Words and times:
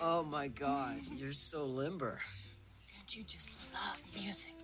Oh 0.00 0.22
my 0.22 0.46
god, 0.46 0.94
you're 1.16 1.32
so 1.32 1.64
limber. 1.64 2.18
Don't 2.94 3.16
you 3.16 3.24
just 3.24 3.72
love 3.74 3.98
music? 4.14 4.54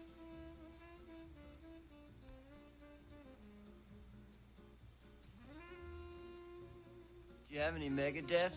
Do 7.49 7.55
you 7.55 7.59
have 7.59 7.75
any 7.75 7.91
Megadeth? 7.91 8.57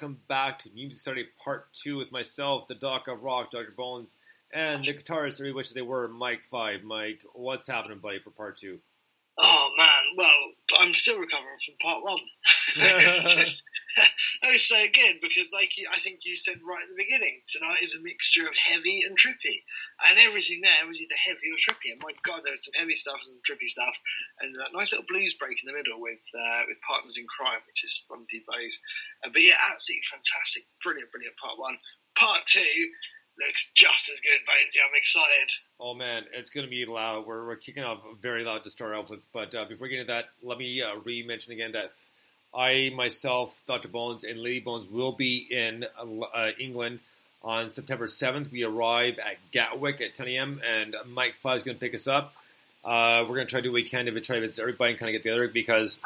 Welcome 0.00 0.20
back 0.28 0.60
to 0.60 0.70
Music 0.70 1.00
Study 1.00 1.26
Part 1.42 1.72
2 1.82 1.96
with 1.96 2.12
myself, 2.12 2.68
the 2.68 2.76
Doc 2.76 3.08
of 3.08 3.24
Rock, 3.24 3.50
Dr. 3.50 3.72
Bones, 3.76 4.10
and 4.54 4.84
the 4.84 4.94
guitarist, 4.94 5.40
or 5.40 5.52
which 5.52 5.74
they 5.74 5.82
were, 5.82 6.06
Mike 6.06 6.42
5. 6.48 6.84
Mike, 6.84 7.22
what's 7.32 7.66
happening, 7.66 7.98
buddy, 7.98 8.20
for 8.20 8.30
Part 8.30 8.60
2? 8.60 8.78
Oh 9.40 9.70
man, 9.78 10.18
well, 10.18 10.34
I'm 10.80 10.94
still 10.94 11.18
recovering 11.18 11.62
from 11.62 11.78
part 11.78 12.02
one. 12.02 12.18
it's 12.76 13.34
just, 13.38 13.62
it's 14.42 14.66
so 14.66 14.82
good 14.92 15.22
because, 15.22 15.54
like 15.54 15.78
you, 15.78 15.86
I 15.94 16.00
think 16.00 16.26
you 16.26 16.34
said 16.34 16.58
right 16.66 16.82
at 16.82 16.90
the 16.90 16.98
beginning, 16.98 17.46
tonight 17.46 17.78
is 17.86 17.94
a 17.94 18.02
mixture 18.02 18.50
of 18.50 18.58
heavy 18.58 19.06
and 19.06 19.14
trippy, 19.14 19.62
and 20.10 20.18
everything 20.18 20.58
there 20.66 20.82
was 20.90 20.98
either 20.98 21.14
heavy 21.14 21.54
or 21.54 21.58
trippy. 21.58 21.94
And 21.94 22.02
my 22.02 22.10
God, 22.26 22.42
there 22.42 22.50
was 22.50 22.66
some 22.66 22.74
heavy 22.74 22.98
stuff 22.98 23.22
and 23.22 23.38
some 23.38 23.46
trippy 23.46 23.70
stuff, 23.70 23.94
and 24.42 24.58
that 24.58 24.74
nice 24.74 24.90
little 24.90 25.06
blues 25.06 25.38
break 25.38 25.62
in 25.62 25.70
the 25.70 25.78
middle 25.78 26.02
with 26.02 26.24
uh, 26.34 26.66
with 26.66 26.82
Partners 26.82 27.14
in 27.14 27.26
Crime, 27.30 27.62
which 27.70 27.86
is 27.86 27.94
from 28.10 28.26
D 28.26 28.42
Bays. 28.42 28.82
Uh, 29.22 29.30
but 29.30 29.46
yeah, 29.46 29.54
absolutely 29.70 30.02
fantastic, 30.10 30.66
brilliant, 30.82 31.14
brilliant 31.14 31.38
part 31.38 31.62
one. 31.62 31.78
Part 32.18 32.42
two 32.50 32.90
looks 33.46 33.68
just 33.74 34.10
as 34.10 34.20
good, 34.20 34.38
Bonesy. 34.46 34.80
I'm 34.84 34.96
excited. 34.96 35.50
Oh 35.80 35.94
man, 35.94 36.24
it's 36.32 36.50
going 36.50 36.66
to 36.66 36.70
be 36.70 36.86
loud. 36.86 37.26
We're, 37.26 37.46
we're 37.46 37.56
kicking 37.56 37.84
off 37.84 37.98
very 38.20 38.44
loud 38.44 38.64
to 38.64 38.70
start 38.70 38.94
off 38.94 39.10
with. 39.10 39.20
But 39.32 39.54
uh, 39.54 39.64
before 39.66 39.84
we 39.84 39.90
get 39.90 40.00
into 40.00 40.12
that, 40.12 40.26
let 40.42 40.58
me 40.58 40.82
uh, 40.82 40.96
re-mention 41.04 41.52
again 41.52 41.72
that 41.72 41.92
I 42.54 42.90
myself, 42.94 43.60
Dr. 43.66 43.88
Bones, 43.88 44.24
and 44.24 44.40
Lady 44.40 44.60
Bones 44.60 44.90
will 44.90 45.12
be 45.12 45.46
in 45.50 45.84
uh, 46.34 46.48
England 46.58 47.00
on 47.42 47.70
September 47.70 48.06
7th. 48.06 48.50
We 48.50 48.64
arrive 48.64 49.18
at 49.18 49.36
Gatwick 49.52 50.00
at 50.00 50.14
10 50.14 50.28
a.m. 50.28 50.60
and 50.66 50.96
Mike 51.06 51.34
Five 51.42 51.58
is 51.58 51.62
going 51.62 51.76
to 51.76 51.80
pick 51.80 51.94
us 51.94 52.08
up. 52.08 52.34
Uh, 52.84 53.22
we're 53.22 53.36
going 53.36 53.46
to 53.46 53.50
try 53.50 53.60
to 53.60 53.64
do 53.64 53.70
what 53.70 53.82
we 53.82 53.88
can 53.88 54.06
to 54.06 54.20
try 54.20 54.36
to 54.36 54.40
visit 54.40 54.58
everybody 54.60 54.92
and 54.92 54.98
kind 54.98 55.14
of 55.14 55.22
get 55.22 55.28
together 55.28 55.48
because 55.48 55.98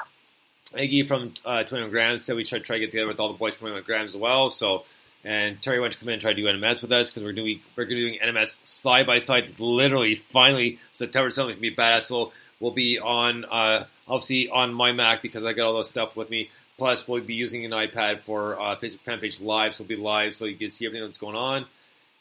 Iggy 0.73 1.07
from 1.07 1.35
uh, 1.45 1.63
21 1.65 1.91
Grams 1.91 2.25
said 2.25 2.37
we 2.37 2.45
should 2.45 2.65
try 2.65 2.77
to 2.77 2.81
get 2.81 2.91
together 2.91 3.07
with 3.07 3.21
all 3.21 3.29
the 3.29 3.39
boys 3.39 3.55
from 3.55 3.69
21 3.69 3.83
Grams 3.85 4.15
as 4.15 4.17
well. 4.17 4.51
So 4.51 4.85
and 5.25 5.61
Terry 5.63 5.81
went 5.81 5.93
to 5.93 5.99
come 5.99 6.09
in 6.09 6.15
and 6.15 6.23
try 6.23 6.33
to 6.33 6.37
do 6.37 6.47
NMS 6.47 6.83
with 6.83 6.93
us 6.93 7.11
because 7.11 7.23
we're 7.23 7.33
doing 7.33 7.61
we're 7.77 7.85
doing 7.85 8.19
NMS 8.23 8.67
side 8.67 9.07
by 9.07 9.19
side. 9.19 9.61
Literally, 9.61 10.17
finally, 10.17 10.79
September 10.93 11.31
seventh 11.31 11.61
be 11.61 11.75
badass. 11.75 12.05
So 12.05 12.33
we'll 12.59 12.73
be 12.73 12.99
on 12.99 13.45
uh, 13.45 13.87
obviously 14.09 14.49
on 14.49 14.75
my 14.75 14.93
Mac 14.93 15.23
because 15.23 15.45
I 15.45 15.53
got 15.53 15.67
all 15.67 15.75
those 15.75 15.89
stuff 15.89 16.17
with 16.17 16.31
me. 16.31 16.51
Plus, 16.79 17.07
we'll 17.07 17.23
be 17.23 17.35
using 17.35 17.65
an 17.65 17.71
iPad 17.71 18.23
for 18.23 18.59
uh, 18.59 18.77
Facebook 18.77 19.01
fan 19.01 19.21
page 19.21 19.41
live, 19.41 19.75
so 19.75 19.85
it'll 19.85 19.97
be 19.97 20.03
live 20.03 20.35
so 20.35 20.47
you 20.47 20.57
can 20.57 20.71
see 20.71 20.87
everything 20.87 21.07
that's 21.07 21.19
going 21.19 21.37
on. 21.37 21.67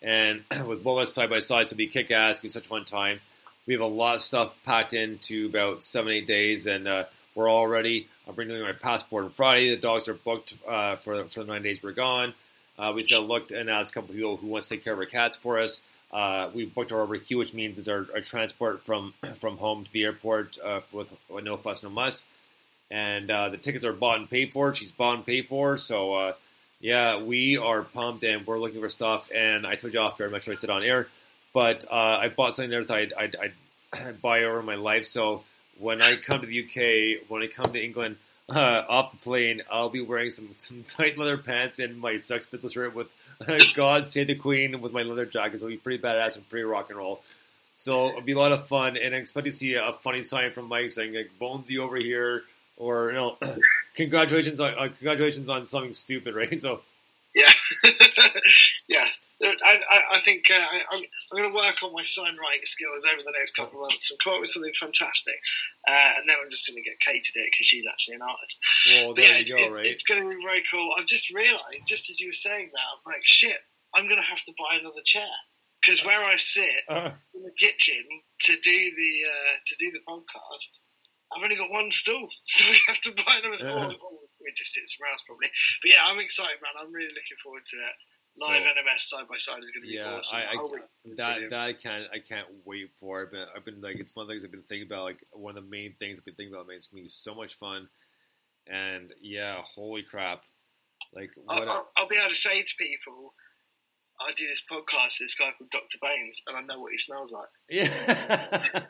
And 0.02 0.44
with 0.68 0.84
both 0.84 1.02
us 1.02 1.14
side 1.14 1.30
by 1.30 1.40
side, 1.40 1.68
so 1.68 1.74
it'll 1.74 1.78
be 1.78 1.88
kick 1.88 2.12
ass. 2.12 2.40
Be 2.40 2.50
such 2.50 2.66
a 2.66 2.70
fun 2.70 2.86
time. 2.86 3.20
We 3.66 3.74
have 3.74 3.82
a 3.82 3.88
lot 3.88 4.16
of 4.16 4.22
stuff 4.22 4.54
packed 4.66 4.94
into 4.94 5.48
about 5.48 5.84
seven 5.84 6.12
eight 6.12 6.28
days, 6.28 6.68
and 6.68 6.88
uh, 6.88 7.06
we're 7.34 7.50
all 7.50 7.66
ready. 7.66 8.08
I'm 8.28 8.36
renewing 8.36 8.62
my 8.62 8.74
passport 8.74 9.26
on 9.26 9.32
Friday. 9.32 9.74
The 9.74 9.82
dogs 9.82 10.08
are 10.08 10.14
booked 10.14 10.54
uh, 10.68 10.98
for 10.98 11.26
for 11.26 11.44
the 11.44 11.52
nine 11.52 11.64
days 11.64 11.82
we're 11.82 11.92
gone. 11.94 12.36
Uh, 12.78 12.92
we 12.94 13.02
just 13.02 13.12
got 13.12 13.20
to 13.20 13.26
look 13.26 13.52
and 13.52 13.70
ask 13.70 13.92
a 13.92 13.94
couple 13.94 14.14
people 14.16 14.38
who 14.38 14.48
wants 14.48 14.68
to 14.68 14.76
take 14.76 14.84
care 14.84 14.94
of 14.94 15.00
our 15.00 15.06
cats 15.06 15.38
for 15.38 15.60
us. 15.60 15.82
Uh, 16.12 16.50
we 16.54 16.66
booked 16.66 16.92
our 16.92 17.06
overqueue, 17.06 17.38
which 17.38 17.54
means 17.54 17.78
it's 17.80 17.88
our, 17.88 18.06
our, 18.14 18.22
transport 18.22 18.86
from 18.86 19.14
from 19.40 19.58
home 19.58 19.86
to 19.86 19.92
the 19.92 20.04
airport 20.04 20.58
uh, 20.64 20.82
with, 20.92 21.08
with, 21.30 21.44
no 21.44 21.56
fuss, 21.56 21.84
no 21.84 21.90
muss. 21.90 22.26
And 22.90 23.32
uh, 23.32 23.50
the 23.50 23.58
tickets 23.58 23.86
are 23.86 23.94
bought 23.94 24.20
and 24.20 24.30
paid 24.30 24.52
for. 24.52 24.76
She's 24.76 24.92
bought 24.92 25.16
and 25.16 25.26
paid 25.26 25.48
for. 25.48 25.78
So 25.78 26.14
uh, 26.14 26.34
yeah, 26.82 27.22
we 27.22 27.56
are 27.56 27.84
pumped 27.84 28.24
and 28.24 28.46
we're 28.46 28.60
looking 28.60 28.82
for 28.82 28.90
stuff. 28.90 29.30
And 29.34 29.66
I 29.66 29.76
told 29.76 29.94
you 29.94 30.02
off 30.02 30.18
very 30.18 30.30
much 30.30 30.48
what 30.48 30.58
I 30.58 30.60
said 30.60 30.70
on 30.70 30.84
air, 30.84 31.08
but 31.54 31.86
uh, 31.90 31.96
I 31.96 32.28
bought 32.28 32.56
something 32.56 32.72
there 32.72 32.84
that 32.84 32.94
I'd, 32.94 33.14
I'd, 33.14 33.54
I'd 33.94 34.22
buy 34.22 34.44
over 34.44 34.62
my 34.62 34.76
life. 34.76 35.06
So 35.06 35.44
when 35.80 36.02
I 36.02 36.18
come 36.18 36.42
to 36.42 36.48
the 36.48 36.64
UK, 36.64 37.30
when 37.30 37.42
I 37.42 37.48
come 37.48 37.72
to 37.72 37.82
England 37.82 38.18
uh, 38.50 38.84
off 38.88 39.12
the 39.12 39.18
plane, 39.18 39.62
I'll 39.72 39.90
be 39.90 40.02
wearing 40.02 40.30
some, 40.30 40.56
some 40.60 40.84
tight 40.84 41.18
leather 41.18 41.38
pants 41.38 41.80
and 41.80 42.00
my 42.00 42.18
Sex 42.18 42.46
Pistols 42.46 42.74
shirt 42.74 42.94
with 42.94 43.08
uh, 43.48 43.58
God 43.76 44.08
Save 44.08 44.28
the 44.28 44.36
Queen 44.36 44.82
with 44.82 44.92
my 44.92 45.04
leather 45.04 45.26
jacket. 45.26 45.60
So 45.60 45.66
it'll 45.68 45.76
be 45.76 45.78
pretty 45.78 46.04
badass 46.04 46.36
and 46.36 46.48
pretty 46.50 46.64
rock 46.64 46.90
and 46.90 46.98
roll. 46.98 47.22
So 47.76 48.10
it'll 48.10 48.22
be 48.22 48.34
a 48.34 48.38
lot 48.38 48.52
of 48.52 48.68
fun, 48.68 48.98
and 48.98 49.16
I 49.16 49.18
expect 49.18 49.46
to 49.46 49.52
see 49.52 49.74
a 49.74 49.94
funny 50.02 50.24
sign 50.24 50.52
from 50.52 50.68
Mike 50.68 50.92
saying 50.92 51.16
like 51.16 51.32
"Bonesy 51.40 51.80
over 51.80 51.96
here," 51.96 52.44
or 52.78 53.08
you 53.08 53.14
know, 53.14 53.38
"Congratulations 53.96 54.60
on 54.60 54.74
uh, 54.74 54.90
congratulations 54.90 55.50
on 55.50 55.66
something 55.66 55.94
stupid," 55.94 56.36
right? 56.36 56.62
So 56.62 56.82
yeah, 57.34 57.50
yeah. 58.88 59.08
I, 59.44 59.74
I, 59.90 60.00
I 60.18 60.20
think 60.22 60.46
uh, 60.52 60.62
I, 60.62 60.96
am 60.96 61.02
going 61.34 61.50
to 61.50 61.56
work 61.56 61.82
on 61.84 61.94
my 61.94 62.04
sign 62.06 62.38
writing 62.38 62.66
skills 62.66 63.06
over 63.06 63.22
the 63.22 63.34
next 63.38 63.56
couple 63.56 63.82
of 63.82 63.90
months 63.90 64.12
and 64.12 64.20
come 64.24 64.36
up 64.36 64.42
with 64.42 64.52
something 64.52 64.74
fantastic. 64.80 65.38
Uh, 65.88 66.22
and 66.22 66.30
then 66.30 66.38
I'm 66.38 66.50
just 66.50 66.68
going 66.68 66.78
to 66.78 66.86
get 66.86 67.00
Kate 67.02 67.24
to 67.24 67.34
do 67.34 67.42
it 67.42 67.50
because 67.50 67.66
she's 67.66 67.88
actually 67.90 68.22
an 68.22 68.28
artist. 68.28 68.58
Well, 69.02 69.14
there 69.14 69.26
yeah, 69.26 69.42
you 69.42 69.42
it's, 69.42 69.52
go, 69.52 69.58
it's, 69.58 69.74
right? 69.74 69.86
It's 69.86 70.06
going 70.06 70.22
to 70.22 70.30
be 70.30 70.44
very 70.44 70.64
cool. 70.70 70.94
I've 70.98 71.10
just 71.10 71.34
realised, 71.34 71.88
just 71.88 72.10
as 72.10 72.20
you 72.20 72.30
were 72.30 72.38
saying 72.38 72.70
that, 72.74 72.86
I'm 72.86 73.02
like, 73.06 73.26
shit, 73.26 73.58
I'm 73.94 74.06
going 74.06 74.22
to 74.22 74.30
have 74.30 74.44
to 74.46 74.54
buy 74.58 74.78
another 74.78 75.02
chair 75.04 75.34
because 75.82 76.06
where 76.06 76.24
I 76.24 76.38
sit 76.38 76.86
Uh, 76.88 77.12
in 77.34 77.42
the 77.42 77.56
kitchen 77.58 78.06
to 78.46 78.54
do 78.62 78.78
the 78.96 79.14
uh, 79.26 79.54
to 79.66 79.76
do 79.80 79.92
the 79.92 80.06
podcast, 80.06 80.78
I've 81.34 81.44
only 81.44 81.58
got 81.58 81.72
one 81.72 81.92
stool, 81.92 82.30
so 82.46 82.64
we 82.70 82.80
have 82.88 83.02
to 83.02 83.12
buy 83.18 83.42
another 83.42 83.58
stool. 83.58 83.90
Yeah. 83.90 83.98
Or 83.98 84.22
We 84.40 84.54
just 84.56 84.74
sit 84.74 84.88
somewhere 84.88 85.12
else 85.12 85.24
probably. 85.26 85.50
But 85.82 85.90
yeah, 85.92 86.06
I'm 86.06 86.20
excited, 86.20 86.62
man. 86.62 86.78
I'm 86.78 86.94
really 86.94 87.14
looking 87.14 87.42
forward 87.44 87.66
to 87.66 87.78
it. 87.82 87.96
Live 88.38 88.64
So- 88.64 88.70
NMS 88.70 89.00
side 89.10 89.28
by 89.30 89.38
side 89.38 89.64
is 89.64 89.72
going 89.72 89.84
to 89.84 89.88
be 89.90 89.96
yeah, 89.96 90.16
awesome. 90.16 90.38
I, 90.38 90.42
I 90.42 90.56
that 91.18 91.34
brilliant. 91.34 91.50
that 91.52 91.60
I 91.60 91.74
can't 91.74 92.06
I 92.14 92.20
can't 92.20 92.48
wait 92.66 92.90
for. 93.00 93.24
I've 93.24 93.32
been 93.32 93.46
I've 93.56 93.66
been 93.66 93.82
like 93.82 93.98
it's 94.00 94.16
one 94.16 94.24
of 94.24 94.28
the 94.28 94.34
things 94.34 94.46
I've 94.46 94.52
been 94.52 94.64
thinking 94.64 94.88
about. 94.88 95.04
Like 95.04 95.24
one 95.32 95.58
of 95.58 95.64
the 95.64 95.70
main 95.70 95.96
things 96.00 96.18
I've 96.18 96.26
been 96.26 96.36
thinking 96.36 96.54
about. 96.54 96.68
Man, 96.68 96.78
it's 96.78 96.88
gonna 96.88 97.04
be 97.04 97.10
so 97.10 97.36
much 97.36 97.56
fun. 97.56 97.88
And 98.68 99.12
yeah, 99.22 99.62
holy 99.76 100.04
crap! 100.04 100.44
Like 101.14 101.32
what? 101.36 101.68
I'll, 101.68 101.70
I'll, 101.70 101.88
I'll 101.98 102.08
be 102.08 102.16
able 102.16 102.30
to 102.30 102.36
say 102.36 102.62
to 102.62 102.74
people, 102.80 103.34
I 104.22 104.34
do 104.34 104.48
this 104.48 104.62
podcast 104.72 105.20
with 105.20 105.28
this 105.28 105.36
guy 105.36 105.52
called 105.58 105.70
Dr. 105.72 105.98
Baines, 106.02 106.42
and 106.48 106.56
I 106.56 106.62
know 106.62 106.80
what 106.80 106.92
he 106.92 106.98
smells 106.98 107.32
like. 107.32 107.50
Yeah. 107.70 108.84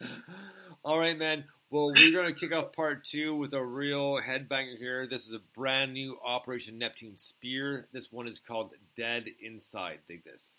All 0.84 0.98
right, 0.98 1.18
man. 1.18 1.44
Well, 1.72 1.86
we're 1.86 2.12
going 2.12 2.26
to 2.26 2.38
kick 2.38 2.52
off 2.52 2.74
part 2.74 3.02
two 3.02 3.34
with 3.34 3.54
a 3.54 3.64
real 3.64 4.20
headbanger 4.20 4.76
here. 4.76 5.06
This 5.06 5.26
is 5.26 5.32
a 5.32 5.40
brand 5.54 5.94
new 5.94 6.18
Operation 6.22 6.76
Neptune 6.76 7.16
Spear. 7.16 7.88
This 7.94 8.12
one 8.12 8.28
is 8.28 8.38
called 8.38 8.72
Dead 8.94 9.24
Inside. 9.40 10.00
Dig 10.06 10.22
this. 10.22 10.58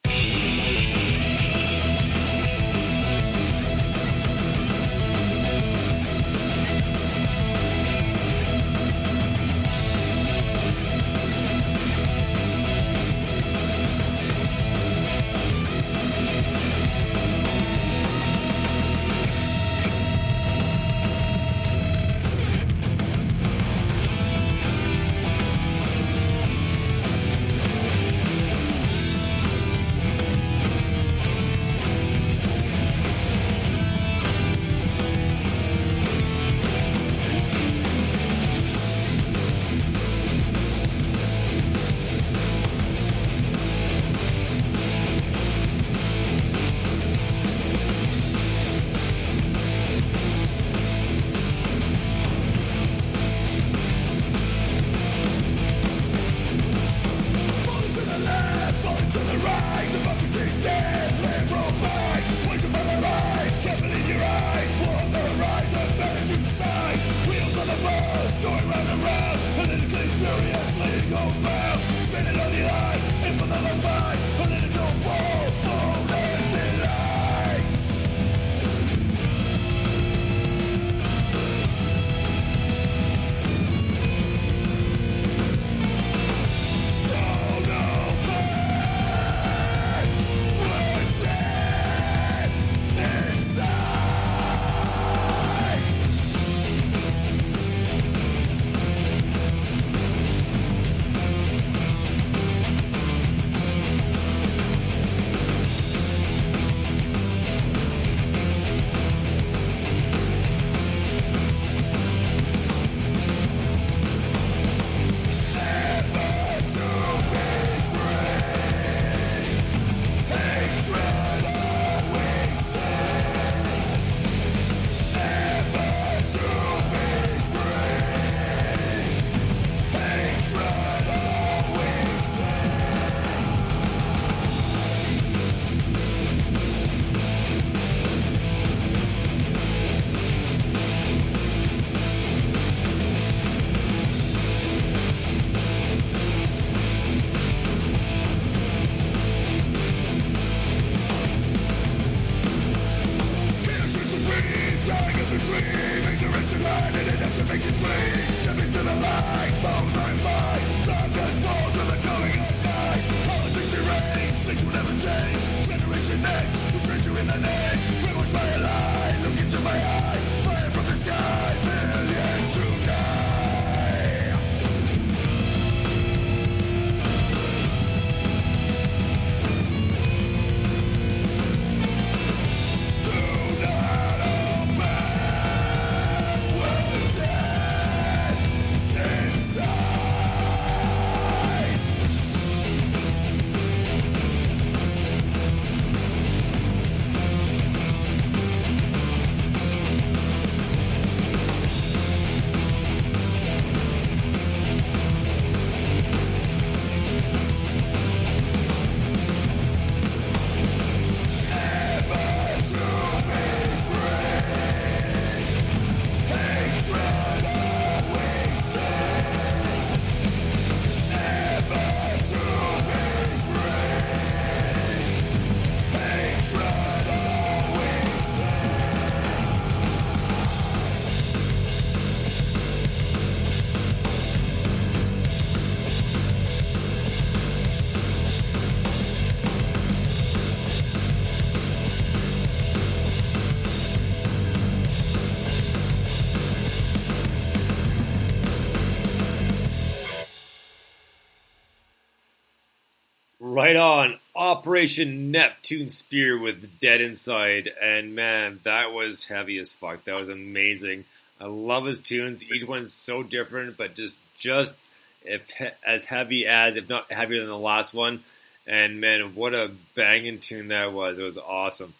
Operation 254.53 255.31
Neptune 255.31 255.89
Spear 255.89 256.37
with 256.37 256.79
Dead 256.79 257.01
Inside. 257.01 257.71
And 257.81 258.13
man, 258.13 258.59
that 258.63 258.93
was 258.93 259.25
heavy 259.25 259.57
as 259.57 259.71
fuck. 259.71 260.05
That 260.05 260.19
was 260.19 260.29
amazing. 260.29 261.05
I 261.41 261.45
love 261.45 261.85
his 261.85 262.01
tunes. 262.01 262.43
Each 262.43 262.63
one's 262.63 262.93
so 262.93 263.23
different, 263.23 263.77
but 263.77 263.95
just 263.95 264.19
just 264.37 264.75
if 265.23 265.41
as 265.83 266.05
heavy 266.05 266.45
as, 266.45 266.75
if 266.75 266.87
not 266.87 267.11
heavier 267.11 267.39
than 267.39 267.49
the 267.49 267.57
last 267.57 267.95
one. 267.95 268.23
And 268.67 269.01
man, 269.01 269.33
what 269.33 269.55
a 269.55 269.71
banging 269.95 270.39
tune 270.39 270.67
that 270.67 270.93
was. 270.93 271.17
It 271.17 271.23
was 271.23 271.39
awesome. 271.39 271.95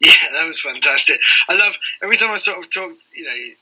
Yeah, 0.00 0.12
that 0.36 0.48
was 0.48 0.60
fantastic. 0.60 1.20
I 1.48 1.54
love 1.54 1.74
every 2.02 2.16
time 2.16 2.32
I 2.32 2.38
sort 2.38 2.58
of 2.58 2.68
talk, 2.68 2.90
you 3.14 3.24
know, 3.24 3.54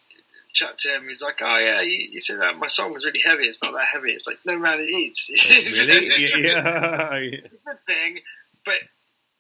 chat 0.52 0.78
to 0.78 0.88
him. 0.94 1.08
He's 1.08 1.22
like, 1.22 1.38
"Oh 1.42 1.58
yeah, 1.58 1.80
you, 1.80 2.08
you 2.12 2.20
said 2.20 2.40
that 2.40 2.56
my 2.56 2.68
song 2.68 2.92
was 2.92 3.04
really 3.04 3.22
heavy. 3.24 3.44
It's 3.44 3.62
not 3.62 3.72
that 3.72 3.86
heavy." 3.92 4.12
It's 4.12 4.26
like, 4.26 4.38
"No 4.44 4.58
man, 4.58 4.80
it 4.80 4.84
is. 4.84 5.30
Really? 5.30 6.06
it's, 6.06 6.36
yeah. 6.36 7.14
a 7.14 7.20
good 7.20 7.86
thing, 7.86 8.20
but 8.64 8.78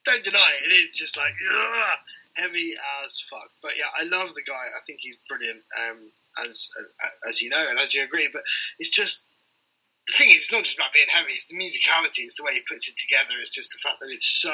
don't 0.04 0.24
deny 0.24 0.46
it. 0.60 0.70
It 0.70 0.74
is 0.74 0.96
just 0.96 1.16
like 1.16 1.34
ugh, 1.50 1.98
heavy 2.34 2.74
as 3.04 3.20
fuck. 3.30 3.50
But 3.62 3.72
yeah, 3.78 3.90
I 3.98 4.04
love 4.04 4.34
the 4.34 4.42
guy. 4.42 4.54
I 4.54 4.80
think 4.86 5.00
he's 5.00 5.16
brilliant. 5.28 5.62
Um, 5.78 6.10
as 6.46 6.70
as 7.28 7.42
you 7.42 7.50
know 7.50 7.64
and 7.68 7.78
as 7.78 7.94
you 7.94 8.02
agree, 8.02 8.28
but 8.32 8.42
it's 8.78 8.90
just 8.90 9.22
the 10.12 10.18
thing 10.20 10.30
is, 10.36 10.44
it's 10.44 10.52
not 10.52 10.68
just 10.68 10.76
about 10.76 10.92
being 10.92 11.08
heavy. 11.08 11.32
It's 11.32 11.48
the 11.48 11.56
musicality. 11.56 12.28
It's 12.28 12.36
the 12.36 12.44
way 12.44 12.60
he 12.60 12.68
puts 12.68 12.84
it 12.84 13.00
together. 13.00 13.40
It's 13.40 13.54
just 13.54 13.72
the 13.72 13.80
fact 13.80 13.96
that 14.04 14.12
it's 14.12 14.28
so 14.28 14.52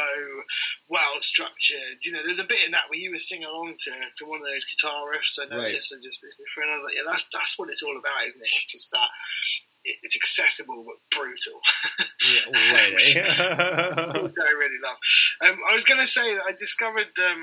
well 0.86 1.18
structured. 1.20 1.98
You 2.06 2.14
know, 2.14 2.22
there's 2.22 2.38
a 2.38 2.46
bit 2.46 2.62
in 2.62 2.70
that 2.78 2.86
where 2.86 3.02
you 3.02 3.10
were 3.10 3.18
singing 3.18 3.50
along 3.50 3.74
to, 3.82 3.90
to 3.90 4.22
one 4.30 4.38
of 4.38 4.46
those 4.46 4.64
guitar 4.70 5.10
riffs. 5.10 5.42
I 5.42 5.50
noticed. 5.50 5.90
Right. 5.90 5.98
I 5.98 6.06
just 6.06 6.22
listening 6.22 6.46
through, 6.54 6.70
and 6.70 6.72
I 6.72 6.78
was 6.78 6.86
like, 6.86 6.94
yeah, 6.94 7.06
that's 7.10 7.26
that's 7.34 7.58
what 7.58 7.74
it's 7.74 7.82
all 7.82 7.98
about, 7.98 8.22
isn't 8.22 8.38
it? 8.38 8.54
It's 8.54 8.70
just 8.70 8.94
that 8.94 9.10
it, 9.82 9.98
it's 10.06 10.14
accessible 10.14 10.86
but 10.86 11.02
brutal. 11.10 11.58
Yeah, 12.22 12.46
right, 12.78 12.94
eh? 12.94 14.22
which 14.22 14.38
I 14.38 14.52
really 14.54 14.78
love. 14.78 14.98
Um, 15.42 15.58
I 15.66 15.74
was 15.74 15.84
going 15.84 16.00
to 16.00 16.06
say 16.06 16.38
that 16.38 16.46
I 16.46 16.54
discovered. 16.54 17.10
Um, 17.18 17.42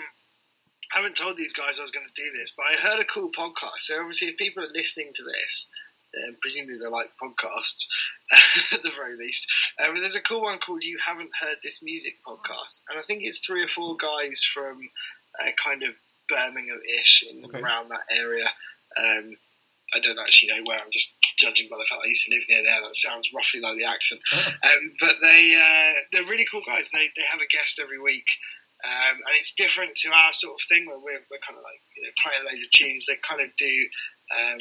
I 0.94 1.04
haven't 1.04 1.18
told 1.18 1.36
these 1.36 1.54
guys 1.54 1.80
I 1.80 1.82
was 1.82 1.92
going 1.92 2.08
to 2.08 2.22
do 2.22 2.32
this, 2.32 2.54
but 2.56 2.64
I 2.72 2.80
heard 2.80 3.00
a 3.00 3.10
cool 3.10 3.32
podcast. 3.36 3.90
So 3.90 4.00
obviously, 4.00 4.30
if 4.30 4.38
people 4.38 4.64
are 4.64 4.72
listening 4.72 5.12
to 5.16 5.24
this, 5.24 5.68
um, 6.28 6.36
presumably 6.42 6.78
they 6.80 6.88
like 6.88 7.08
podcasts 7.22 7.88
at 8.74 8.84
the 8.84 8.92
very 8.96 9.18
least. 9.18 9.48
Um, 9.84 9.98
there's 9.98 10.16
a 10.16 10.22
cool 10.22 10.42
one 10.44 10.60
called 10.60 10.84
"You 10.84 10.98
Haven't 11.06 11.32
Heard 11.40 11.58
This 11.64 11.82
Music" 11.84 12.16
podcast, 12.28 12.82
and 12.90 13.00
I 13.00 13.04
think 13.04 13.24
it's 13.24 13.40
three 13.46 13.64
or 13.64 13.68
four 13.68 13.98
guys 13.98 14.44
from 14.44 14.80
uh, 15.40 15.52
kind 15.64 15.84
of 15.84 15.90
Birmingham-ish 16.30 17.24
and 17.30 17.46
Okay. 17.46 17.60
around 17.60 17.90
that 17.90 18.06
area. 18.10 18.48
Um, 18.98 19.36
I 19.94 20.00
don't 20.00 20.18
actually 20.20 20.50
know 20.50 20.64
where. 20.66 20.80
I'm 20.80 20.92
just 20.92 21.14
judging 21.38 21.70
by 21.70 21.78
the 21.78 21.86
fact 21.88 22.02
I 22.04 22.08
used 22.08 22.26
to 22.26 22.34
live 22.34 22.44
near 22.50 22.64
there. 22.64 22.82
That 22.82 22.96
sounds 22.96 23.30
roughly 23.34 23.60
like 23.62 23.78
the 23.78 23.86
accent. 23.86 24.22
Um, 24.66 24.94
but 25.00 25.16
they 25.22 25.54
uh, 25.54 25.94
they're 26.12 26.26
really 26.26 26.46
cool 26.50 26.62
guys. 26.66 26.90
They 26.92 27.10
they 27.16 27.24
have 27.30 27.40
a 27.42 27.48
guest 27.56 27.80
every 27.80 28.00
week. 28.02 28.26
Um, 28.84 29.16
and 29.18 29.34
it's 29.40 29.54
different 29.54 29.96
to 30.06 30.10
our 30.14 30.34
sort 30.34 30.60
of 30.62 30.68
thing 30.68 30.86
where 30.86 30.98
we're, 31.00 31.22
we're 31.32 31.42
kind 31.46 31.58
of 31.58 31.64
like 31.64 31.82
you 31.98 32.04
know 32.04 32.14
playing 32.22 32.44
loads 32.46 32.64
of 32.64 32.70
tunes. 32.72 33.06
They 33.06 33.18
kind 33.22 33.42
of 33.42 33.50
do 33.58 33.74
um, 34.34 34.60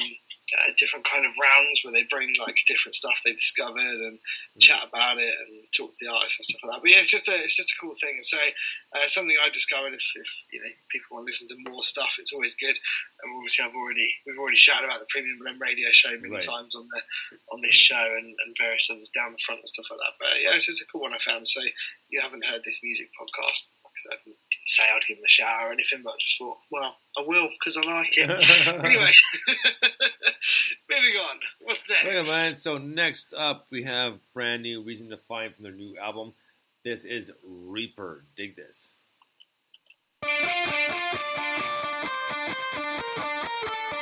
uh, 0.53 0.69
different 0.77 1.05
kind 1.09 1.25
of 1.25 1.33
rounds 1.41 1.81
where 1.81 1.93
they 1.93 2.05
bring 2.09 2.29
like 2.37 2.53
different 2.69 2.93
stuff 2.93 3.17
they 3.25 3.33
discovered 3.33 3.97
and 4.05 4.19
chat 4.61 4.85
about 4.85 5.17
it 5.17 5.33
and 5.33 5.65
talk 5.73 5.89
to 5.93 6.01
the 6.05 6.11
artists 6.11 6.37
and 6.37 6.45
stuff 6.45 6.61
like 6.61 6.71
that. 6.77 6.81
But 6.85 6.91
yeah, 6.93 7.01
it's 7.01 7.09
just 7.09 7.25
a 7.27 7.35
it's 7.35 7.57
just 7.57 7.73
a 7.73 7.79
cool 7.81 7.95
thing. 7.97 8.21
And 8.21 8.25
so 8.25 8.37
uh, 8.93 9.07
something 9.09 9.33
I 9.41 9.49
discovered. 9.49 9.93
If, 9.97 10.05
if 10.15 10.29
you 10.53 10.61
know 10.61 10.69
people 10.93 11.17
want 11.17 11.25
to 11.25 11.29
listen 11.33 11.49
to 11.49 11.57
more 11.69 11.81
stuff, 11.83 12.13
it's 12.21 12.33
always 12.33 12.53
good. 12.55 12.77
And 13.25 13.27
obviously, 13.33 13.65
I've 13.65 13.73
already 13.77 14.09
we've 14.29 14.37
already 14.37 14.61
shouted 14.61 14.85
about 14.85 15.01
the 15.01 15.09
Premium 15.09 15.39
Blend 15.41 15.59
Radio 15.61 15.89
Show 15.91 16.13
many 16.21 16.29
Right. 16.37 16.43
times 16.45 16.75
on 16.75 16.85
the 16.93 17.01
on 17.49 17.61
this 17.65 17.75
show 17.75 17.97
and, 18.17 18.29
and 18.45 18.53
various 18.57 18.85
others 18.91 19.09
down 19.09 19.33
the 19.33 19.41
front 19.45 19.61
and 19.65 19.69
stuff 19.69 19.89
like 19.89 19.99
that. 19.99 20.15
But 20.21 20.41
yeah, 20.41 20.53
it's 20.55 20.67
just 20.69 20.81
a 20.81 20.87
cool 20.91 21.01
one 21.01 21.13
I 21.13 21.21
found. 21.25 21.47
So 21.49 21.61
you 22.09 22.21
haven't 22.21 22.45
heard 22.45 22.61
this 22.63 22.79
music 22.83 23.09
podcast. 23.17 23.65
Because 23.95 24.11
I 24.11 24.15
didn't 24.25 24.37
say 24.67 24.83
I'd 24.93 25.05
give 25.07 25.17
them 25.17 25.25
a 25.25 25.29
shout 25.29 25.63
or 25.63 25.71
anything, 25.71 26.01
but 26.03 26.11
I 26.11 26.17
just 26.19 26.37
thought, 26.37 26.57
well, 26.69 26.97
I 27.17 27.21
will 27.25 27.47
because 27.47 27.77
I 27.77 27.81
like 27.81 28.17
it. 28.17 28.29
anyway, 28.85 29.11
moving 30.89 31.15
on. 31.15 31.39
What's 31.61 31.79
next? 31.87 32.05
Okay, 32.05 32.29
man. 32.29 32.55
So 32.57 32.77
next 32.77 33.33
up, 33.33 33.67
we 33.71 33.83
have 33.83 34.19
brand 34.33 34.63
new 34.63 34.83
"Reason 34.83 35.09
to 35.09 35.17
Find" 35.17 35.55
from 35.55 35.63
their 35.63 35.71
new 35.71 35.97
album. 35.97 36.33
This 36.83 37.05
is 37.05 37.31
Reaper. 37.43 38.25
Dig 38.35 38.57
this. 38.57 38.89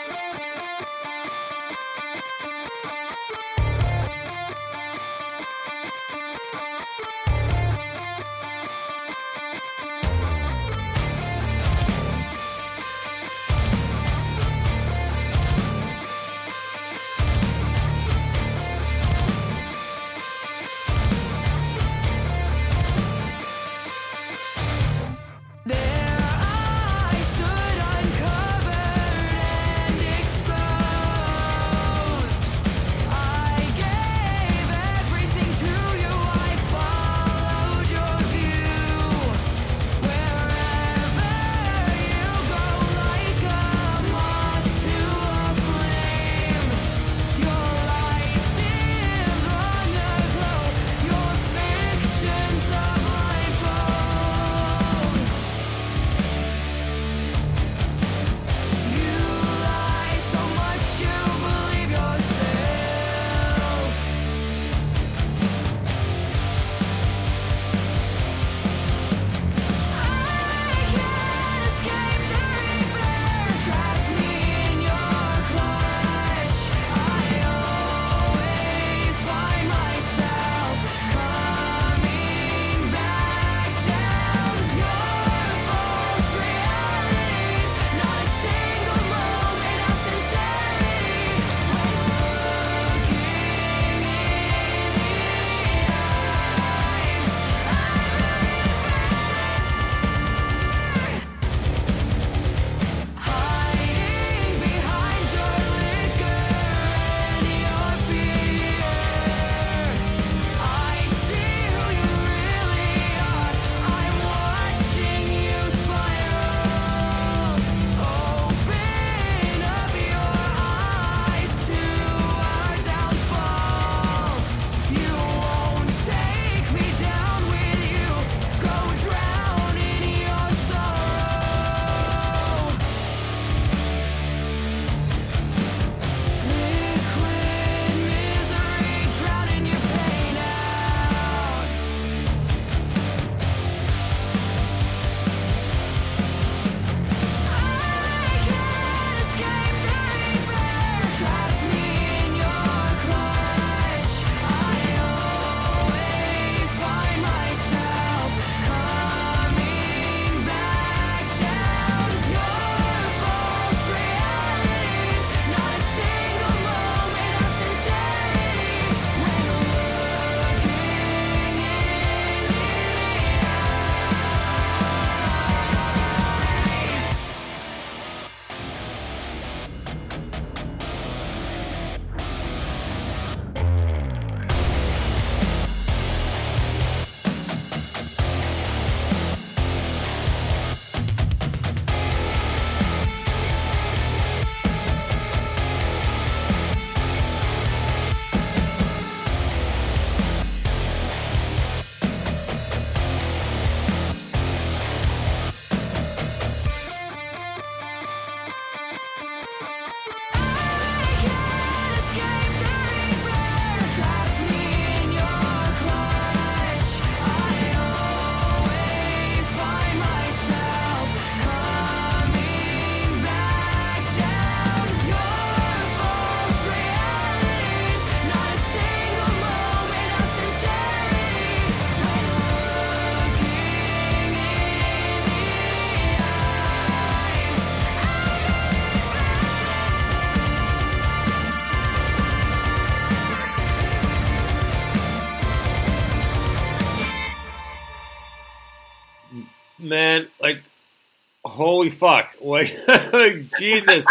holy 251.64 251.90
fuck, 251.90 252.34
like, 252.42 253.58
Jesus, 253.58 254.06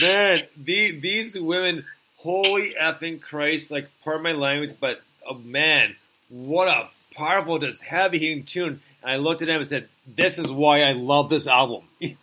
man, 0.00 0.42
the, 0.56 0.92
these 0.98 1.38
women, 1.38 1.84
holy 2.16 2.74
effing 2.80 3.20
Christ, 3.20 3.70
like, 3.70 3.88
pardon 4.04 4.22
my 4.22 4.32
language, 4.32 4.76
but 4.80 5.02
oh, 5.28 5.34
man, 5.34 5.96
what 6.28 6.68
a 6.68 6.88
powerful, 7.16 7.58
just 7.58 7.82
heavy 7.82 8.18
hitting 8.18 8.44
tune. 8.44 8.80
And 9.02 9.10
I 9.10 9.16
looked 9.16 9.42
at 9.42 9.46
them 9.46 9.58
and 9.58 9.68
said, 9.68 9.88
"This 10.06 10.38
is 10.38 10.50
why 10.50 10.82
I 10.82 10.92
love 10.92 11.28
this 11.28 11.46
album." 11.46 11.84
like, 12.00 12.16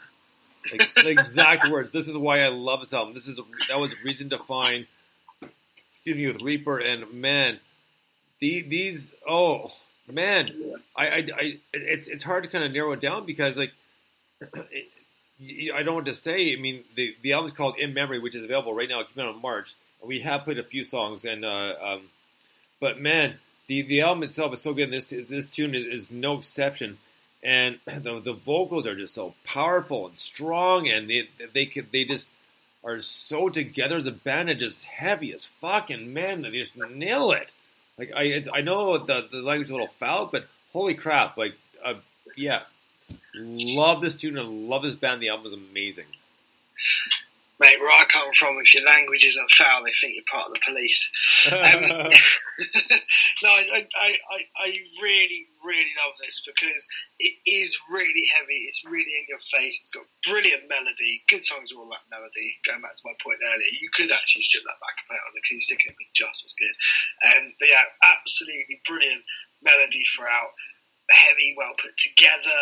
the 0.96 1.10
exact 1.10 1.70
words. 1.72 1.92
This 1.92 2.08
is 2.08 2.18
why 2.18 2.42
I 2.42 2.50
love 2.50 2.82
this 2.82 2.94
album. 2.94 3.14
This 3.14 3.28
is 3.28 3.40
a, 3.40 3.44
that 3.70 3.80
was 3.80 3.92
a 3.92 3.96
reason 4.04 4.30
to 4.30 4.40
find. 4.40 4.86
Excuse 5.42 6.18
me, 6.18 6.28
with 6.28 6.42
Reaper 6.42 6.80
and 6.80 7.14
man, 7.14 7.60
the, 8.40 8.62
these 8.62 9.14
oh 9.28 9.72
man, 10.12 10.50
I, 10.98 11.08
I, 11.08 11.16
I 11.16 11.58
it's 11.72 12.08
it's 12.08 12.24
hard 12.24 12.44
to 12.44 12.50
kind 12.50 12.64
of 12.64 12.74
narrow 12.74 12.92
it 12.94 13.02
down 13.02 13.26
because 13.26 13.58
like. 13.58 13.72
It, 14.72 14.90
I 15.74 15.84
don't 15.84 15.96
want 15.96 16.06
to 16.08 16.16
say. 16.16 16.54
I 16.54 16.60
mean, 16.60 16.84
the 16.96 17.16
the 17.22 17.34
album's 17.34 17.54
called 17.54 17.78
In 17.78 17.94
Memory, 17.94 18.20
which 18.20 18.36
is 18.36 18.44
available 18.44 18.74
right 18.74 18.90
now. 18.90 19.02
It 19.02 19.14
came 19.14 19.26
out 19.26 19.36
in 19.36 19.42
March. 19.42 19.76
We 20.06 20.22
have 20.22 20.44
played 20.44 20.60
a 20.60 20.64
few 20.64 20.84
songs, 20.84 21.26
and 21.26 21.44
uh, 21.46 21.74
um, 21.82 22.02
but 22.80 23.00
man, 23.00 23.36
the 23.68 23.82
the 23.82 24.02
album 24.02 24.24
itself 24.24 24.54
is 24.54 24.62
so 24.62 24.74
good. 24.74 24.92
This 24.92 25.08
this 25.08 25.48
tune 25.48 25.76
is, 25.76 25.86
is 25.86 26.12
no 26.12 26.38
exception, 26.38 26.98
and 27.44 27.80
the 27.86 28.22
the 28.24 28.34
vocals 28.34 28.86
are 28.86 28.96
just 28.96 29.16
so 29.16 29.34
powerful 29.44 30.08
and 30.08 30.18
strong, 30.18 30.88
and 30.88 31.10
they 31.10 31.30
they 31.54 31.66
could, 31.66 31.92
they 31.92 32.06
just 32.06 32.30
are 32.84 33.00
so 33.00 33.50
together. 33.50 34.02
The 34.02 34.12
band 34.12 34.50
is 34.50 34.60
just 34.60 34.84
heavy 34.86 35.34
as 35.34 35.46
fucking 35.62 36.14
man. 36.14 36.42
They 36.42 36.52
just 36.52 36.76
nail 36.76 37.32
it. 37.32 37.54
Like 37.98 38.12
I 38.16 38.44
I 38.54 38.62
know 38.62 38.98
the 38.98 39.28
the 39.32 39.38
language 39.38 39.68
is 39.68 39.72
a 39.72 39.74
little 39.74 39.94
foul, 40.00 40.28
but 40.32 40.48
holy 40.74 40.96
crap! 40.96 41.38
Like 41.38 41.54
uh, 41.84 41.96
yeah, 42.36 42.62
love 43.36 44.02
this 44.02 44.16
tune 44.16 44.38
and 44.38 44.68
love 44.68 44.84
this 44.84 44.96
band. 44.96 45.22
The 45.22 45.30
album 45.30 45.48
is 45.48 45.54
amazing. 45.54 46.06
Mate, 47.60 47.80
where 47.80 47.94
I 47.94 48.04
come 48.10 48.34
from, 48.34 48.58
if 48.60 48.74
your 48.74 48.84
language 48.84 49.24
isn't 49.24 49.52
foul, 49.52 49.86
they 49.86 49.94
think 50.02 50.18
you're 50.18 50.26
part 50.26 50.50
of 50.50 50.58
the 50.58 50.66
police. 50.66 51.00
Um, 51.54 52.10
no, 53.46 53.50
I, 53.50 53.86
I, 53.94 54.10
I, 54.20 54.40
I 54.58 54.68
really, 55.00 55.46
really 55.64 55.94
love 56.02 56.18
this 56.20 56.42
because 56.42 56.82
it 57.20 57.38
is 57.46 57.78
really 57.88 58.26
heavy. 58.34 58.66
It's 58.66 58.84
really 58.84 59.14
in 59.22 59.30
your 59.30 59.40
face. 59.54 59.80
It's 59.80 59.94
got 59.94 60.04
brilliant 60.26 60.68
melody. 60.68 61.22
Good 61.30 61.46
songs 61.46 61.72
are 61.72 61.78
all 61.78 61.88
about 61.88 62.10
melody. 62.10 62.58
Going 62.66 62.82
back 62.82 62.98
to 62.98 63.06
my 63.06 63.14
point 63.22 63.40
earlier, 63.46 63.72
you 63.80 63.88
could 63.94 64.12
actually 64.12 64.44
strip 64.44 64.66
that 64.66 64.82
back 64.82 64.98
and 64.98 65.08
play 65.14 65.18
it 65.22 65.28
on 65.30 65.38
acoustic 65.38 65.78
and 65.86 65.94
it'd 65.94 66.02
be 66.02 66.10
just 66.18 66.42
as 66.44 66.58
good. 66.58 66.76
Um, 67.30 67.54
but 67.62 67.70
yeah, 67.70 67.86
absolutely 68.02 68.82
brilliant 68.84 69.24
melody 69.62 70.04
throughout. 70.10 70.58
Heavy, 71.10 71.56
well 71.58 71.74
put 71.82 71.98
together, 71.98 72.62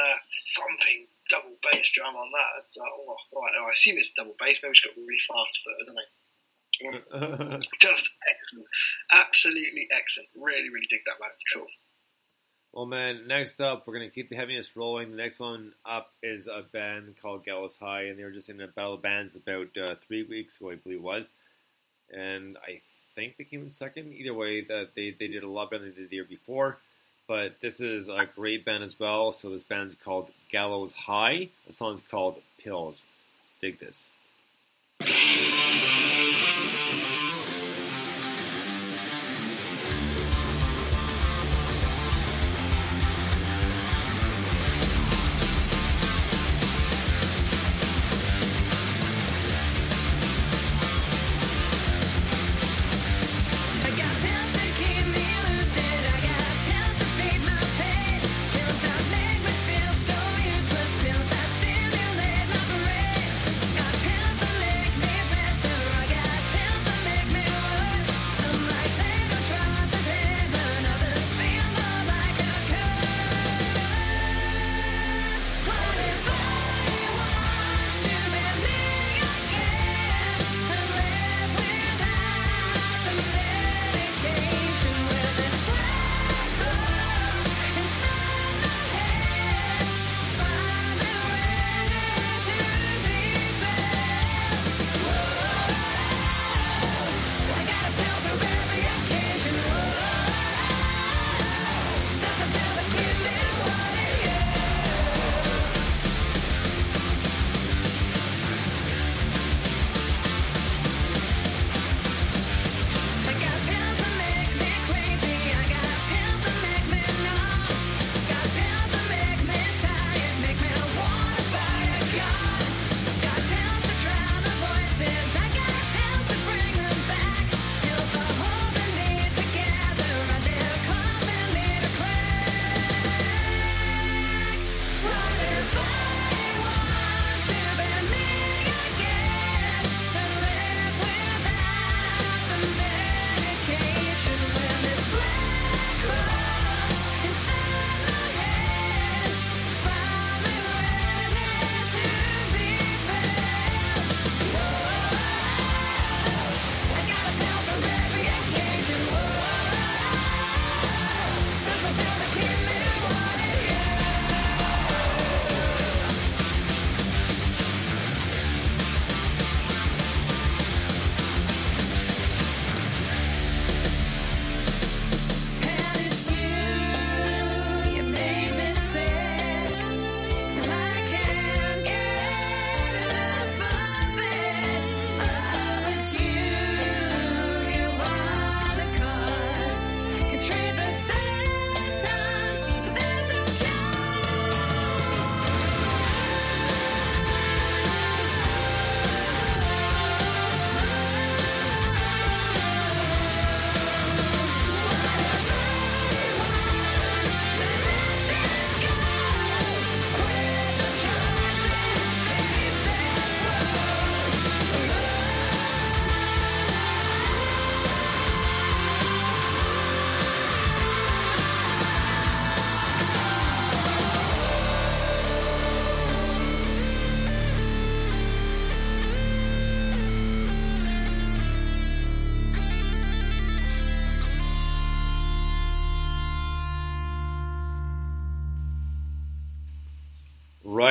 thumping 0.57 1.07
double 1.29 1.55
bass 1.71 1.91
drum 1.93 2.15
on 2.15 2.31
that. 2.31 2.65
It's 2.65 2.75
like, 2.77 2.89
oh, 2.89 3.15
right, 3.39 3.53
I 3.55 3.71
assume 3.71 3.97
it's 3.97 4.11
double 4.11 4.35
bass. 4.39 4.59
Maybe 4.61 4.71
it's 4.71 4.81
got 4.81 4.97
really 4.97 5.21
fast 5.27 5.59
foot, 5.63 5.77
I 5.79 5.85
don't 5.85 5.95
know. 5.95 6.09
Just 7.79 8.09
excellent, 8.29 8.67
absolutely 9.11 9.87
excellent. 9.91 10.29
Really, 10.35 10.69
really 10.69 10.87
dig 10.89 11.01
that 11.05 11.19
man. 11.19 11.29
It's 11.33 11.43
cool. 11.53 11.67
Well, 12.73 12.85
man, 12.85 13.27
next 13.27 13.59
up, 13.59 13.85
we're 13.85 13.95
going 13.95 14.09
to 14.09 14.15
keep 14.15 14.29
the 14.29 14.37
heaviness 14.37 14.77
rolling. 14.77 15.11
The 15.11 15.17
next 15.17 15.41
one 15.41 15.73
up 15.85 16.11
is 16.23 16.47
a 16.47 16.63
band 16.71 17.15
called 17.21 17.43
Gallows 17.43 17.75
High, 17.77 18.03
and 18.03 18.17
they 18.17 18.23
were 18.23 18.31
just 18.31 18.49
in 18.49 18.61
a 18.61 18.67
battle 18.67 18.93
of 18.93 19.01
bands 19.01 19.35
about 19.35 19.77
uh, 19.77 19.95
three 20.07 20.23
weeks 20.23 20.55
ago, 20.57 20.71
I 20.71 20.75
believe 20.75 20.99
it 20.99 21.03
was. 21.03 21.31
And 22.13 22.57
I 22.65 22.79
think 23.13 23.35
they 23.37 23.43
came 23.43 23.63
in 23.63 23.69
second. 23.69 24.13
Either 24.13 24.33
way, 24.33 24.61
that 24.61 24.91
they, 24.95 25.13
they 25.19 25.27
did 25.27 25.43
a 25.43 25.49
lot 25.49 25.69
better 25.69 25.83
than 25.83 25.93
they 25.93 26.01
did 26.01 26.09
the 26.11 26.15
year 26.15 26.25
before. 26.25 26.77
But 27.31 27.61
this 27.61 27.79
is 27.79 28.09
a 28.09 28.27
great 28.35 28.65
band 28.65 28.83
as 28.83 28.99
well. 28.99 29.31
So 29.31 29.51
this 29.51 29.63
band's 29.63 29.95
called 30.03 30.29
Gallows 30.51 30.91
High. 30.91 31.47
The 31.65 31.71
song's 31.71 32.01
called 32.11 32.41
Pills. 32.61 33.03
Dig 33.61 33.79
this. 33.79 34.03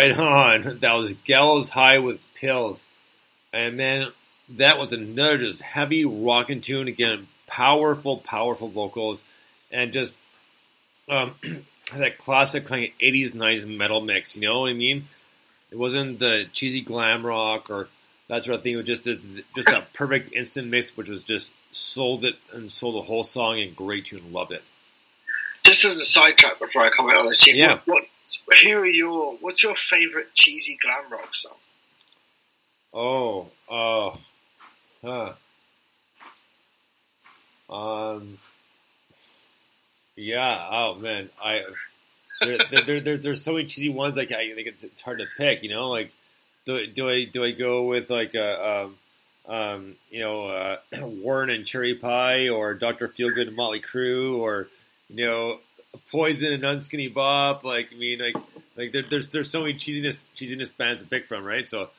Right 0.01 0.19
on. 0.19 0.79
That 0.81 0.95
was 0.95 1.13
Gallows 1.25 1.69
High 1.69 1.99
with 1.99 2.21
Pills. 2.35 2.83
And 3.53 3.79
then 3.79 4.09
that 4.51 4.79
was 4.79 4.93
another 4.93 5.39
just 5.39 5.61
heavy 5.63 6.05
rocking 6.05 6.61
tune. 6.61 6.89
Again, 6.89 7.27
powerful, 7.47 8.17
powerful 8.19 8.69
vocals. 8.69 9.23
And 9.71 9.93
just 9.93 10.19
um, 11.09 11.35
that 11.97 12.19
classic 12.19 12.67
kind 12.67 12.85
of 12.85 12.91
80s, 12.99 13.33
90s 13.33 13.67
metal 13.77 14.01
mix. 14.01 14.37
You 14.37 14.43
know 14.43 14.61
what 14.61 14.71
I 14.71 14.75
mean? 14.75 15.07
It 15.71 15.79
wasn't 15.79 16.19
the 16.19 16.47
cheesy 16.53 16.81
glam 16.81 17.25
rock 17.25 17.71
or 17.71 17.89
that 18.29 18.45
sort 18.45 18.57
of 18.57 18.63
thing. 18.63 18.75
It 18.75 18.77
was 18.77 18.87
just 18.87 19.07
a, 19.07 19.19
just 19.55 19.69
a 19.69 19.83
perfect 19.95 20.33
instant 20.33 20.69
mix, 20.69 20.97
which 20.97 21.09
was 21.09 21.25
just 21.25 21.53
sold 21.73 22.25
it 22.25 22.37
and 22.53 22.71
sold 22.71 22.97
the 22.97 23.03
whole 23.03 23.25
song 23.25 23.61
and 23.61 23.75
great 23.77 24.07
tune. 24.07 24.33
Loved 24.33 24.53
it. 24.53 24.63
Just 25.63 25.85
as 25.85 26.01
a 26.01 26.05
sidetrack 26.05 26.59
before 26.59 26.83
I 26.83 26.91
comment 26.91 27.19
on 27.19 27.27
this, 27.27 27.47
Yeah. 27.47 27.75
what, 27.75 27.87
what, 27.87 28.03
who 28.63 28.73
are 28.79 28.87
your, 28.87 29.37
what's 29.37 29.63
your 29.63 29.77
favourite 29.77 30.33
cheesy 30.35 30.79
glam 30.81 31.11
rock 31.11 31.35
song? 31.35 31.57
Oh, 32.93 33.49
oh, 33.69 34.19
huh. 35.05 35.35
Um, 37.69 38.39
yeah. 40.17 40.69
Oh 40.71 40.95
man, 40.97 41.31
I 41.43 41.63
there, 42.41 42.59
there, 42.71 42.83
there, 42.87 43.01
there- 43.01 43.19
there's 43.19 43.43
so 43.45 43.53
many 43.53 43.67
cheesy 43.67 43.89
ones. 43.89 44.17
Like 44.17 44.33
I 44.33 44.55
think 44.55 44.69
it's, 44.69 44.83
it's 44.85 45.03
hard 45.03 45.19
to 45.21 45.27
pick. 45.39 45.63
You 45.63 45.71
know, 45.71 45.91
like 45.91 46.13
do 46.67 46.87
do 46.87 47.09
I 47.09 47.25
do 47.25 47.45
I 47.45 47.53
go 47.53 47.85
with 47.85 48.11
like 48.11 48.35
a 48.35 48.85
um, 48.87 48.97
um 49.55 49.97
you 50.11 50.21
know 50.21 50.47
uh, 50.49 50.77
Warrant 51.03 51.53
and 51.53 51.67
Cherry 51.67 51.95
Pie 51.95 52.49
or 52.49 52.75
Doctor 52.75 53.09
Feelgood 53.09 53.49
and 53.49 53.57
Motley 53.57 53.81
Crue 53.81 54.39
or 54.39 54.69
you 55.09 55.27
know 55.27 55.59
Poison 56.11 56.53
and 56.53 56.63
Unskinny 56.63 57.13
Bop? 57.13 57.65
Like 57.65 57.89
I 57.93 57.97
mean, 57.97 58.19
like 58.21 58.37
like 58.77 58.93
there, 58.93 59.03
there's 59.09 59.31
there's 59.31 59.51
so 59.51 59.61
many 59.61 59.75
cheesiness 59.75 60.19
cheesiness 60.37 60.77
bands 60.77 61.03
to 61.03 61.09
pick 61.09 61.27
from, 61.27 61.45
right? 61.45 61.67
So. 61.67 61.91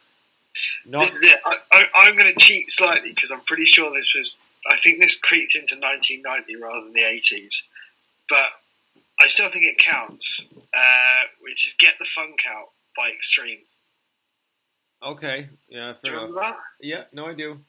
Not, 0.85 1.07
This 1.07 1.17
is 1.17 1.23
it. 1.23 1.39
I, 1.45 1.55
I, 1.71 1.83
I'm 1.95 2.17
going 2.17 2.27
to 2.27 2.37
cheat 2.37 2.69
slightly 2.71 3.13
because 3.13 3.31
I'm 3.31 3.39
pretty 3.39 3.63
sure 3.63 3.89
this 3.95 4.13
was. 4.13 4.37
I 4.69 4.75
think 4.75 4.99
this 4.99 5.17
creeped 5.17 5.55
into 5.55 5.75
1990 5.75 6.57
rather 6.61 6.83
than 6.83 6.93
the 6.93 6.99
80s, 7.03 7.61
but 8.29 8.45
I 9.21 9.27
still 9.27 9.47
think 9.49 9.63
it 9.63 9.77
counts. 9.77 10.45
Uh, 10.73 11.21
which 11.41 11.67
is 11.67 11.73
"Get 11.79 11.93
the 11.99 12.05
Funk 12.05 12.39
Out" 12.53 12.67
by 12.97 13.11
Extreme. 13.11 13.59
Okay, 15.01 15.47
yeah, 15.69 15.93
Do 15.93 15.97
fair 16.03 16.11
you 16.13 16.19
enough. 16.19 16.29
remember 16.35 16.41
that? 16.41 16.57
Yeah, 16.81 17.03
no, 17.13 17.25
I 17.27 17.33
do. 17.33 17.59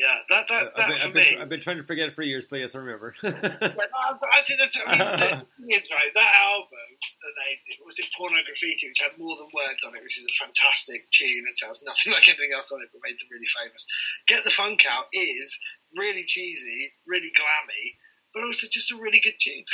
Yeah, 0.00 0.16
that 0.32 0.48
that, 0.48 0.72
that 0.80 0.88
been, 0.88 0.96
for 0.96 1.08
I've, 1.08 1.14
me. 1.14 1.20
been, 1.28 1.42
I've 1.44 1.52
been 1.52 1.60
trying 1.60 1.76
to 1.76 1.84
forget 1.84 2.08
it 2.08 2.16
for 2.16 2.24
years, 2.24 2.48
but 2.48 2.56
yes, 2.56 2.72
I 2.74 2.80
remember. 2.80 3.12
But 3.20 3.36
I 3.36 4.16
I 4.32 4.40
think 4.48 4.56
that's. 4.56 4.80
I 4.80 4.96
mean, 4.96 5.76
right, 5.92 6.12
that 6.16 6.32
album 6.40 6.88
that 7.20 7.34
they 7.36 7.60
did 7.68 7.84
was 7.84 8.00
it 8.00 8.08
Pornograffitti, 8.16 8.88
which 8.88 9.04
had 9.04 9.20
more 9.20 9.36
than 9.36 9.52
words 9.52 9.84
on 9.84 9.92
it, 9.92 10.02
which 10.02 10.16
is 10.16 10.24
a 10.24 10.40
fantastic 10.40 11.04
tune 11.12 11.44
and 11.44 11.52
sounds 11.52 11.84
nothing 11.84 12.12
like 12.16 12.26
anything 12.32 12.48
else 12.56 12.72
on 12.72 12.80
it, 12.80 12.88
but 12.96 13.04
made 13.04 13.20
them 13.20 13.28
really 13.28 13.50
famous. 13.60 13.84
Get 14.26 14.44
the 14.48 14.50
Funk 14.50 14.88
Out 14.88 15.12
is 15.12 15.52
really 15.94 16.24
cheesy, 16.24 16.96
really 17.06 17.28
glammy, 17.36 18.00
but 18.32 18.44
also 18.44 18.68
just 18.72 18.92
a 18.92 18.96
really 18.96 19.20
good 19.20 19.36
tune. 19.38 19.68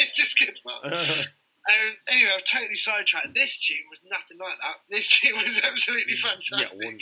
it's 0.00 0.16
just 0.16 0.38
good 0.38 0.56
fun. 0.64 0.96
Um, 1.62 1.94
anyway, 2.10 2.34
I've 2.34 2.42
totally 2.42 2.74
sidetracked. 2.74 3.38
This 3.38 3.54
tune 3.62 3.86
was 3.86 4.02
nothing 4.10 4.38
like 4.42 4.58
that. 4.58 4.82
This 4.90 5.06
tune 5.06 5.38
was 5.38 5.62
absolutely 5.62 6.18
fantastic. 6.18 6.74
one. 6.82 6.98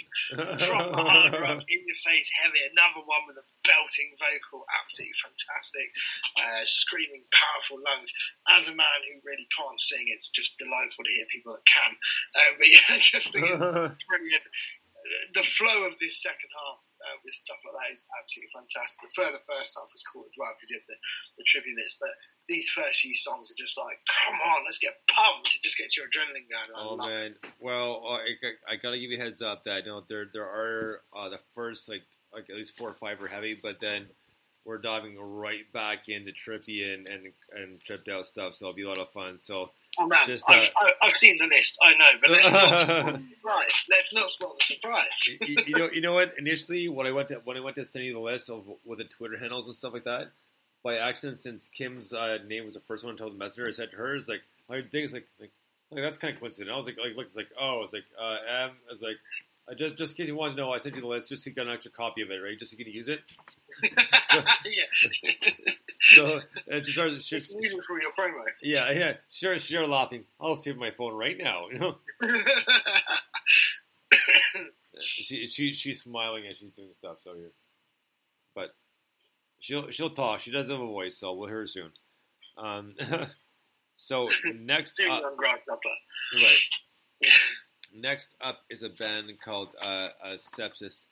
Proper 0.61 1.01
hard 1.01 1.33
rock, 1.33 1.65
in 1.65 1.81
your 1.89 2.01
face, 2.05 2.29
heavy. 2.37 2.61
Another 2.69 3.01
one 3.09 3.25
with 3.25 3.41
a 3.41 3.47
belting 3.65 4.13
vocal, 4.21 4.69
absolutely 4.69 5.17
fantastic. 5.17 5.89
Uh, 6.37 6.63
screaming, 6.69 7.25
powerful 7.33 7.81
lungs. 7.81 8.13
As 8.53 8.69
a 8.69 8.77
man 8.77 9.01
who 9.09 9.25
really 9.25 9.49
can't 9.57 9.81
sing, 9.81 10.13
it's 10.13 10.29
just 10.29 10.61
delightful 10.61 11.09
to 11.09 11.13
hear 11.17 11.27
people 11.33 11.57
that 11.57 11.65
can. 11.65 11.93
Uh, 12.37 12.53
but 12.61 12.69
yeah, 12.69 12.85
I 12.93 12.99
just 13.01 13.33
think 13.33 13.49
it's 13.49 13.59
brilliant. 13.59 14.47
The 15.33 15.43
flow 15.43 15.89
of 15.89 15.97
this 15.99 16.21
second 16.21 16.53
half 16.53 16.85
uh, 17.01 17.17
with 17.25 17.35
stuff 17.35 17.59
like 17.65 17.77
that 17.77 17.93
is 17.95 18.05
absolutely 18.17 18.53
fantastic. 18.53 19.01
The 19.01 19.13
further 19.17 19.41
first 19.49 19.77
half 19.77 19.89
was 19.89 20.05
cool 20.05 20.25
as 20.29 20.37
well 20.37 20.53
because 20.57 20.71
you 20.71 20.79
had 20.79 20.89
the, 20.89 20.99
the 21.41 21.45
trippy 21.49 21.73
bits, 21.77 21.97
but 21.97 22.13
these 22.49 22.69
first 22.71 23.01
few 23.01 23.17
songs 23.17 23.51
are 23.51 23.59
just 23.59 23.79
like, 23.79 23.99
come 24.07 24.37
on, 24.37 24.65
let's 24.65 24.79
get 24.79 25.01
pumped. 25.09 25.57
It 25.57 25.63
just 25.65 25.79
gets 25.79 25.97
your 25.97 26.07
adrenaline 26.07 26.49
going. 26.49 26.71
I 26.71 26.81
oh 26.81 26.95
love 26.95 27.09
it. 27.09 27.11
man, 27.11 27.31
well, 27.61 28.05
uh, 28.05 28.21
I, 28.21 28.33
I 28.69 28.77
gotta 28.77 28.99
give 28.99 29.11
you 29.11 29.19
a 29.19 29.25
heads 29.25 29.43
up 29.43 29.65
that 29.65 29.85
you 29.85 29.93
know 29.93 30.05
there 30.09 30.29
there 30.33 30.49
are 30.49 31.01
uh, 31.17 31.29
the 31.29 31.41
first 31.55 31.89
like 31.89 32.05
like 32.33 32.49
at 32.51 32.57
least 32.57 32.77
four 32.77 32.91
or 32.91 32.99
five 33.01 33.23
are 33.23 33.29
heavy, 33.29 33.59
but 33.61 33.81
then 33.81 34.07
we're 34.65 34.79
diving 34.79 35.19
right 35.19 35.71
back 35.73 36.09
into 36.09 36.33
trippy 36.33 36.93
and 36.93 37.09
and, 37.09 37.33
and 37.57 37.81
tripped 37.81 38.09
out 38.09 38.27
stuff, 38.27 38.55
so 38.57 38.67
it'll 38.67 38.77
be 38.77 38.85
a 38.85 38.89
lot 38.89 38.99
of 38.99 39.11
fun. 39.13 39.39
So 39.43 39.71
Oh 39.99 40.09
Just, 40.27 40.45
I've, 40.49 40.63
uh, 40.63 40.67
I- 40.81 40.93
I've 41.03 41.17
seen 41.17 41.37
the 41.39 41.47
list. 41.47 41.77
I 41.83 41.95
know, 41.95 42.07
but 42.21 42.31
let's 42.31 42.51
not 42.51 42.79
spoil 42.79 43.03
the 43.05 43.23
surprise. 43.35 43.87
Let's 43.91 44.13
not 44.15 44.31
spoil 44.31 44.55
the 44.59 44.65
surprise. 44.75 45.29
you, 45.43 45.57
you 45.67 45.77
know, 45.77 45.91
you 45.93 46.01
know 46.01 46.15
what? 46.15 46.35
Initially, 46.39 46.89
when 46.89 47.07
I 47.07 47.11
went 47.13 47.29
to 47.29 47.35
when 47.45 47.57
I 47.57 47.61
went 47.61 47.77
to 47.77 47.85
send 47.85 48.05
you 48.05 48.13
the 48.15 48.21
list 48.21 48.49
of 48.51 48.65
with 48.85 48.99
the 48.99 49.05
Twitter 49.05 49.37
handles 49.37 49.67
and 49.67 49.75
stuff 49.77 49.93
like 49.93 50.05
that, 50.05 50.31
by 50.85 50.97
accident, 50.97 51.43
since 51.43 51.69
Kim's 51.69 52.13
uh, 52.13 52.39
name 52.47 52.65
was 52.65 52.75
the 52.75 52.81
first 52.81 53.05
one 53.05 53.15
to 53.15 53.19
tell 53.19 53.31
the 53.31 53.37
messenger, 53.37 53.69
I 53.69 53.73
said 53.73 53.91
to 53.91 53.97
her, 53.97 54.15
"Is 54.17 54.29
like 54.29 54.43
I 54.71 54.75
think 54.81 55.05
it's 55.05 55.13
like 55.13 55.27
like, 55.41 55.51
like 55.91 56.03
that's 56.03 56.19
kind 56.19 56.33
of 56.35 56.41
coincident." 56.41 56.71
I 56.73 56.77
was 56.77 56.87
like, 56.87 56.97
like, 56.97 57.17
look, 57.17 57.27
it's 57.27 57.37
like 57.37 57.49
oh, 57.61 57.83
it's 57.83 57.93
like 57.93 58.05
uh, 58.19 58.37
M. 58.65 58.71
I 58.89 58.91
was 58.91 59.03
like, 59.03 59.17
I 59.69 59.75
just 59.75 59.97
just 59.97 60.13
in 60.13 60.17
case 60.19 60.29
you 60.29 60.37
want 60.37 60.57
to 60.57 60.63
know, 60.63 60.73
I 60.73 60.79
sent 60.79 60.95
you 60.95 61.03
the 61.03 61.09
list 61.09 61.29
just 61.31 61.43
to 61.45 61.51
get 61.51 61.67
an 61.67 61.73
extra 61.73 61.91
copy 61.91 62.23
of 62.23 62.31
it, 62.31 62.37
right? 62.39 62.57
Just 62.59 62.71
so 62.71 62.77
you 62.79 62.85
can 62.85 62.95
use 62.95 63.09
it. 63.09 63.21
yeah, 64.67 65.51
So 66.15 66.41
and 66.69 66.85
she 66.85 66.93
started, 66.93 67.23
she, 67.23 67.37
it's 67.37 67.51
usual 67.51 67.81
for 67.87 68.01
your 68.01 68.11
promo. 68.19 68.43
yeah, 68.63 68.91
yeah, 68.91 69.13
started, 69.29 69.61
she 69.61 69.75
started 69.75 69.91
laughing. 69.91 70.25
I'll 70.41 70.57
save 70.57 70.77
my 70.77 70.91
phone 70.91 71.15
right 71.15 71.37
now. 71.39 71.69
You 71.73 71.79
know, 71.79 71.97
she 75.01 75.47
she 75.47 75.73
she's 75.73 76.03
smiling 76.03 76.47
as 76.47 76.57
she's 76.59 76.73
doing 76.73 76.93
stuff. 76.93 77.19
So 77.23 77.35
here, 77.35 77.53
but 78.55 78.75
she'll 79.61 79.91
she'll 79.91 80.11
talk. 80.11 80.41
She 80.41 80.51
does 80.51 80.69
have 80.69 80.81
a 80.81 80.87
voice, 80.87 81.19
so 81.19 81.33
we'll 81.35 81.49
hear 81.49 81.61
her 81.61 81.67
soon. 81.67 81.91
Um, 82.59 82.95
so 83.97 84.29
next 84.55 85.01
up, 85.09 85.23
right. 86.35 86.59
Next 87.95 88.35
up 88.41 88.61
is 88.71 88.83
a 88.83 88.89
band 88.89 89.31
called 89.45 89.69
uh, 89.83 90.09
uh, 90.25 90.37
Sepsis, 90.57 91.05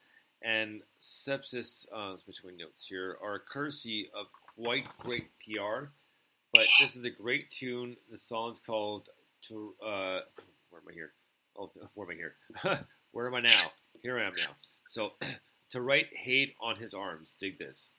and 0.42 0.82
Sepsis. 1.00 1.86
Uh, 1.94 2.16
my 2.44 2.50
notes 2.56 2.86
here. 2.88 3.16
Are 3.22 3.36
a 3.36 3.40
courtesy 3.40 4.10
of 4.14 4.26
quite 4.56 4.84
great 4.98 5.28
PR, 5.44 5.86
but 6.52 6.66
this 6.80 6.96
is 6.96 7.04
a 7.04 7.10
great 7.10 7.50
tune. 7.50 7.96
The 8.10 8.18
song's 8.18 8.60
called 8.64 9.08
"To." 9.48 9.74
Uh, 9.82 10.20
where 10.70 10.80
am 10.80 10.88
I 10.88 10.92
here? 10.92 11.12
Oh, 11.58 11.70
where 11.94 12.10
am 12.10 12.12
I 12.12 12.14
here? 12.14 12.86
where 13.12 13.26
am 13.26 13.34
I 13.34 13.40
now? 13.40 13.72
Here 14.02 14.18
I 14.18 14.26
am 14.26 14.34
now. 14.36 14.54
So, 14.88 15.12
to 15.70 15.80
write 15.80 16.06
hate 16.14 16.54
on 16.60 16.76
his 16.76 16.94
arms. 16.94 17.34
Dig 17.40 17.58
this. 17.58 17.90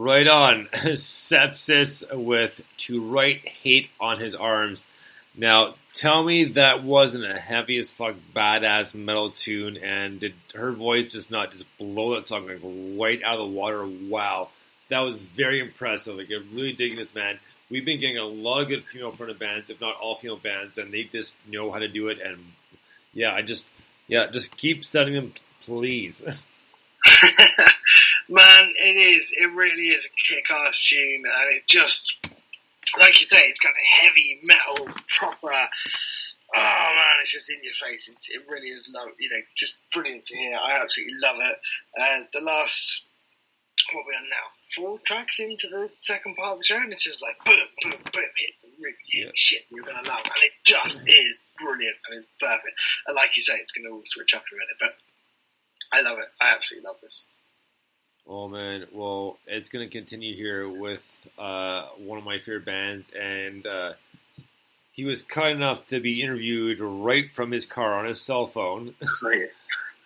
Right 0.00 0.26
on. 0.26 0.64
Sepsis 0.72 2.02
with 2.10 2.58
To 2.78 3.02
Write 3.02 3.46
Hate 3.46 3.90
on 4.00 4.18
His 4.18 4.34
Arms. 4.34 4.82
Now, 5.36 5.74
tell 5.92 6.24
me 6.24 6.44
that 6.52 6.82
wasn't 6.82 7.26
a 7.26 7.38
heavy 7.38 7.76
as 7.76 7.92
fuck 7.92 8.14
badass 8.34 8.94
metal 8.94 9.30
tune, 9.30 9.76
and 9.76 10.18
did 10.18 10.32
her 10.54 10.72
voice 10.72 11.12
just 11.12 11.30
not 11.30 11.52
just 11.52 11.66
blow 11.76 12.14
that 12.14 12.26
song 12.26 12.46
like 12.46 12.60
right 12.98 13.22
out 13.22 13.40
of 13.40 13.50
the 13.50 13.54
water? 13.54 13.86
Wow. 13.86 14.48
That 14.88 15.00
was 15.00 15.16
very 15.16 15.60
impressive. 15.60 16.16
Like, 16.16 16.30
I'm 16.34 16.48
really 16.54 16.72
digging 16.72 16.96
this, 16.96 17.14
man. 17.14 17.38
We've 17.68 17.84
been 17.84 18.00
getting 18.00 18.16
a 18.16 18.24
lot 18.24 18.62
of 18.62 18.68
good 18.68 18.84
female 18.84 19.12
fronted 19.12 19.38
bands, 19.38 19.68
if 19.68 19.82
not 19.82 19.96
all 19.96 20.14
female 20.14 20.38
bands, 20.38 20.78
and 20.78 20.90
they 20.90 21.02
just 21.02 21.34
know 21.46 21.70
how 21.70 21.78
to 21.78 21.88
do 21.88 22.08
it. 22.08 22.20
And 22.24 22.38
yeah, 23.12 23.34
I 23.34 23.42
just, 23.42 23.68
yeah, 24.08 24.28
just 24.32 24.56
keep 24.56 24.82
studying 24.82 25.16
them, 25.16 25.34
please. 25.60 26.22
Man, 28.28 28.72
it 28.78 28.96
is. 28.96 29.32
It 29.36 29.52
really 29.54 29.88
is 29.88 30.06
a 30.06 30.08
kick-ass 30.32 30.80
tune, 30.88 31.24
and 31.26 31.56
it 31.56 31.66
just, 31.66 32.16
like 32.98 33.20
you 33.20 33.26
say, 33.26 33.38
it's 33.48 33.60
kind 33.60 33.74
of 33.74 34.00
heavy 34.02 34.40
metal, 34.42 34.88
proper. 35.16 35.52
Oh 36.52 36.88
man, 36.96 37.16
it's 37.20 37.32
just 37.32 37.48
in 37.48 37.58
your 37.62 37.74
face. 37.80 38.08
It's, 38.12 38.28
it 38.28 38.42
really 38.50 38.68
is, 38.68 38.90
low, 38.92 39.06
you 39.20 39.30
know, 39.30 39.40
just 39.56 39.76
brilliant 39.92 40.24
to 40.26 40.36
hear. 40.36 40.56
I 40.56 40.82
absolutely 40.82 41.14
love 41.22 41.36
it. 41.38 41.56
Uh, 42.00 42.20
the 42.32 42.44
last, 42.44 43.02
what 43.92 44.02
are 44.02 44.08
we 44.08 44.14
on 44.16 44.28
now? 44.30 44.46
Four 44.74 44.98
tracks 45.04 45.38
into 45.38 45.68
the 45.68 45.90
second 46.00 46.34
part 46.36 46.54
of 46.54 46.58
the 46.58 46.64
show, 46.64 46.76
and 46.76 46.92
it's 46.92 47.04
just 47.04 47.22
like 47.22 47.36
boom, 47.44 47.54
boom, 47.82 47.92
boom, 48.12 48.30
hit 48.36 48.54
the 48.62 48.68
really 48.82 48.96
hit 49.06 49.26
Yeah. 49.26 49.30
shit 49.34 49.62
you're 49.70 49.84
gonna 49.84 50.06
love, 50.08 50.22
and 50.24 50.42
it 50.42 50.52
just 50.64 50.98
is 51.06 51.38
brilliant 51.58 51.96
and 52.08 52.18
it's 52.18 52.28
perfect. 52.40 52.74
And 53.06 53.14
like 53.14 53.36
you 53.36 53.42
say, 53.42 53.54
it's 53.54 53.72
gonna 53.72 53.90
all 53.90 54.02
switch 54.04 54.34
up 54.34 54.42
in 54.50 54.58
a 54.58 54.60
minute, 54.60 54.76
but 54.80 54.96
I 55.92 56.02
love 56.02 56.18
it. 56.18 56.28
I 56.40 56.52
absolutely 56.54 56.86
love 56.88 56.96
this. 57.02 57.26
Oh 58.26 58.48
man, 58.48 58.86
well, 58.92 59.38
it's 59.46 59.68
gonna 59.68 59.88
continue 59.88 60.36
here 60.36 60.68
with 60.68 61.02
uh, 61.38 61.86
one 61.98 62.18
of 62.18 62.24
my 62.24 62.38
favorite 62.38 62.64
bands, 62.64 63.10
and 63.18 63.66
uh, 63.66 63.92
he 64.92 65.04
was 65.04 65.22
kind 65.22 65.56
enough 65.56 65.86
to 65.88 66.00
be 66.00 66.22
interviewed 66.22 66.80
right 66.80 67.30
from 67.32 67.50
his 67.50 67.66
car 67.66 67.94
on 67.94 68.04
his 68.06 68.20
cell 68.20 68.46
phone. 68.46 68.94
Great. 69.20 69.50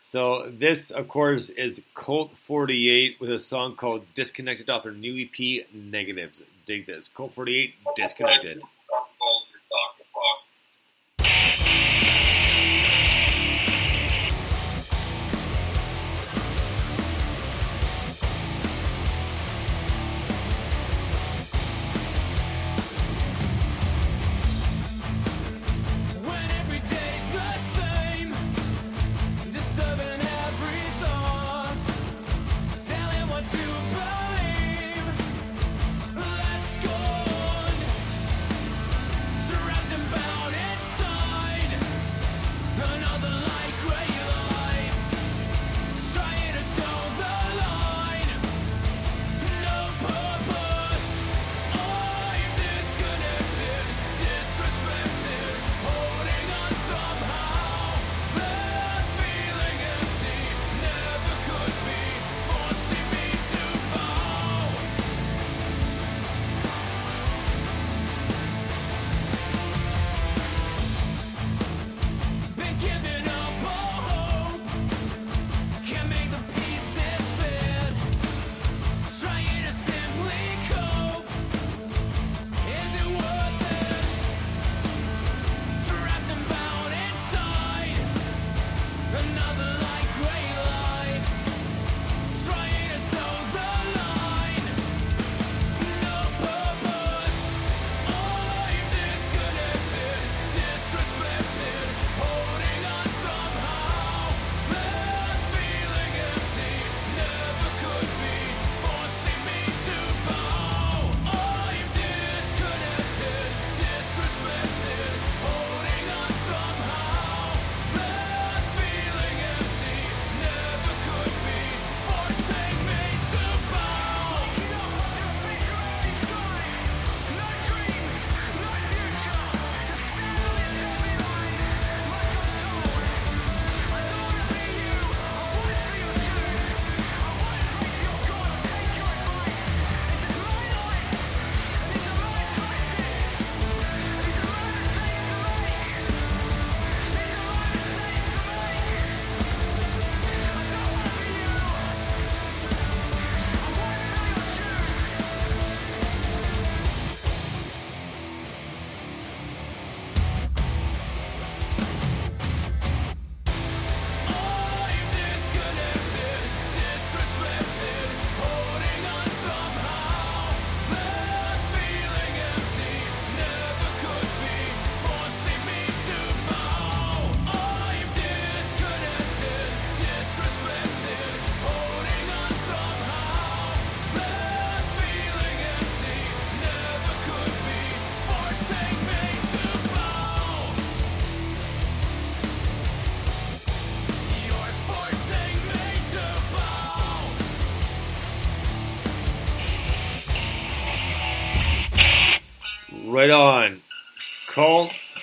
so 0.01 0.51
this, 0.51 0.91
of 0.91 1.09
course, 1.09 1.51
is 1.51 1.83
Colt 1.95 2.33
Forty 2.47 2.89
Eight 2.91 3.21
with 3.21 3.31
a 3.31 3.39
song 3.39 3.77
called 3.77 4.07
"Disconnected" 4.15 4.71
off 4.71 4.85
their 4.85 4.93
new 4.93 5.27
EP, 5.27 5.67
Negatives. 5.75 6.41
Dig 6.67 6.87
this, 6.87 7.09
Colt 7.09 7.35
Forty 7.35 7.59
Eight, 7.59 7.75
Disconnected. 7.97 8.63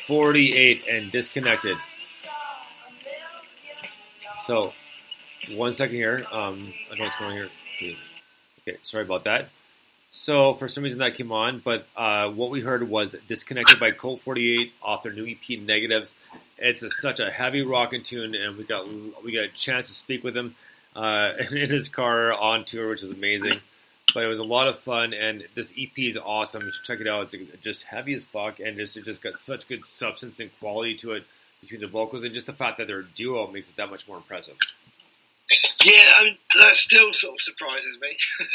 Forty 0.08 0.56
Eight 0.56 0.88
and 0.88 1.12
Disconnected. 1.12 1.78
So, 4.46 4.74
one 5.56 5.74
second 5.74 5.96
here. 5.96 6.26
Um, 6.32 6.74
I 6.92 6.96
know 6.96 7.04
what's 7.06 7.18
going 7.18 7.42
on 7.42 7.50
here. 7.80 7.96
Okay, 8.62 8.78
sorry 8.84 9.04
about 9.04 9.24
that. 9.24 9.50
So, 10.12 10.54
for 10.54 10.68
some 10.68 10.84
reason 10.84 11.00
that 11.00 11.16
came 11.16 11.32
on, 11.32 11.60
but 11.60 11.88
uh, 11.96 12.30
what 12.30 12.52
we 12.52 12.62
heard 12.62 12.88
was 12.88 13.16
"Disconnected" 13.28 13.80
by 13.80 13.92
Colt 13.92 14.22
Forty 14.22 14.62
Eight 14.62 14.74
off 14.82 15.04
their 15.04 15.14
new 15.14 15.26
EP 15.26 15.60
"Negatives." 15.60 16.14
It's 16.58 16.84
a, 16.84 16.92
such 16.92 17.20
a 17.20 17.32
heavy 17.32 17.64
rocking 17.64 18.04
tune, 18.04 18.36
and 18.36 18.58
we 18.58 18.64
got 18.64 18.86
we 19.24 19.32
got 19.32 19.46
a 19.46 19.50
chance 19.50 19.88
to 19.88 19.94
speak 19.94 20.24
with 20.24 20.38
him 20.38 20.56
uh, 20.96 21.32
in 21.52 21.70
his 21.70 21.88
car 21.88 22.32
on 22.34 22.66
tour, 22.66 22.90
which 22.90 23.02
was 23.02 23.12
amazing. 23.12 23.60
But 24.13 24.24
it 24.24 24.28
was 24.28 24.39
a 24.39 24.43
lot 24.43 24.67
of 24.67 24.80
fun, 24.80 25.13
and 25.13 25.43
this 25.56 25.74
EP 25.78 25.97
is 25.97 26.17
awesome. 26.17 26.63
You 26.65 26.71
should 26.71 26.86
check 26.86 27.00
it 27.00 27.08
out. 27.08 27.34
It's 27.34 27.62
just 27.63 27.84
heavy 27.84 28.13
as 28.13 28.26
fuck, 28.26 28.60
and 28.60 28.78
just 28.78 28.97
it 28.97 29.06
just 29.06 29.21
got 29.21 29.39
such 29.39 29.67
good 29.67 29.86
substance 29.86 30.39
and 30.39 30.50
quality 30.60 30.95
to 30.97 31.13
it 31.13 31.24
between 31.62 31.80
the 31.80 31.88
vocals, 31.88 32.24
and 32.24 32.34
just 32.34 32.47
the 32.47 32.54
fact 32.54 32.78
that 32.78 32.88
they're 32.88 33.00
a 33.00 33.06
duo 33.06 33.47
makes 33.47 33.69
it 33.69 33.76
that 33.78 33.89
much 33.89 34.08
more 34.08 34.17
impressive. 34.17 34.58
Yeah, 35.84 36.13
I 36.17 36.24
mean, 36.24 36.38
that 36.60 36.78
still 36.78 37.12
sort 37.12 37.34
of 37.34 37.41
surprises 37.41 37.97
me. 38.02 38.10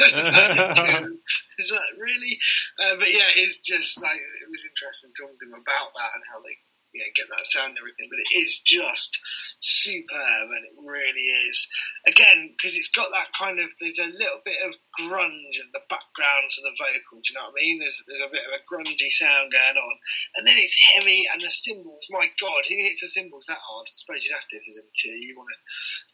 Is 1.59 1.71
that 1.71 1.89
really? 1.99 2.39
Uh, 2.79 2.97
but 2.99 3.13
yeah, 3.13 3.29
it's 3.37 3.61
just 3.61 4.01
like 4.01 4.17
it 4.17 4.51
was 4.51 4.65
interesting 4.65 5.11
talking 5.13 5.37
to 5.41 5.47
them 5.47 5.61
about 5.61 5.93
that 5.95 6.11
and 6.15 6.25
how 6.31 6.41
they 6.41 6.57
you 6.97 7.05
know 7.05 7.13
get 7.13 7.29
that 7.29 7.45
sound 7.45 7.77
and 7.77 7.81
everything. 7.81 8.09
But 8.09 8.25
it 8.25 8.33
is 8.33 8.65
just 8.65 9.21
superb, 9.61 10.49
and 10.49 10.65
it 10.65 10.75
really 10.81 11.29
is. 11.45 11.69
Again, 12.09 12.57
because 12.57 12.77
it's 12.77 12.93
got 12.93 13.13
that 13.13 13.37
kind 13.37 13.61
of 13.61 13.69
there's 13.81 14.01
a 14.01 14.09
little 14.09 14.41
bit 14.45 14.61
of 14.65 14.73
grunge 14.97 15.61
in 15.61 15.69
the 15.77 15.85
background 15.93 16.49
to 16.49 16.61
the 16.65 16.77
vocal. 16.81 17.21
Do 17.21 17.29
you 17.29 17.35
know 17.37 17.53
what 17.53 17.57
I 17.57 17.61
mean? 17.61 17.77
There's 17.81 18.01
there's 18.09 18.25
a 18.25 18.33
bit 18.33 18.49
of 18.49 18.57
a 18.57 18.65
grungy 18.65 19.13
sound 19.13 19.53
going 19.53 19.77
on, 19.77 19.95
and 20.41 20.49
then 20.49 20.57
it's 20.57 20.77
heavy, 20.97 21.29
and 21.29 21.41
the 21.41 21.53
cymbals. 21.53 22.09
My 22.09 22.33
God, 22.41 22.65
who 22.65 22.81
hits 22.81 23.05
the 23.05 23.13
cymbals 23.13 23.47
that 23.47 23.61
hard? 23.61 23.87
I 23.89 23.97
suppose 23.97 24.25
you'd 24.25 24.33
have 24.33 24.49
to 24.49 24.57
if 24.57 24.65
there's 24.65 24.81
a 24.81 24.87
two. 24.97 25.13
You 25.13 25.37
want 25.37 25.53
to 25.53 25.59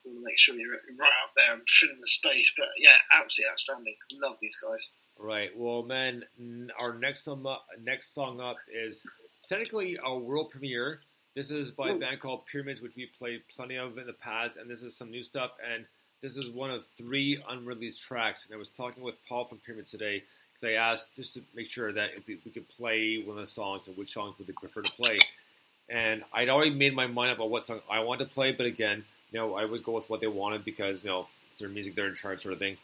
you 0.03 0.07
want 0.11 0.27
to 0.27 0.27
make 0.27 0.39
sure 0.39 0.59
you're 0.59 0.83
right 0.99 1.21
up 1.23 1.33
there 1.39 1.55
and 1.55 1.63
filling 1.69 2.01
the 2.01 2.11
space. 2.11 2.51
But 2.59 2.75
yeah, 2.79 2.99
absolutely 3.15 3.55
outstanding. 3.55 3.97
Love 4.19 4.37
these 4.41 4.59
guys. 4.59 4.91
Right. 5.19 5.51
Well, 5.55 5.83
man, 5.83 6.25
our 6.79 6.99
next 6.99 7.25
song 7.25 7.45
next 7.81 8.15
song 8.15 8.41
up 8.41 8.57
is 8.73 9.03
technically 9.53 9.99
a 10.03 10.17
world 10.17 10.51
premiere. 10.51 11.01
This 11.37 11.51
is 11.51 11.71
by 11.71 11.91
a 11.91 11.95
band 11.95 12.21
called 12.21 12.47
Pyramids, 12.47 12.81
which 12.81 12.93
we've 12.97 13.13
played 13.19 13.43
plenty 13.55 13.77
of 13.77 13.99
in 13.99 14.07
the 14.07 14.15
past, 14.15 14.57
and 14.57 14.69
this 14.69 14.83
is 14.83 14.97
some 14.97 15.11
new 15.11 15.23
stuff. 15.23 15.51
And 15.75 15.85
this 16.23 16.39
is 16.39 16.49
one 16.49 16.71
of 16.71 16.85
three 16.97 17.43
unreleased 17.49 18.03
tracks. 18.03 18.47
And 18.47 18.55
I 18.55 18.59
was 18.59 18.71
talking 18.71 19.03
with 19.03 19.15
Paul 19.29 19.45
from 19.45 19.59
Pyramids 19.59 19.91
today 19.91 20.23
because 20.55 20.71
I 20.71 20.73
asked 20.73 21.15
just 21.17 21.35
to 21.35 21.43
make 21.55 21.69
sure 21.69 21.93
that 21.93 22.11
if 22.17 22.27
we, 22.27 22.39
we 22.47 22.51
could 22.51 22.67
play 22.71 23.23
one 23.25 23.37
of 23.37 23.45
the 23.45 23.51
songs 23.51 23.89
and 23.89 23.97
which 23.97 24.15
songs 24.15 24.39
would 24.39 24.47
they 24.47 24.55
prefer 24.55 24.83
to 24.83 24.93
play. 24.93 25.19
And 25.91 26.23
I'd 26.33 26.49
already 26.49 26.71
made 26.71 26.95
my 26.95 27.07
mind 27.07 27.33
up 27.33 27.41
on 27.41 27.51
what 27.51 27.67
song 27.67 27.81
I 27.91 28.01
wanted 28.01 28.29
to 28.29 28.35
play, 28.35 28.53
but 28.53 28.65
again, 28.65 29.05
you 29.33 29.39
know, 29.39 29.55
I 29.55 29.67
would 29.67 29.83
go 29.83 29.93
with 29.93 30.09
what 30.09 30.21
they 30.21 30.29
wanted 30.29 30.65
because 30.65 31.05
you 31.05 31.11
know 31.11 31.27
their 31.59 31.69
music, 31.69 31.95
they're 31.95 32.09
in 32.09 32.15
charge, 32.15 32.43
sort 32.43 32.55
of 32.55 32.59
thing. 32.59 32.79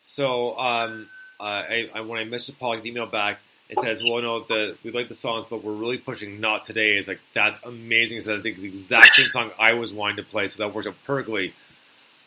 So 0.00 0.58
um, 0.58 1.08
uh, 1.38 1.42
I, 1.42 1.90
I, 1.94 2.00
when 2.00 2.18
I 2.18 2.24
messaged 2.24 2.58
Paul, 2.58 2.76
I 2.76 2.80
email 2.84 3.06
back. 3.06 3.40
It 3.68 3.78
says, 3.80 4.02
"Well, 4.02 4.22
no, 4.22 4.40
the 4.40 4.76
we 4.82 4.90
like 4.90 5.08
the 5.08 5.14
songs, 5.14 5.46
but 5.50 5.62
we're 5.62 5.72
really 5.72 5.98
pushing 5.98 6.40
not 6.40 6.64
today." 6.64 6.96
It's 6.96 7.08
like 7.08 7.20
that's 7.34 7.60
amazing. 7.64 8.22
So 8.22 8.36
I 8.36 8.40
think 8.40 8.56
it's 8.56 8.62
the 8.62 8.68
exact 8.68 9.14
same 9.14 9.28
song 9.30 9.50
I 9.58 9.74
was 9.74 9.92
wanting 9.92 10.16
to 10.16 10.22
play, 10.22 10.48
so 10.48 10.64
that 10.64 10.74
works 10.74 10.86
out 10.86 10.94
perfectly. 11.04 11.52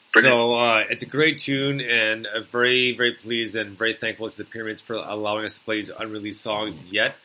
So 0.09 0.55
uh, 0.55 0.83
it's 0.89 1.03
a 1.03 1.05
great 1.05 1.39
tune, 1.39 1.79
and 1.79 2.27
uh, 2.27 2.41
very, 2.41 2.95
very 2.95 3.13
pleased 3.13 3.55
and 3.55 3.77
very 3.77 3.93
thankful 3.93 4.29
to 4.29 4.37
the 4.37 4.43
Pyramids 4.43 4.81
for 4.81 4.95
allowing 4.95 5.45
us 5.45 5.55
to 5.55 5.61
play 5.61 5.77
these 5.77 5.89
unreleased 5.89 6.41
songs 6.41 6.83
yet. 6.91 7.15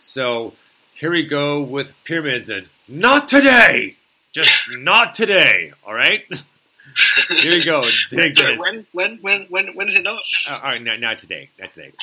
So 0.00 0.54
here 0.94 1.10
we 1.10 1.26
go 1.26 1.60
with 1.60 1.92
Pyramids, 2.04 2.48
and 2.48 2.68
not 2.88 3.28
today, 3.28 3.96
just 4.32 4.50
not 4.78 5.14
today. 5.14 5.72
All 5.86 5.94
right. 5.94 6.22
Here 7.28 7.52
we 7.52 7.64
go. 7.64 7.82
Dig 8.10 8.36
So 8.36 8.42
this. 8.44 8.58
when 8.60 8.86
when 8.92 9.18
when 9.22 9.42
when 9.48 9.74
when 9.74 9.88
is 9.88 9.94
it 9.96 10.02
not? 10.02 10.22
Uh, 10.48 10.52
all 10.54 10.60
right, 10.62 10.82
not, 10.82 11.00
not 11.00 11.18
today. 11.18 11.48
Not 11.60 11.72
today. 11.74 11.92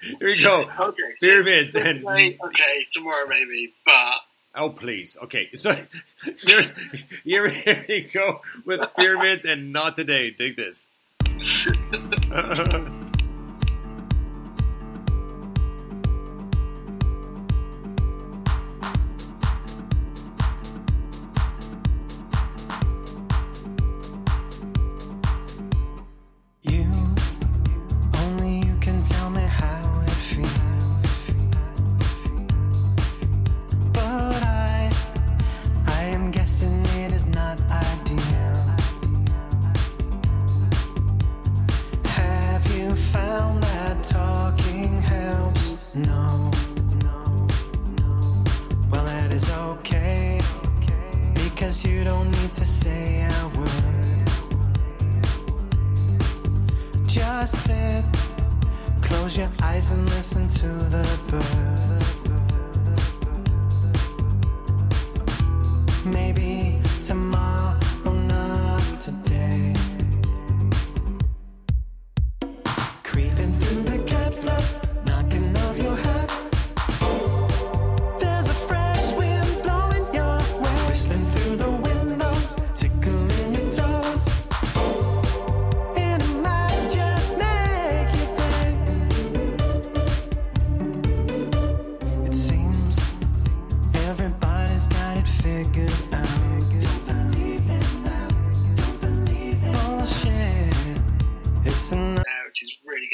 Here 0.00 0.16
we 0.20 0.42
go. 0.42 0.64
Okay. 0.80 1.02
so- 1.20 1.26
Pyramids 1.26 1.74
and 1.74 2.04
okay, 2.06 2.86
tomorrow 2.92 3.26
maybe, 3.28 3.72
but 3.84 4.14
oh 4.56 4.70
please. 4.70 5.16
Okay, 5.24 5.48
so 5.56 5.74
here, 6.44 6.62
here, 7.24 7.48
here 7.48 7.84
we 7.88 8.00
go 8.12 8.40
with 8.64 8.80
pyramids 8.98 9.44
and 9.44 9.72
not 9.72 9.96
today. 9.96 10.30
Dig 10.30 10.56
this. 10.56 10.86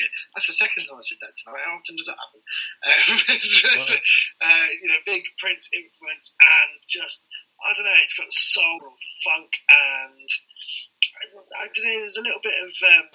Good. 0.07 0.14
That's 0.34 0.46
the 0.46 0.54
second 0.54 0.86
time 0.86 0.98
I 0.98 1.02
said 1.02 1.18
that 1.20 1.34
tonight. 1.34 1.66
How 1.66 1.74
often 1.74 1.98
does 1.98 2.07
that 2.07 2.22
happen? 2.22 2.42
Um, 2.86 3.18
just, 3.42 3.90
uh, 4.38 4.68
you 4.78 4.88
know, 4.88 5.02
big 5.02 5.26
Prince 5.42 5.66
influence 5.74 6.30
and 6.38 6.70
just 6.86 7.26
I 7.59 7.74
don't 7.74 7.88
know. 7.88 8.02
It's 8.04 8.14
got 8.14 8.30
soul 8.30 8.78
and 8.86 9.00
funk 9.24 9.50
and 9.66 10.28
I, 11.18 11.22
I 11.62 11.66
don't 11.72 11.84
know. 11.84 11.98
There's 12.04 12.20
a 12.20 12.26
little 12.26 12.44
bit 12.44 12.57
of 12.62 12.70
um, 12.86 13.07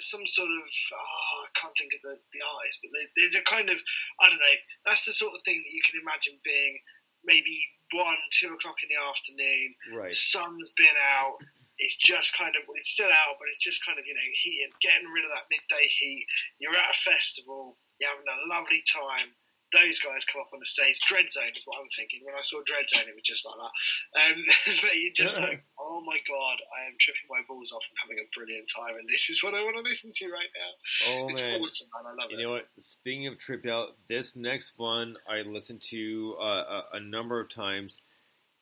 some 0.00 0.24
sort 0.26 0.50
of 0.50 0.66
oh, 0.66 1.36
I 1.46 1.50
can't 1.54 1.76
think 1.76 1.92
of 1.94 2.02
the, 2.02 2.16
the 2.32 2.42
artist, 2.42 2.80
but 2.82 2.90
there's 3.14 3.38
a 3.38 3.44
kind 3.44 3.68
of 3.70 3.78
I 4.20 4.28
don't 4.28 4.40
know. 4.40 4.58
That's 4.84 5.04
the 5.04 5.14
sort 5.14 5.36
of 5.36 5.44
thing 5.44 5.60
that 5.60 5.74
you 5.74 5.84
can 5.84 6.00
imagine 6.02 6.40
being 6.42 6.80
maybe 7.24 7.54
one, 7.94 8.18
two 8.34 8.50
o'clock 8.50 8.82
in 8.82 8.90
the 8.90 8.98
afternoon. 8.98 9.68
Right. 9.94 10.14
Sun's 10.14 10.72
been 10.74 10.96
out. 10.98 11.38
It's 11.78 11.96
just 11.96 12.36
kind 12.36 12.54
of 12.56 12.62
well, 12.66 12.76
it's 12.80 12.90
still 12.90 13.10
out, 13.10 13.36
but 13.38 13.48
it's 13.52 13.62
just 13.62 13.84
kind 13.84 13.98
of 13.98 14.04
you 14.06 14.14
know 14.14 14.28
heating, 14.42 14.72
getting 14.80 15.08
rid 15.12 15.24
of 15.24 15.32
that 15.36 15.48
midday 15.50 15.86
heat. 15.88 16.26
You're 16.58 16.76
at 16.76 16.92
a 16.92 16.98
festival. 16.98 17.76
You're 18.00 18.10
having 18.10 18.28
a 18.28 18.48
lovely 18.52 18.82
time. 18.88 19.32
Those 19.74 19.98
guys 19.98 20.22
come 20.24 20.40
up 20.40 20.54
on 20.54 20.60
the 20.62 20.68
stage. 20.68 20.94
Dreadzone 21.10 21.50
is 21.58 21.66
what 21.66 21.82
I'm 21.82 21.90
thinking. 21.98 22.22
When 22.22 22.38
I 22.38 22.46
saw 22.46 22.62
Dreadzone, 22.62 23.10
it 23.10 23.18
was 23.18 23.26
just 23.26 23.42
like 23.44 23.58
that. 23.58 23.74
Um, 24.22 24.38
but 24.80 24.94
you're 24.94 25.12
just 25.12 25.40
like, 25.42 25.64
oh 25.80 26.00
my 26.06 26.16
god, 26.22 26.56
I 26.70 26.86
am 26.86 26.94
tripping 27.00 27.26
my 27.28 27.42
balls 27.48 27.72
off 27.74 27.82
and 27.82 27.98
having 27.98 28.22
a 28.22 28.30
brilliant 28.30 28.70
time, 28.70 28.94
and 28.94 29.08
this 29.10 29.28
is 29.28 29.42
what 29.42 29.54
I 29.58 29.64
want 29.66 29.76
to 29.76 29.82
listen 29.82 30.12
to 30.14 30.26
right 30.30 30.52
now. 30.54 30.70
Oh 31.10 31.28
it's 31.28 31.42
man. 31.42 31.60
awesome, 31.60 31.88
man. 31.92 32.06
I 32.06 32.14
love 32.14 32.30
You 32.30 32.38
it. 32.38 32.42
know 32.42 32.52
what? 32.52 32.68
Speaking 32.78 33.26
of 33.26 33.38
tripped 33.38 33.66
out, 33.66 33.98
this 34.08 34.36
next 34.36 34.74
one 34.76 35.16
I 35.28 35.42
listened 35.42 35.82
to 35.90 36.36
uh, 36.40 36.44
a, 36.44 36.82
a 36.94 37.00
number 37.00 37.40
of 37.40 37.50
times, 37.52 37.98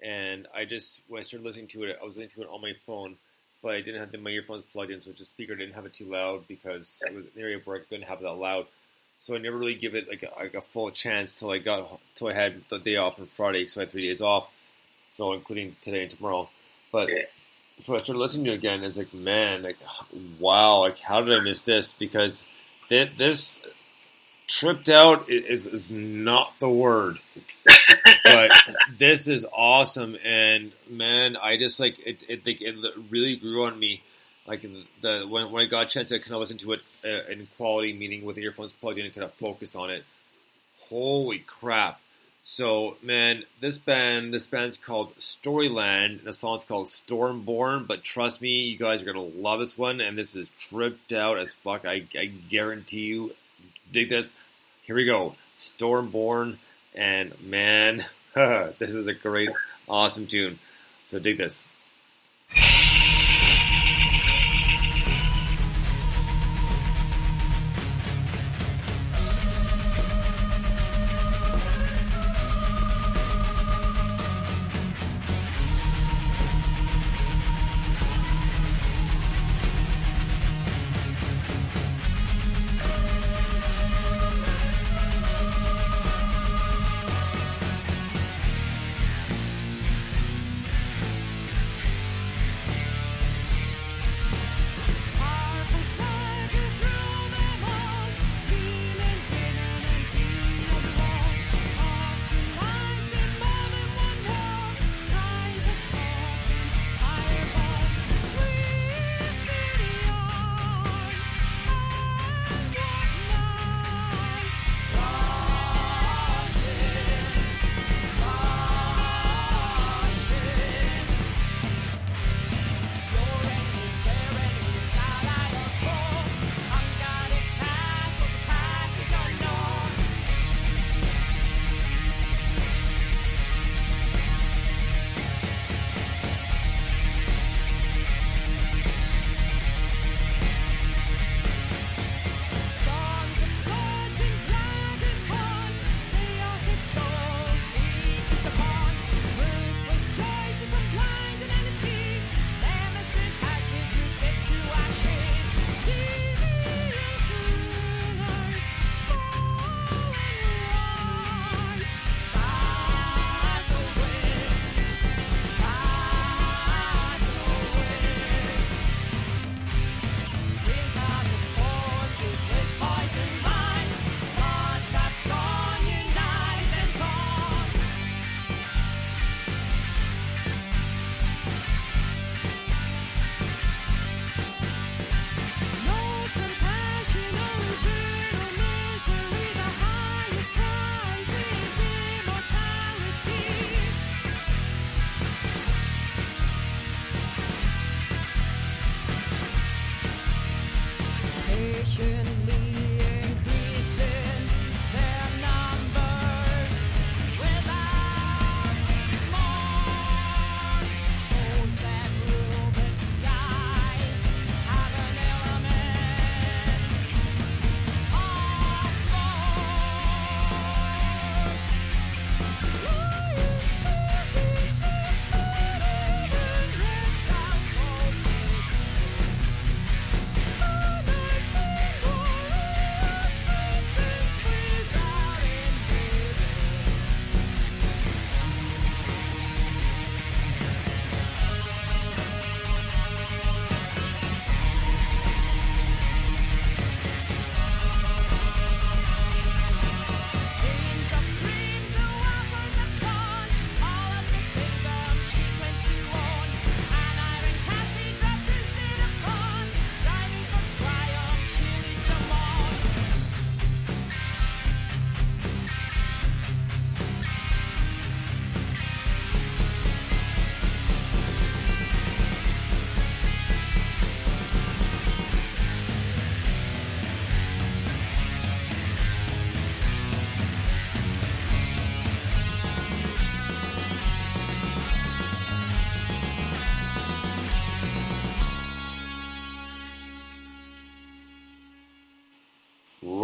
and 0.05 0.47
I 0.55 0.65
just 0.67 1.03
when 1.09 1.21
I 1.21 1.23
started 1.23 1.47
listening 1.47 1.69
to 1.69 1.85
it, 1.85 1.97
I 2.01 2.05
was 2.05 2.17
listening 2.17 2.35
to 2.37 2.43
it 2.43 2.49
on 2.53 2.61
my 2.61 2.75
phone, 2.87 3.17
but 3.63 3.75
I 3.75 3.81
didn't 3.81 4.01
have 4.01 4.13
the, 4.13 4.19
my 4.19 4.31
earphones 4.31 4.65
plugged 4.73 4.91
in, 4.91 5.01
so 5.01 5.11
the 5.11 5.25
speaker 5.25 5.55
didn't 5.55 5.75
have 5.75 5.87
it 5.87 5.95
too 5.95 6.05
loud 6.05 6.47
because 6.47 7.03
it 7.07 7.15
was 7.15 7.25
an 7.25 7.33
area 7.39 7.59
work 7.65 7.83
I 7.83 7.89
couldn't 7.89 8.07
have 8.07 8.21
it 8.21 8.25
that 8.25 8.33
loud. 8.33 8.67
So 9.21 9.35
I 9.35 9.39
never 9.39 9.57
really 9.57 9.75
give 9.75 9.95
it 9.95 10.07
like 10.09 10.23
a, 10.23 10.39
like 10.39 10.55
a 10.55 10.61
full 10.61 10.91
chance 10.91 11.39
till 11.39 11.51
I 11.51 11.59
got 11.59 11.99
till 12.17 12.29
I 12.29 12.35
had 12.35 12.61
the 12.69 12.79
day 12.79 12.97
off 12.97 13.19
on 13.19 13.27
Friday, 13.27 13.67
so 13.69 13.81
I 13.81 13.85
had 13.85 13.93
three 13.93 14.07
days 14.07 14.21
off, 14.21 14.51
so 15.17 15.33
including 15.33 15.77
today 15.83 16.03
and 16.03 16.11
tomorrow. 16.11 16.51
But 16.93 17.09
Yeah. 17.09 17.23
so 17.83 17.97
I 17.97 18.01
started 18.01 18.19
listening 18.21 18.45
to 18.47 18.53
it 18.53 18.57
again. 18.57 18.75
And 18.75 18.85
it's 18.85 18.97
like, 18.97 19.15
man, 19.15 19.63
like, 19.63 19.79
wow, 20.39 20.81
like, 20.81 20.99
how 20.99 21.23
did 21.23 21.39
I 21.39 21.41
miss 21.43 21.63
this? 21.63 21.95
Because 21.95 22.45
this 22.89 23.59
tripped 24.47 24.89
out 24.89 25.29
is 25.31 25.67
is 25.67 25.91
not 25.91 26.53
the 26.61 26.69
word, 26.69 27.19
but 28.25 28.53
this 28.99 29.29
is 29.29 29.47
awesome. 29.53 30.17
And 30.25 30.73
man, 30.89 31.37
I 31.37 31.57
just 31.57 31.81
like 31.81 31.99
it. 32.05 32.23
It, 32.29 32.47
like, 32.47 32.61
it 32.61 32.75
really 33.11 33.37
grew 33.37 33.67
on 33.67 33.79
me. 33.79 34.03
like 34.47 34.63
the, 34.63 34.85
the 35.03 35.27
when, 35.29 35.51
when 35.51 35.65
I 35.65 35.69
got 35.69 35.87
a 35.87 35.89
chance 35.89 36.11
to 36.11 36.19
kind 36.19 36.35
of 36.35 36.41
listen 36.41 36.59
to 36.59 36.73
it 36.73 36.81
uh, 37.05 37.31
in 37.31 37.49
quality, 37.57 37.93
meaning 37.93 38.25
with 38.25 38.39
earphones 38.39 38.73
plugged 38.73 38.99
in 38.99 39.07
and 39.07 39.15
kind 39.15 39.25
of 39.25 39.35
focused 39.35 39.77
on 39.77 39.91
it. 39.91 40.05
Holy 40.89 41.39
crap! 41.39 42.01
So 42.47 42.99
man, 43.03 43.45
this 43.61 43.79
band 43.79 44.35
this 44.35 44.47
band's 44.47 44.77
called 44.77 45.17
Storyland. 45.17 46.19
And 46.19 46.25
the 46.25 46.35
song's 46.35 46.65
called 46.65 46.89
Stormborn. 46.89 47.87
But 47.87 48.05
trust 48.05 48.43
me, 48.43 48.67
you 48.67 48.79
guys 48.79 49.01
are 49.01 49.07
gonna 49.07 49.23
love 49.23 49.61
this 49.61 49.79
one, 49.79 50.01
and 50.01 50.19
this 50.19 50.37
is 50.37 50.49
tripped 50.59 51.13
out 51.13 51.39
as 51.39 51.53
fuck. 51.53 51.87
I, 51.87 52.05
I 52.19 52.27
guarantee 52.27 53.07
you. 53.07 53.35
Dig 53.93 54.09
this. 54.09 54.33
Here 54.83 54.97
we 54.97 55.05
go. 55.05 55.35
Stormborn, 55.59 56.57
and 56.95 57.33
man, 57.43 58.05
this 58.35 58.95
is 58.95 59.07
a 59.07 59.15
great, 59.15 59.51
awesome 59.89 60.27
tune. 60.27 60.59
So 61.07 61.19
dig 61.19 61.39
this. 61.39 61.65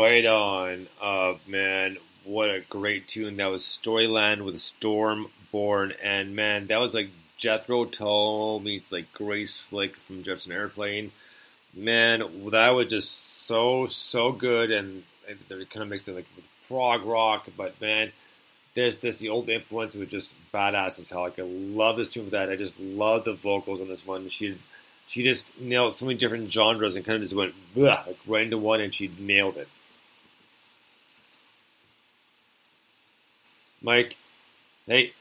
Right 0.00 0.24
on. 0.24 0.86
Uh, 0.98 1.34
man, 1.46 1.98
what 2.24 2.48
a 2.48 2.60
great 2.70 3.06
tune. 3.06 3.36
That 3.36 3.48
was 3.48 3.64
Storyland 3.64 4.40
with 4.40 4.56
Stormborn. 4.56 5.94
And 6.02 6.34
man, 6.34 6.68
that 6.68 6.80
was 6.80 6.94
like 6.94 7.10
Jethro 7.36 7.84
Tull 7.84 8.60
meets 8.60 8.90
like 8.90 9.12
Grace 9.12 9.54
Slick 9.54 9.96
from 9.96 10.22
Jefferson 10.22 10.52
Airplane. 10.52 11.12
Man, 11.74 12.20
that 12.50 12.70
was 12.70 12.88
just 12.88 13.46
so, 13.46 13.88
so 13.88 14.32
good. 14.32 14.70
And 14.70 15.02
they're 15.48 15.66
kind 15.66 15.82
of 15.82 15.90
mixing 15.90 16.14
like 16.14 16.26
with 16.34 16.46
prog 16.66 17.04
rock. 17.04 17.46
But 17.54 17.78
man, 17.78 18.10
there's 18.72 18.96
this 19.02 19.18
the 19.18 19.28
old 19.28 19.50
influence 19.50 19.94
was 19.94 20.08
just 20.08 20.32
badass 20.50 20.98
as 20.98 21.10
hell. 21.10 21.24
Like 21.24 21.38
I 21.38 21.42
love 21.42 21.98
this 21.98 22.10
tune 22.10 22.24
for 22.24 22.30
that. 22.30 22.48
I 22.48 22.56
just 22.56 22.80
love 22.80 23.24
the 23.24 23.34
vocals 23.34 23.82
on 23.82 23.88
this 23.88 24.06
one. 24.06 24.30
She 24.30 24.56
she 25.08 25.24
just 25.24 25.60
nailed 25.60 25.92
so 25.92 26.06
many 26.06 26.16
different 26.16 26.50
genres 26.50 26.96
and 26.96 27.04
kind 27.04 27.16
of 27.16 27.22
just 27.22 27.34
went 27.34 27.52
like 27.76 28.16
right 28.26 28.44
into 28.44 28.56
one, 28.56 28.80
and 28.80 28.94
she 28.94 29.10
nailed 29.18 29.58
it. 29.58 29.68
Mike, 33.82 34.16
hey, 34.86 35.12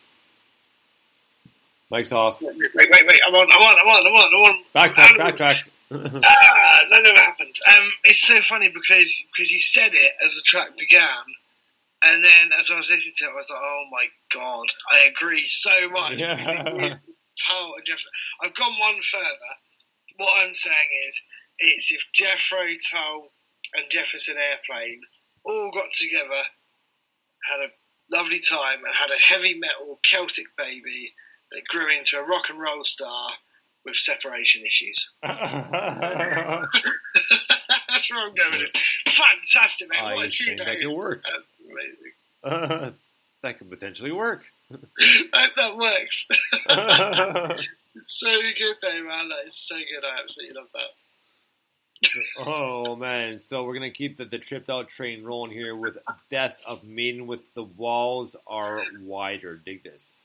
Mike's 1.89 2.12
off. 2.12 2.41
Wait, 2.41 2.55
wait, 2.57 2.72
wait, 2.76 2.89
wait! 2.91 3.22
I'm 3.28 3.34
on, 3.34 3.47
I'm 3.51 3.62
on, 3.62 3.76
I'm 3.82 3.88
on, 3.88 4.07
I'm 4.07 4.14
on, 4.14 4.34
I'm 4.34 4.53
on. 4.53 4.64
Backtrack, 4.76 5.18
backtrack. 5.18 5.64
Ah, 5.91 6.80
that 6.91 7.03
never 7.03 7.20
happened. 7.20 7.55
Um, 7.68 7.91
it's 8.03 8.22
so 8.22 8.41
funny 8.41 8.70
because 8.70 9.24
because 9.34 9.51
you 9.51 9.60
said 9.60 9.93
it 9.93 10.12
as 10.24 10.36
the 10.36 10.41
track 10.45 10.78
began, 10.78 11.26
and 12.03 12.24
then 12.24 12.51
as 12.60 12.70
I 12.70 12.76
was 12.76 12.89
listening 12.89 13.14
to 13.18 13.26
it, 13.26 13.32
I 13.32 13.36
was 13.36 13.49
like, 13.49 13.60
"Oh 13.62 13.86
my 13.91 14.05
god, 14.34 14.68
I 14.91 15.07
agree 15.10 15.47
so 15.47 15.89
much." 15.89 16.22
Yeah. 16.22 16.36
Because 16.36 16.53
it 16.53 16.74
really 16.74 16.95
Tull 17.47 17.74
and 17.78 17.86
Jefferson. 17.86 18.12
I've 18.43 18.55
gone 18.55 18.78
one 18.80 19.01
further. 19.01 19.51
What 20.18 20.45
I'm 20.45 20.53
saying 20.53 20.89
is, 21.07 21.22
it's 21.60 21.91
if 21.91 22.03
Jethro 22.14 22.68
Tull 22.91 23.32
and 23.76 23.86
Jefferson 23.89 24.36
Airplane 24.38 25.01
all 25.43 25.72
got 25.74 25.89
together, 25.97 26.43
had 27.45 27.62
a 27.62 27.70
lovely 28.12 28.39
time, 28.39 28.84
and 28.86 28.93
had 28.93 29.10
a 29.12 29.20
heavy 29.20 29.55
metal 29.55 29.99
Celtic 30.03 30.45
baby 30.57 31.14
that 31.51 31.66
grew 31.68 31.89
into 31.89 32.18
a 32.18 32.24
rock 32.24 32.43
and 32.49 32.60
roll 32.60 32.84
star 32.84 33.30
with 33.86 33.95
separation 33.95 34.66
issues. 34.66 35.10
That's 35.24 35.39
where 38.12 38.28
I'm 38.28 38.34
going 38.34 38.51
with 38.51 38.72
this. 38.72 38.74
Fantastic, 39.16 39.89
man. 39.91 40.05
I 40.05 40.16
what 40.16 40.26
a 40.28 40.30
tune 40.30 40.47
think 40.47 40.60
that 40.60 40.66
that 40.66 40.78
is. 40.78 40.84
could 40.86 40.95
work. 40.95 41.24
Amazing. 42.43 42.43
that 43.43 43.57
could 43.57 43.70
potentially 43.70 44.12
work. 44.12 44.43
I 44.72 44.76
hope 45.36 45.55
that 45.57 45.78
works. 45.78 46.28
it's 46.30 47.68
so 48.07 48.32
good, 48.57 48.76
though, 48.82 49.03
man. 49.03 49.30
Like, 49.30 49.45
it's 49.47 49.57
so 49.68 49.76
good. 49.76 50.05
I 50.05 50.22
absolutely 50.22 50.55
love 50.55 50.68
that. 50.74 50.89
Oh 52.39 52.95
man! 52.95 53.39
So 53.43 53.63
we're 53.63 53.73
gonna 53.73 53.89
keep 53.89 54.17
the, 54.17 54.25
the 54.25 54.37
tripped 54.37 54.69
out 54.69 54.87
train 54.87 55.23
rolling 55.23 55.51
here 55.51 55.75
with 55.75 55.97
"Death 56.29 56.57
of 56.65 56.83
Maiden" 56.83 57.27
with 57.27 57.53
the 57.53 57.63
walls 57.63 58.35
are 58.47 58.83
wider. 59.01 59.57
Dig 59.57 59.83
this. 59.83 60.19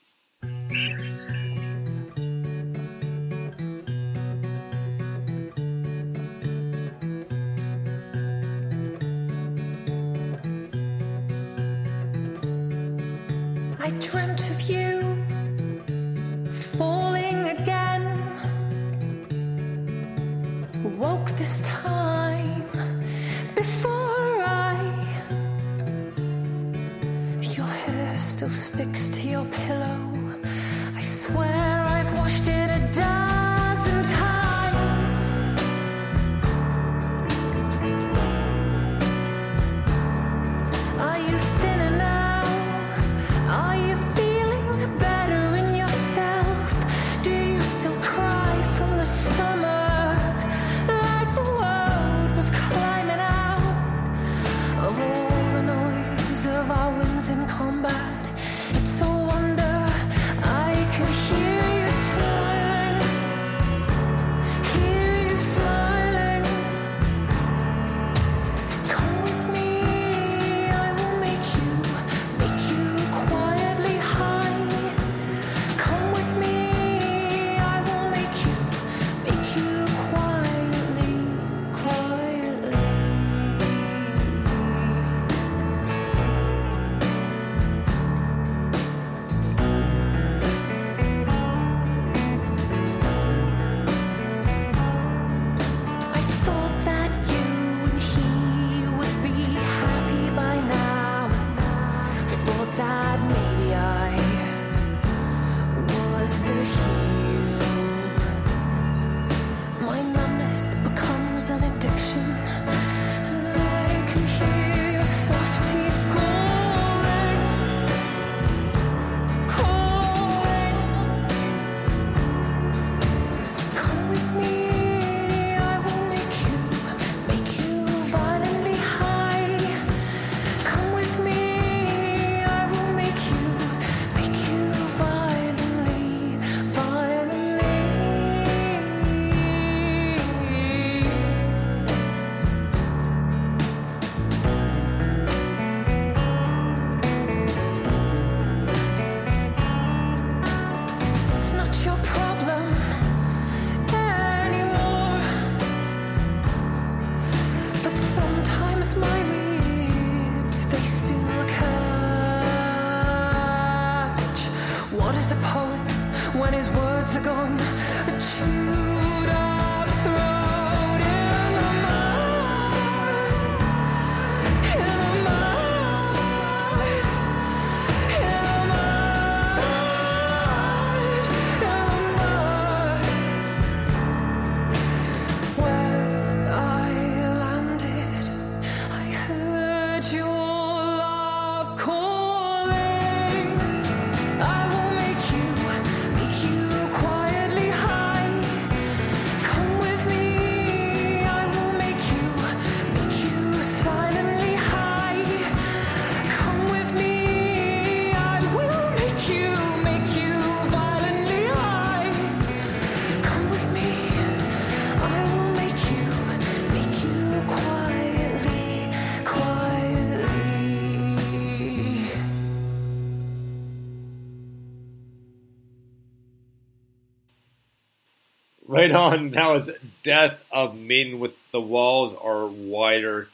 Right 228.85 228.95
on. 228.95 229.31
That 229.31 229.49
was 229.49 229.71
"Death 230.03 230.37
of 230.51 230.77
Maiden" 230.77 231.19
with 231.19 231.33
the 231.51 231.59
walls 231.59 232.13
are 232.13 232.45
wider, 232.45 233.27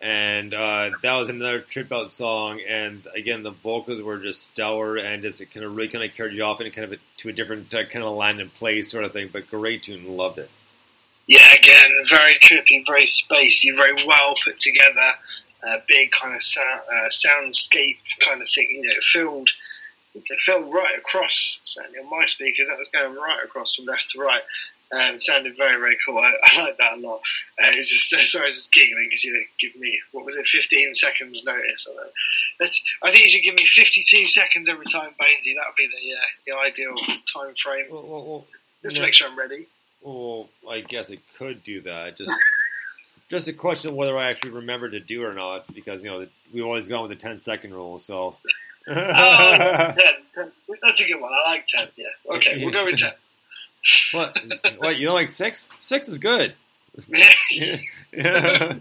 and 0.00 0.54
uh, 0.54 0.90
that 1.02 1.14
was 1.14 1.28
another 1.28 1.58
trip 1.58 1.90
out 1.90 2.12
song. 2.12 2.60
And 2.60 3.02
again, 3.12 3.42
the 3.42 3.50
vocals 3.50 4.00
were 4.00 4.18
just 4.18 4.44
stellar, 4.44 4.94
and 4.96 5.24
just 5.24 5.40
it 5.40 5.46
kind 5.46 5.66
of 5.66 5.74
really 5.74 5.88
kind 5.88 6.04
of 6.04 6.14
carried 6.14 6.34
you 6.34 6.44
off 6.44 6.60
in 6.60 6.70
kind 6.70 6.84
of 6.84 6.92
a, 6.92 7.02
to 7.16 7.30
a 7.30 7.32
different 7.32 7.74
uh, 7.74 7.84
kind 7.86 8.04
of 8.04 8.14
land 8.14 8.38
and 8.38 8.54
place 8.54 8.92
sort 8.92 9.02
of 9.02 9.12
thing. 9.12 9.28
But 9.32 9.50
great 9.50 9.82
tune, 9.82 10.06
loved 10.16 10.38
it. 10.38 10.50
Yeah, 11.26 11.52
again, 11.52 11.90
very 12.08 12.36
trippy, 12.36 12.86
very 12.86 13.06
spacey, 13.06 13.74
very 13.74 14.06
well 14.06 14.36
put 14.44 14.60
together. 14.60 15.14
Uh, 15.66 15.78
big 15.88 16.12
kind 16.12 16.36
of 16.36 16.44
sound, 16.44 16.82
uh, 16.94 17.08
soundscape 17.08 17.98
kind 18.20 18.40
of 18.40 18.48
thing. 18.48 18.68
You 18.70 18.82
know, 18.84 18.94
filled 19.02 19.50
it 20.16 20.40
filmed 20.40 20.72
right 20.72 20.98
across. 20.98 21.60
Certainly 21.64 21.98
on 21.98 22.10
my 22.10 22.26
speakers, 22.26 22.68
that 22.68 22.78
was 22.78 22.88
going 22.88 23.14
right 23.14 23.44
across 23.44 23.74
from 23.74 23.86
left 23.86 24.10
to 24.10 24.20
right. 24.20 24.42
Um, 24.92 25.18
sounded 25.18 25.56
very, 25.56 25.80
very 25.80 25.96
cool. 26.06 26.18
I, 26.18 26.32
I 26.44 26.62
like 26.62 26.78
that 26.78 26.92
a 26.94 26.96
lot. 26.96 27.16
Uh, 27.60 27.70
it's 27.74 27.90
just 27.90 28.08
sorry, 28.30 28.44
I 28.44 28.46
was 28.46 28.54
just 28.56 28.72
giggling 28.72 29.06
because 29.08 29.24
you 29.24 29.44
give 29.58 29.74
me 29.76 29.98
what 30.12 30.24
was 30.24 30.36
it, 30.36 30.46
fifteen 30.46 30.94
seconds 30.94 31.44
notice. 31.44 31.86
on 31.88 31.96
that. 31.96 32.12
That's, 32.60 32.82
I 33.02 33.10
think 33.10 33.24
you 33.24 33.30
should 33.30 33.42
give 33.42 33.54
me 33.56 33.64
fifty-two 33.66 34.26
seconds 34.28 34.68
every 34.68 34.86
time, 34.86 35.10
Bainesy. 35.20 35.54
That 35.56 35.64
would 35.66 35.76
be 35.76 35.88
the 35.88 36.12
uh, 36.12 36.26
the 36.46 36.70
ideal 36.70 36.94
time 37.34 37.54
frame. 37.62 37.86
Well, 37.90 38.06
well, 38.06 38.24
well, 38.24 38.46
Just 38.82 38.96
to 38.96 39.02
make 39.02 39.14
sure 39.14 39.28
I'm 39.28 39.38
ready. 39.38 39.66
Well, 40.02 40.48
I 40.70 40.80
guess 40.82 41.10
it 41.10 41.18
could 41.36 41.64
do 41.64 41.80
that. 41.80 42.16
Just, 42.16 42.30
just 43.28 43.48
a 43.48 43.52
question 43.52 43.90
of 43.90 43.96
whether 43.96 44.16
I 44.16 44.30
actually 44.30 44.50
remember 44.50 44.88
to 44.88 45.00
do 45.00 45.24
or 45.24 45.34
not, 45.34 45.72
because 45.74 46.04
you 46.04 46.10
know 46.10 46.26
we 46.54 46.62
always 46.62 46.86
gone 46.86 47.08
with 47.08 47.10
the 47.10 47.20
10 47.20 47.40
second 47.40 47.74
rule. 47.74 47.98
So, 47.98 48.36
Oh, 48.88 48.94
10, 48.94 49.96
10. 49.96 50.52
That's 50.82 51.00
a 51.00 51.06
good 51.08 51.20
one. 51.20 51.32
I 51.32 51.50
like 51.50 51.66
ten. 51.66 51.88
Yeah. 51.96 52.36
Okay, 52.36 52.62
we'll 52.62 52.72
go 52.72 52.84
with 52.84 52.98
ten. 52.98 53.10
What? 54.12 54.38
What? 54.78 54.96
You 54.96 55.06
don't 55.06 55.14
like 55.14 55.30
six? 55.30 55.68
Six 55.78 56.08
is 56.08 56.18
good. 56.18 56.54
Yeah. 57.08 57.30
Yeah. 58.12 58.76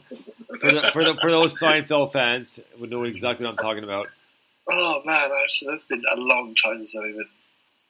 for, 0.62 0.72
the, 0.72 0.90
for, 0.94 1.04
the, 1.04 1.18
for 1.20 1.30
those 1.30 1.60
Seinfeld 1.60 2.14
fans, 2.14 2.58
would 2.80 2.90
know 2.90 3.04
exactly 3.04 3.46
what 3.46 3.52
I'm 3.52 3.58
talking 3.58 3.84
about. 3.84 4.08
Oh 4.72 5.02
man, 5.04 5.30
that's, 5.30 5.62
that's 5.68 5.84
been 5.84 6.04
a 6.10 6.16
long 6.16 6.56
time 6.56 6.78
since 6.78 6.96
I've 6.96 7.10
even. 7.10 7.26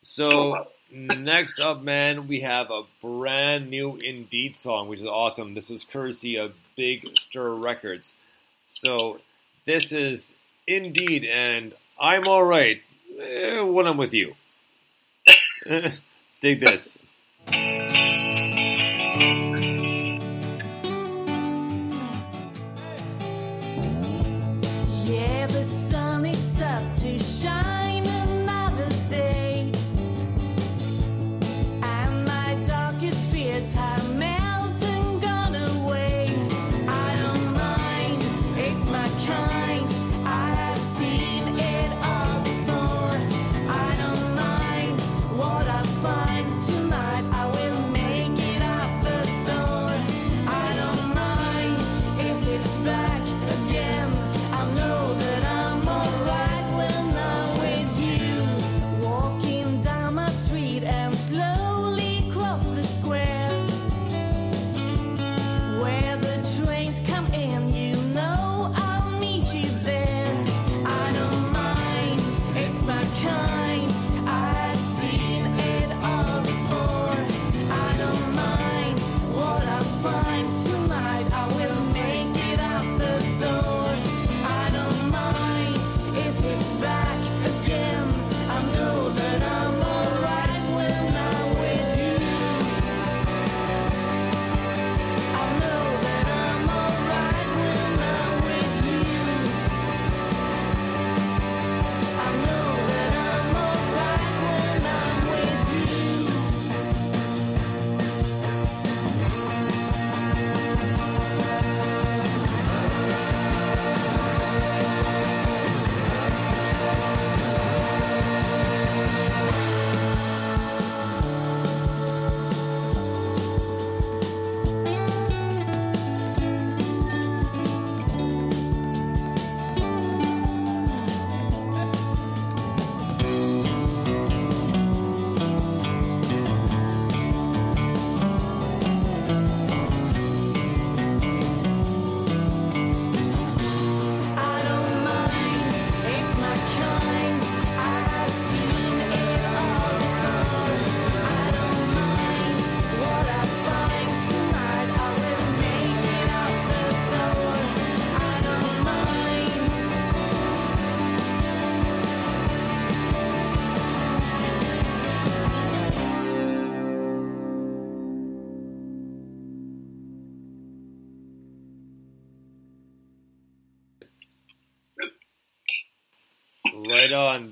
So 0.01 0.67
next 0.91 1.59
up, 1.59 1.83
man, 1.83 2.27
we 2.27 2.41
have 2.41 2.71
a 2.71 2.83
brand 3.01 3.69
new 3.69 3.97
Indeed 3.97 4.57
song, 4.57 4.87
which 4.87 4.99
is 4.99 5.05
awesome. 5.05 5.53
This 5.53 5.69
is 5.69 5.83
courtesy 5.83 6.37
of 6.37 6.53
Big 6.75 7.15
Stir 7.17 7.53
Records. 7.53 8.15
So 8.65 9.19
this 9.65 9.91
is 9.91 10.33
Indeed, 10.67 11.25
and 11.25 11.73
I'm 11.99 12.27
all 12.27 12.43
right 12.43 12.81
eh, 13.19 13.61
when 13.61 13.87
I'm 13.87 13.97
with 13.97 14.13
you. 14.13 14.35
Dig 16.41 16.59
this. 16.59 16.97
Yeah, 17.51 18.04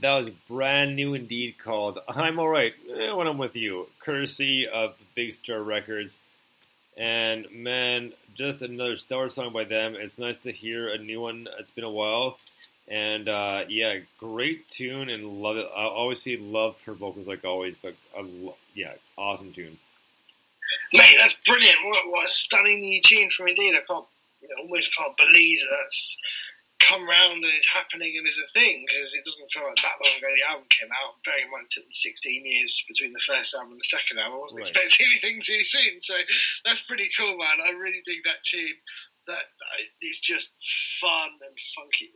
That 0.01 0.17
was 0.17 0.29
brand 0.47 0.95
new 0.95 1.13
indeed 1.13 1.57
called 1.57 1.99
I'm 2.07 2.39
Alright 2.39 2.73
eh, 2.89 3.11
when 3.13 3.27
I'm 3.27 3.37
with 3.37 3.55
you, 3.55 3.87
courtesy 3.99 4.67
of 4.67 4.95
Big 5.15 5.33
Stir 5.33 5.61
Records. 5.61 6.17
And 6.95 7.47
man, 7.51 8.13
just 8.35 8.61
another 8.61 8.95
stellar 8.95 9.29
song 9.29 9.51
by 9.51 9.63
them. 9.63 9.95
It's 9.95 10.17
nice 10.17 10.37
to 10.37 10.51
hear 10.51 10.87
a 10.87 10.97
new 10.97 11.21
one. 11.21 11.47
It's 11.59 11.71
been 11.71 11.83
a 11.83 11.89
while. 11.89 12.37
And 12.87 13.27
uh, 13.29 13.63
yeah, 13.67 13.99
great 14.19 14.67
tune 14.69 15.09
and 15.09 15.41
love 15.41 15.57
it. 15.57 15.67
I 15.75 15.83
always 15.85 16.21
see 16.21 16.37
love 16.37 16.81
her 16.85 16.93
vocals 16.93 17.27
like 17.27 17.43
always, 17.43 17.75
but 17.81 17.95
lo- 18.17 18.55
yeah, 18.75 18.93
awesome 19.17 19.51
tune. 19.53 19.79
Mate, 20.93 21.15
that's 21.17 21.35
brilliant. 21.45 21.77
What, 21.85 22.09
what 22.09 22.25
a 22.25 22.27
stunning 22.27 22.79
new 22.79 23.01
tune 23.01 23.29
from 23.29 23.47
Indeed. 23.47 23.75
I 23.75 23.81
can't, 23.87 24.05
you 24.41 24.49
know, 24.49 24.63
almost 24.63 24.95
can't 24.95 25.15
believe 25.17 25.59
that's 25.69 26.17
come 26.83 27.07
round 27.07 27.39
and 27.43 27.53
it's 27.55 27.69
happening 27.71 28.13
and 28.19 28.27
is 28.27 28.37
a 28.43 28.49
thing 28.51 28.83
because 28.87 29.15
it 29.15 29.23
doesn't 29.25 29.51
feel 29.51 29.63
like 29.63 29.79
that 29.79 29.97
long 30.03 30.15
ago 30.19 30.27
the 30.29 30.45
album 30.51 30.67
came 30.69 30.91
out. 30.91 31.17
Bearing 31.23 31.47
in 31.47 31.51
mind 31.51 31.71
it 31.71 31.73
took 31.73 31.87
them 31.87 31.95
16 31.95 32.43
years 32.45 32.83
between 32.87 33.15
the 33.15 33.23
first 33.23 33.55
album 33.55 33.73
and 33.75 33.81
the 33.81 33.89
second 33.91 34.19
album. 34.19 34.37
I 34.37 34.43
wasn't 34.43 34.67
Right. 34.67 34.69
expecting 34.69 35.07
anything 35.09 35.39
too 35.41 35.63
soon. 35.63 36.03
So 36.03 36.15
that's 36.67 36.83
pretty 36.83 37.09
cool, 37.17 37.39
man. 37.39 37.57
I 37.63 37.71
really 37.79 38.03
dig 38.05 38.21
that 38.27 38.43
tune. 38.43 38.75
That 39.31 39.47
It's 40.03 40.19
just 40.19 40.51
fun 40.99 41.31
and 41.39 41.55
funky. 41.79 42.11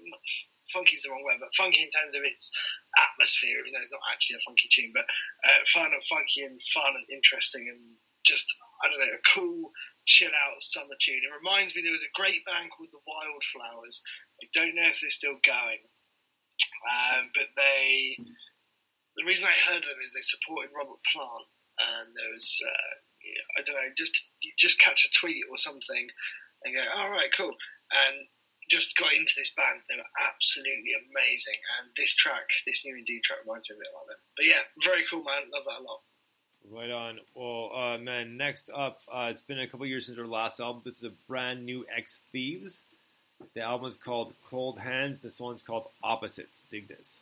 Funky's 0.76 1.07
the 1.07 1.09
wrong 1.15 1.24
word, 1.24 1.39
but 1.39 1.55
funky 1.55 1.80
in 1.88 1.91
terms 1.95 2.11
of 2.20 2.28
its 2.28 2.51
atmosphere. 2.99 3.63
You 3.63 3.72
know, 3.72 3.80
it's 3.80 3.95
not 3.95 4.03
actually 4.11 4.36
a 4.36 4.43
funky 4.43 4.68
tune, 4.68 4.91
but 4.91 5.07
uh, 5.47 5.63
fun 5.72 5.95
and 5.95 6.03
funky 6.03 6.43
and 6.43 6.59
fun 6.76 6.91
and 6.99 7.07
interesting 7.07 7.72
and 7.72 7.80
just 8.28 8.43
I 8.84 8.91
don't 8.91 8.99
know, 8.99 9.15
a 9.15 9.24
cool 9.34 9.72
chill 10.05 10.30
out 10.36 10.59
summer 10.59 10.93
tune. 10.99 11.24
It 11.24 11.32
reminds 11.34 11.74
me 11.74 11.82
there 11.82 11.95
was 11.95 12.03
a 12.05 12.13
great 12.20 12.43
band 12.45 12.70
called 12.76 12.91
the 12.91 13.01
Wildflowers. 13.07 14.01
I 14.41 14.45
don't 14.53 14.75
know 14.75 14.88
if 14.88 15.01
they're 15.01 15.09
still 15.09 15.39
going, 15.43 15.81
um, 16.85 17.29
but 17.33 17.49
they. 17.55 18.17
The 19.17 19.25
reason 19.25 19.49
I 19.49 19.57
heard 19.65 19.81
them 19.81 19.97
is 20.05 20.13
they 20.13 20.21
supported 20.21 20.69
Robert 20.77 21.01
Plant, 21.09 21.49
and 21.81 22.13
there 22.13 22.29
was 22.29 22.61
uh, 22.61 22.93
I 23.57 23.61
don't 23.63 23.75
know, 23.75 23.89
just 23.95 24.13
you 24.41 24.51
just 24.57 24.79
catch 24.79 25.05
a 25.05 25.19
tweet 25.19 25.43
or 25.49 25.57
something 25.57 26.07
and 26.63 26.75
go, 26.75 26.83
all 26.95 27.09
right, 27.09 27.29
cool, 27.35 27.53
and 27.91 28.27
just 28.69 28.97
got 28.97 29.13
into 29.13 29.33
this 29.38 29.51
band. 29.55 29.81
They 29.88 29.95
were 29.95 30.13
absolutely 30.19 30.93
amazing, 31.09 31.59
and 31.79 31.89
this 31.95 32.15
track, 32.15 32.47
this 32.65 32.83
new 32.85 32.95
Indeed 32.97 33.23
track, 33.23 33.39
reminds 33.45 33.69
me 33.69 33.75
a 33.75 33.79
bit 33.79 33.93
like 33.95 34.07
them. 34.07 34.21
But 34.35 34.45
yeah, 34.45 34.63
very 34.83 35.03
cool, 35.09 35.23
man. 35.23 35.49
Love 35.53 35.65
that 35.65 35.81
a 35.81 35.85
lot. 35.88 36.01
Right 36.69 36.91
on. 36.91 37.19
Well, 37.33 37.71
uh, 37.73 37.97
man, 37.97 38.35
next 38.35 38.69
up, 38.75 38.99
uh, 39.11 39.29
it's 39.31 39.41
been 39.41 39.59
a 39.59 39.67
couple 39.67 39.85
years 39.85 40.07
since 40.07 40.19
our 40.19 40.27
last 40.27 40.59
album. 40.59 40.81
This 40.83 40.97
is 40.97 41.03
a 41.03 41.13
brand 41.27 41.65
new 41.65 41.85
Ex 41.95 42.19
Thieves. 42.31 42.83
The 43.53 43.61
album 43.61 43.88
is 43.88 43.95
called 43.95 44.33
Cold 44.49 44.79
Hands. 44.79 45.19
This 45.19 45.39
one's 45.39 45.61
called 45.61 45.88
Opposites. 46.03 46.63
Dig 46.69 46.88
this. 46.88 47.19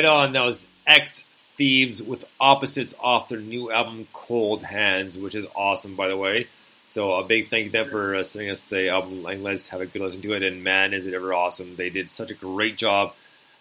Right 0.00 0.08
on. 0.08 0.32
That 0.32 0.46
was 0.46 0.64
Ex 0.86 1.22
Thieves 1.58 2.02
with 2.02 2.24
Opposites 2.40 2.94
off 2.98 3.28
their 3.28 3.38
new 3.38 3.70
album 3.70 4.08
Cold 4.14 4.62
Hands, 4.62 5.14
which 5.18 5.34
is 5.34 5.44
awesome, 5.54 5.94
by 5.94 6.08
the 6.08 6.16
way. 6.16 6.46
So 6.86 7.16
a 7.16 7.22
big 7.22 7.50
thank 7.50 7.66
you 7.66 7.70
them 7.70 7.90
for 7.90 8.14
uh, 8.14 8.24
sending 8.24 8.50
us 8.50 8.62
the 8.62 8.88
album. 8.88 9.26
And 9.26 9.42
let's 9.42 9.68
have 9.68 9.82
a 9.82 9.84
good 9.84 10.00
listen 10.00 10.22
to 10.22 10.32
it. 10.32 10.42
And 10.42 10.64
man, 10.64 10.94
is 10.94 11.04
it 11.04 11.12
ever 11.12 11.34
awesome! 11.34 11.76
They 11.76 11.90
did 11.90 12.10
such 12.10 12.30
a 12.30 12.34
great 12.34 12.78
job. 12.78 13.12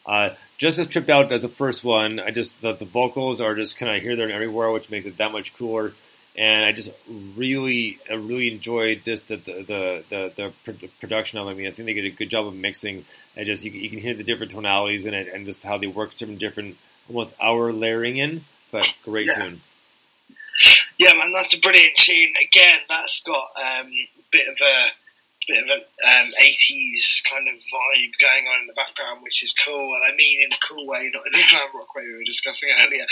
Uh, 0.06 0.30
just 0.58 0.80
as 0.80 0.88
tripped 0.88 1.10
out 1.10 1.30
as 1.34 1.42
the 1.42 1.50
first 1.50 1.84
one. 1.84 2.22
I 2.22 2.32
just 2.32 2.54
the, 2.62 2.72
the 2.72 2.86
vocals 2.86 3.42
are 3.42 3.54
just 3.54 3.78
kind 3.78 3.98
of 3.98 4.02
here, 4.02 4.16
there, 4.16 4.28
and 4.28 4.34
everywhere, 4.34 4.72
which 4.72 4.90
makes 4.90 5.06
it 5.06 5.18
that 5.18 5.34
much 5.34 5.54
cooler. 5.56 5.92
And 6.38 6.64
I 6.64 6.72
just 6.72 6.92
really, 7.36 8.00
I 8.10 8.14
really 8.14 8.52
enjoyed 8.54 9.02
just 9.04 9.28
the 9.28 9.36
the 9.38 10.04
the, 10.10 10.34
the, 10.66 10.72
the 10.72 10.88
production 11.02 11.38
of. 11.40 11.48
it. 11.48 11.52
I 11.52 11.54
mean, 11.56 11.68
I 11.68 11.72
think 11.72 11.88
they 11.88 11.94
did 11.94 12.06
a 12.06 12.16
good 12.16 12.30
job 12.30 12.48
of 12.48 12.54
mixing. 12.56 13.06
And 13.36 13.46
just 13.46 13.64
you, 13.64 13.72
you 13.72 13.90
can 13.90 14.00
hear 14.00 14.14
the 14.14 14.24
different 14.24 14.52
tonalities 14.52 15.06
in 15.06 15.14
it, 15.14 15.28
and 15.34 15.46
just 15.46 15.64
how 15.64 15.78
they 15.78 15.88
work 15.88 16.14
some 16.14 16.38
different, 16.38 16.78
almost 17.10 17.34
hour 17.42 17.74
layering 17.74 18.18
in. 18.18 18.46
But 18.72 18.94
great 19.04 19.28
Yeah. 19.28 19.36
tune. 19.36 19.62
Yeah, 20.98 21.14
man, 21.14 21.32
that's 21.34 21.54
a 21.54 21.60
brilliant 21.60 21.96
tune. 21.96 22.34
Again, 22.42 22.80
that's 22.90 23.22
got 23.24 23.50
um, 23.56 23.88
a 23.88 24.10
bit 24.32 24.48
of 24.50 24.58
a 24.62 24.88
bit 25.48 25.64
of 25.64 25.70
an 25.70 26.26
um, 26.28 26.32
80s 26.40 27.24
kind 27.24 27.48
of 27.48 27.56
vibe 27.56 28.14
going 28.22 28.46
on 28.46 28.62
in 28.62 28.68
the 28.68 28.74
background, 28.74 29.24
which 29.24 29.42
is 29.42 29.54
cool. 29.66 29.96
And 29.96 30.04
I 30.04 30.16
mean 30.16 30.44
in 30.44 30.52
a 30.54 30.58
cool 30.68 30.86
way, 30.86 31.10
not 31.14 31.26
in 31.26 31.32
the 31.32 31.46
glam 31.50 31.70
rock 31.74 31.96
way 31.96 32.04
we 32.06 32.18
were 32.18 32.24
discussing 32.26 32.70
earlier. 32.80 33.06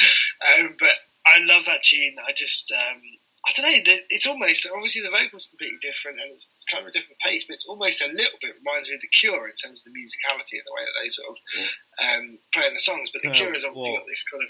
Um, 0.59 0.75
but 0.77 0.91
I 1.27 1.43
love 1.43 1.65
that 1.65 1.83
tune. 1.83 2.15
I 2.23 2.31
just, 2.31 2.71
um, 2.71 3.01
I 3.47 3.51
don't 3.55 3.67
know, 3.67 3.93
it's 4.09 4.27
almost, 4.27 4.67
obviously 4.67 5.01
the 5.03 5.11
vocal's 5.11 5.47
completely 5.47 5.79
different 5.79 6.19
and 6.19 6.31
it's 6.33 6.47
kind 6.71 6.83
of 6.83 6.89
a 6.89 6.95
different 6.95 7.19
pace, 7.19 7.45
but 7.47 7.55
it's 7.55 7.67
almost 7.67 8.01
a 8.01 8.07
little 8.07 8.39
bit 8.41 8.55
reminds 8.59 8.89
me 8.89 8.95
of 8.95 9.01
The 9.01 9.07
Cure 9.07 9.47
in 9.47 9.55
terms 9.55 9.85
of 9.85 9.91
the 9.91 9.95
musicality 9.95 10.59
and 10.59 10.67
the 10.67 10.75
way 10.75 10.83
that 10.83 10.97
they 10.99 11.09
sort 11.09 11.29
of 11.31 11.37
um, 12.03 12.25
play 12.53 12.67
in 12.67 12.73
the 12.73 12.79
songs. 12.83 13.11
But 13.11 13.21
The 13.21 13.31
Cure 13.31 13.53
has 13.53 13.63
obviously 13.63 13.91
well- 13.91 14.01
got 14.01 14.07
this 14.09 14.23
kind 14.23 14.43
of 14.43 14.49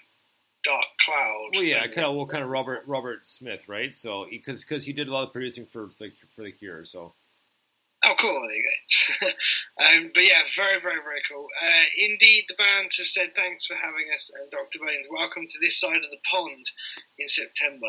Dark 0.63 0.85
Cloud. 1.05 1.49
Well, 1.53 1.63
yeah, 1.63 1.85
kind 1.87 2.07
of, 2.07 2.15
well, 2.15 2.25
kind 2.25 2.43
of 2.43 2.49
Robert 2.49 2.83
Robert 2.87 3.25
Smith, 3.25 3.69
right? 3.69 3.95
So 3.95 4.25
because 4.29 4.65
because 4.65 4.83
he 4.83 4.91
did 4.91 5.07
a 5.07 5.13
lot 5.13 5.27
of 5.27 5.31
producing 5.31 5.65
for 5.65 5.89
for 6.35 6.43
the 6.43 6.51
Cure, 6.51 6.83
so 6.83 7.13
Oh, 8.03 8.13
cool. 8.19 8.41
There 8.41 8.55
you 8.55 8.63
go. 8.63 9.27
um, 9.85 10.11
but 10.13 10.23
yeah, 10.23 10.41
very, 10.55 10.79
very, 10.81 11.01
very 11.01 11.21
cool. 11.29 11.47
Uh, 11.61 11.83
indeed, 11.97 12.45
the 12.47 12.55
band 12.55 12.91
have 12.97 13.07
said 13.07 13.33
thanks 13.35 13.65
for 13.65 13.75
having 13.75 14.05
us, 14.15 14.29
and 14.39 14.49
Dr. 14.51 14.79
Bones, 14.79 15.07
welcome 15.11 15.47
to 15.47 15.59
this 15.59 15.79
side 15.79 15.97
of 15.97 16.11
the 16.11 16.19
pond 16.29 16.65
in 17.17 17.27
September. 17.27 17.87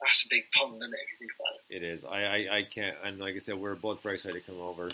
That's 0.00 0.24
a 0.24 0.28
big 0.30 0.44
pond, 0.56 0.76
isn't 0.76 0.92
it, 0.92 0.96
if 0.96 1.12
you 1.12 1.18
think 1.18 1.32
about 1.38 1.54
it? 1.68 1.76
it 1.76 1.82
is. 1.82 2.04
I 2.04 2.22
I, 2.22 2.56
I 2.58 2.62
can't, 2.64 2.96
and 3.04 3.18
like 3.18 3.36
I 3.36 3.38
said, 3.38 3.56
we're 3.58 3.74
both 3.74 4.02
very 4.02 4.16
excited 4.16 4.44
to 4.44 4.50
come 4.50 4.60
over. 4.60 4.90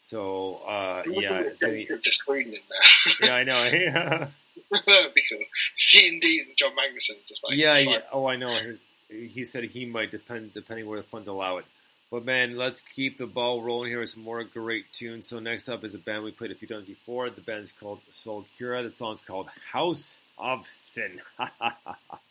So 0.00 0.56
uh, 0.66 1.02
yeah, 1.06 1.38
it's 1.40 1.60
the 1.60 1.66
gonna 1.66 1.78
be- 1.78 1.88
the 2.04 2.10
screen 2.10 2.48
in 2.48 2.52
there. 2.52 3.28
yeah, 3.28 3.34
I 3.34 3.44
know. 3.44 3.64
Yeah, 3.64 4.28
that 4.70 4.86
would 4.86 5.14
be 5.14 5.22
cool. 5.28 5.40
C 5.76 6.08
and 6.08 6.22
John 6.56 6.70
Magnuson 6.70 7.16
just 7.26 7.42
like 7.42 7.56
yeah, 7.56 7.78
yeah. 7.78 7.98
Oh, 8.12 8.26
I 8.26 8.36
know. 8.36 8.56
He, 9.08 9.26
he 9.26 9.44
said 9.44 9.64
he 9.64 9.86
might 9.86 10.10
depend 10.10 10.54
depending 10.54 10.86
where 10.86 11.00
the 11.00 11.08
funds 11.08 11.26
allow 11.26 11.56
it. 11.56 11.64
But 12.10 12.24
man, 12.24 12.56
let's 12.56 12.82
keep 12.94 13.18
the 13.18 13.26
ball 13.26 13.62
rolling 13.62 13.90
here 13.90 14.00
with 14.00 14.10
some 14.10 14.22
more 14.22 14.42
great 14.42 14.90
tunes. 14.92 15.28
So 15.28 15.40
next 15.40 15.68
up 15.68 15.84
is 15.84 15.94
a 15.94 15.98
band 15.98 16.24
we 16.24 16.30
played 16.30 16.50
a 16.50 16.54
few 16.54 16.66
times 16.66 16.86
before. 16.86 17.28
The 17.28 17.42
band's 17.42 17.72
called 17.78 18.00
Soul 18.10 18.46
Cura. 18.56 18.82
The 18.82 18.90
song's 18.90 19.20
called 19.20 19.48
House 19.72 20.16
of 20.38 20.66
Sin. 20.66 21.20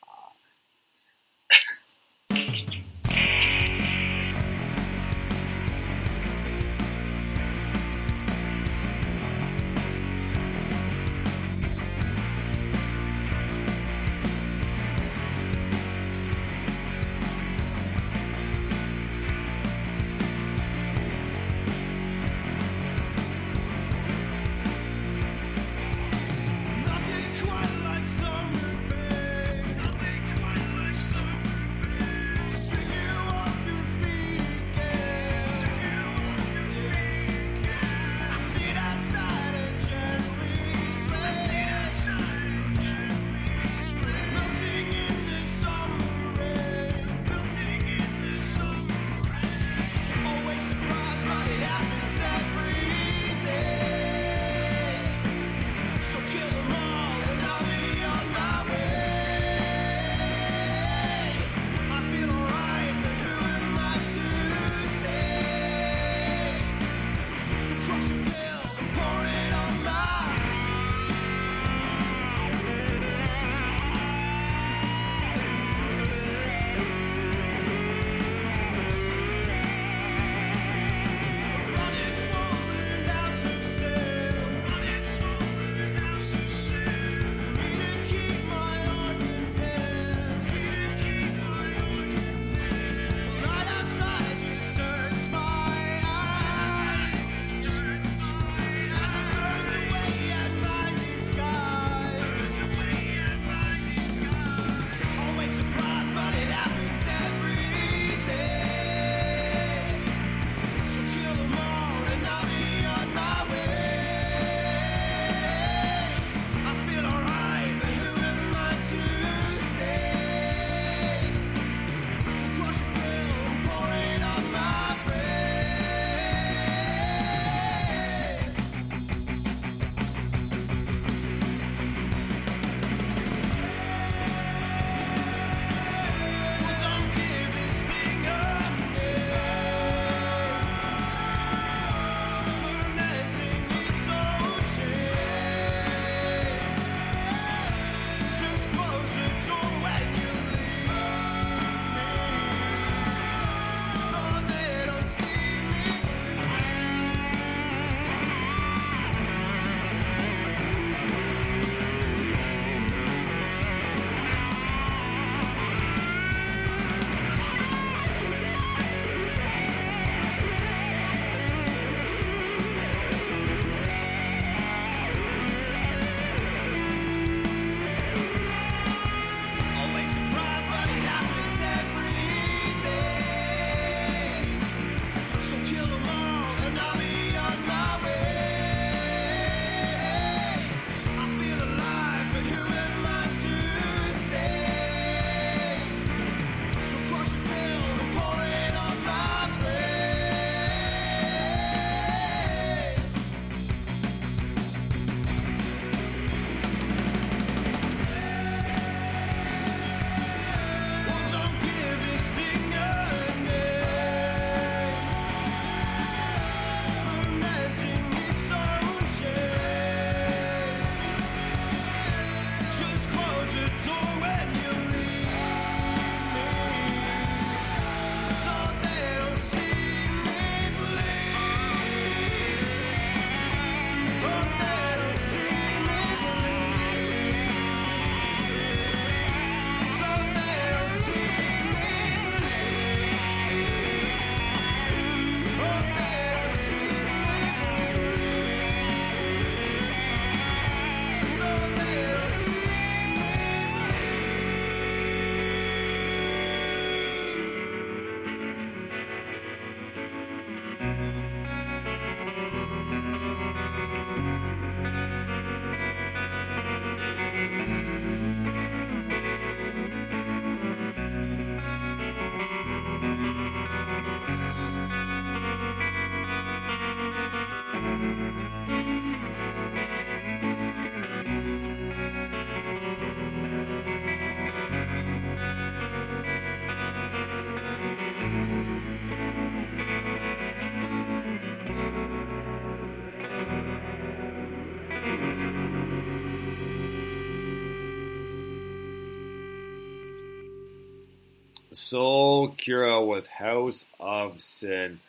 Soul 301.88 302.49
Cura 302.49 303.01
with 303.01 303.27
House 303.27 303.85
of 303.97 304.41
Sin. 304.41 304.99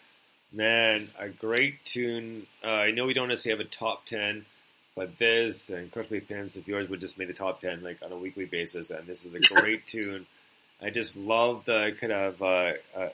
Man, 0.52 1.10
a 1.18 1.28
great 1.28 1.84
tune. 1.84 2.46
Uh, 2.64 2.68
I 2.68 2.90
know 2.92 3.04
we 3.04 3.14
don't 3.14 3.26
necessarily 3.26 3.64
have 3.64 3.66
a 3.66 3.76
top 3.76 4.06
10, 4.06 4.46
but 4.94 5.18
this 5.18 5.70
and 5.70 5.90
Crush 5.90 6.08
Me 6.08 6.20
Pimps, 6.20 6.54
if 6.54 6.68
yours 6.68 6.88
would 6.88 7.00
just 7.00 7.18
make 7.18 7.26
the 7.26 7.34
top 7.34 7.60
10 7.60 7.82
like 7.82 7.98
on 8.00 8.12
a 8.12 8.16
weekly 8.16 8.44
basis, 8.44 8.90
and 8.90 9.08
this 9.08 9.24
is 9.24 9.34
a 9.34 9.40
great 9.54 9.88
tune. 9.88 10.24
I 10.80 10.90
just 10.90 11.16
love 11.16 11.64
the 11.64 11.96
kind 12.00 12.12
of, 12.12 12.40
uh, 12.40 12.72
uh, 12.96 13.08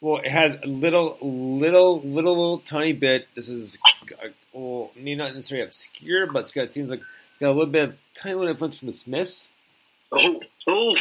well, 0.00 0.18
it 0.18 0.30
has 0.30 0.54
a 0.62 0.66
little, 0.68 1.18
little, 1.20 2.00
little, 2.00 2.36
little 2.36 2.58
tiny 2.60 2.92
bit. 2.92 3.26
This 3.34 3.48
is, 3.48 3.76
uh, 4.22 4.28
well, 4.52 4.92
not 4.96 5.34
necessarily 5.34 5.66
obscure, 5.66 6.30
but 6.30 6.42
it's 6.42 6.52
got, 6.52 6.66
it 6.66 6.72
seems 6.72 6.90
like 6.90 7.00
it's 7.00 7.40
got 7.40 7.48
a 7.48 7.56
little 7.58 7.66
bit 7.66 7.88
of 7.88 7.96
tiny 8.14 8.36
little 8.36 8.50
influence 8.50 8.76
from 8.76 8.86
the 8.86 8.92
Smiths. 8.92 9.48
Oh, 10.12 10.40
oh, 10.66 10.94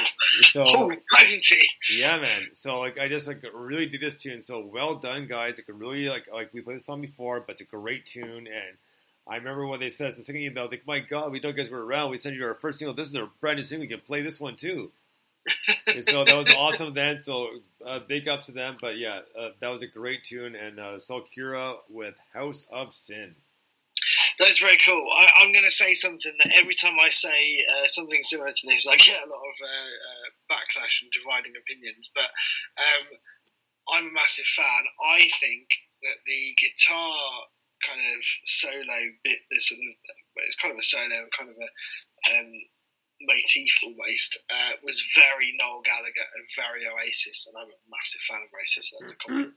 So, 0.51 0.63
oh, 0.65 0.91
yeah, 1.91 2.19
man. 2.19 2.49
So 2.53 2.79
like, 2.79 2.97
I 2.97 3.07
just 3.07 3.27
like 3.27 3.43
really 3.53 3.85
dig 3.85 4.01
this 4.01 4.17
tune. 4.17 4.41
So 4.41 4.65
well 4.65 4.95
done, 4.95 5.27
guys. 5.27 5.57
Like, 5.57 5.67
really 5.77 6.09
like 6.09 6.27
like 6.33 6.53
we 6.53 6.61
played 6.61 6.77
this 6.77 6.85
song 6.85 7.01
before, 7.01 7.39
but 7.41 7.53
it's 7.53 7.61
a 7.61 7.65
great 7.65 8.05
tune. 8.05 8.47
And 8.47 8.77
I 9.27 9.35
remember 9.35 9.67
when 9.67 9.79
they 9.79 9.89
said 9.89 10.07
us 10.07 10.17
the 10.17 10.23
singing 10.23 10.43
email, 10.43 10.67
like, 10.69 10.87
my 10.87 10.99
God, 10.99 11.31
we 11.31 11.39
know 11.39 11.49
you 11.49 11.55
guys 11.55 11.69
were 11.69 11.85
around. 11.85 12.11
We 12.11 12.17
sent 12.17 12.35
you 12.35 12.45
our 12.45 12.55
first 12.55 12.79
single. 12.79 12.93
This 12.93 13.07
is 13.09 13.15
our 13.15 13.29
brand 13.39 13.57
new 13.57 13.63
single. 13.63 13.83
We 13.83 13.87
can 13.87 14.01
play 14.01 14.21
this 14.21 14.39
one 14.39 14.55
too. 14.55 14.91
and 15.87 16.03
so 16.03 16.23
that 16.25 16.35
was 16.35 16.53
awesome 16.55 16.93
then. 16.95 17.17
So 17.17 17.49
uh, 17.85 17.99
big 18.07 18.27
ups 18.27 18.47
to 18.47 18.51
them. 18.51 18.77
But 18.81 18.97
yeah, 18.97 19.21
uh, 19.39 19.49
that 19.59 19.67
was 19.67 19.81
a 19.81 19.87
great 19.87 20.23
tune. 20.23 20.55
And 20.55 20.79
uh, 20.79 20.99
with 21.89 22.15
House 22.33 22.65
of 22.71 22.93
Sin. 22.93 23.35
That's 24.39 24.59
very 24.59 24.77
cool. 24.85 25.05
I, 25.19 25.29
I'm 25.41 25.51
going 25.51 25.65
to 25.65 25.71
say 25.73 25.93
something 25.93 26.33
that 26.43 26.53
every 26.55 26.75
time 26.75 26.97
I 26.99 27.09
say 27.09 27.59
uh, 27.69 27.87
something 27.87 28.23
similar 28.23 28.51
to 28.51 28.67
this, 28.67 28.87
I 28.87 28.95
get 28.95 29.25
a 29.25 29.29
lot 29.29 29.43
of 29.43 29.55
uh, 29.61 29.67
uh, 29.67 30.27
backlash 30.49 31.01
and 31.01 31.11
dividing 31.11 31.53
opinions. 31.57 32.09
But 32.13 32.29
um, 32.77 33.05
I'm 33.93 34.09
a 34.09 34.13
massive 34.13 34.49
fan. 34.55 34.83
I 35.05 35.29
think 35.39 35.67
that 36.03 36.17
the 36.25 36.55
guitar 36.59 37.15
kind 37.85 37.99
of 37.99 38.21
solo 38.45 38.99
bit, 39.23 39.39
the 39.51 39.59
sort 39.59 39.79
of, 39.79 39.91
it's 40.47 40.55
kind 40.55 40.71
of 40.71 40.79
a 40.79 40.85
solo, 40.85 41.27
kind 41.37 41.51
of 41.51 41.57
a 41.59 41.69
um, 42.31 42.51
motif 43.27 43.71
almost, 43.83 44.39
uh, 44.49 44.79
was 44.83 45.03
very 45.15 45.53
Noel 45.59 45.83
Gallagher 45.83 46.27
and 46.35 46.45
very 46.55 46.87
Oasis, 46.87 47.47
and 47.47 47.55
I'm 47.59 47.71
a 47.71 47.79
massive 47.91 48.23
fan 48.27 48.41
of 48.43 48.51
Oasis. 48.51 48.89
So 48.89 48.95
that's 48.99 49.13
a 49.13 49.15
compliment. 49.23 49.53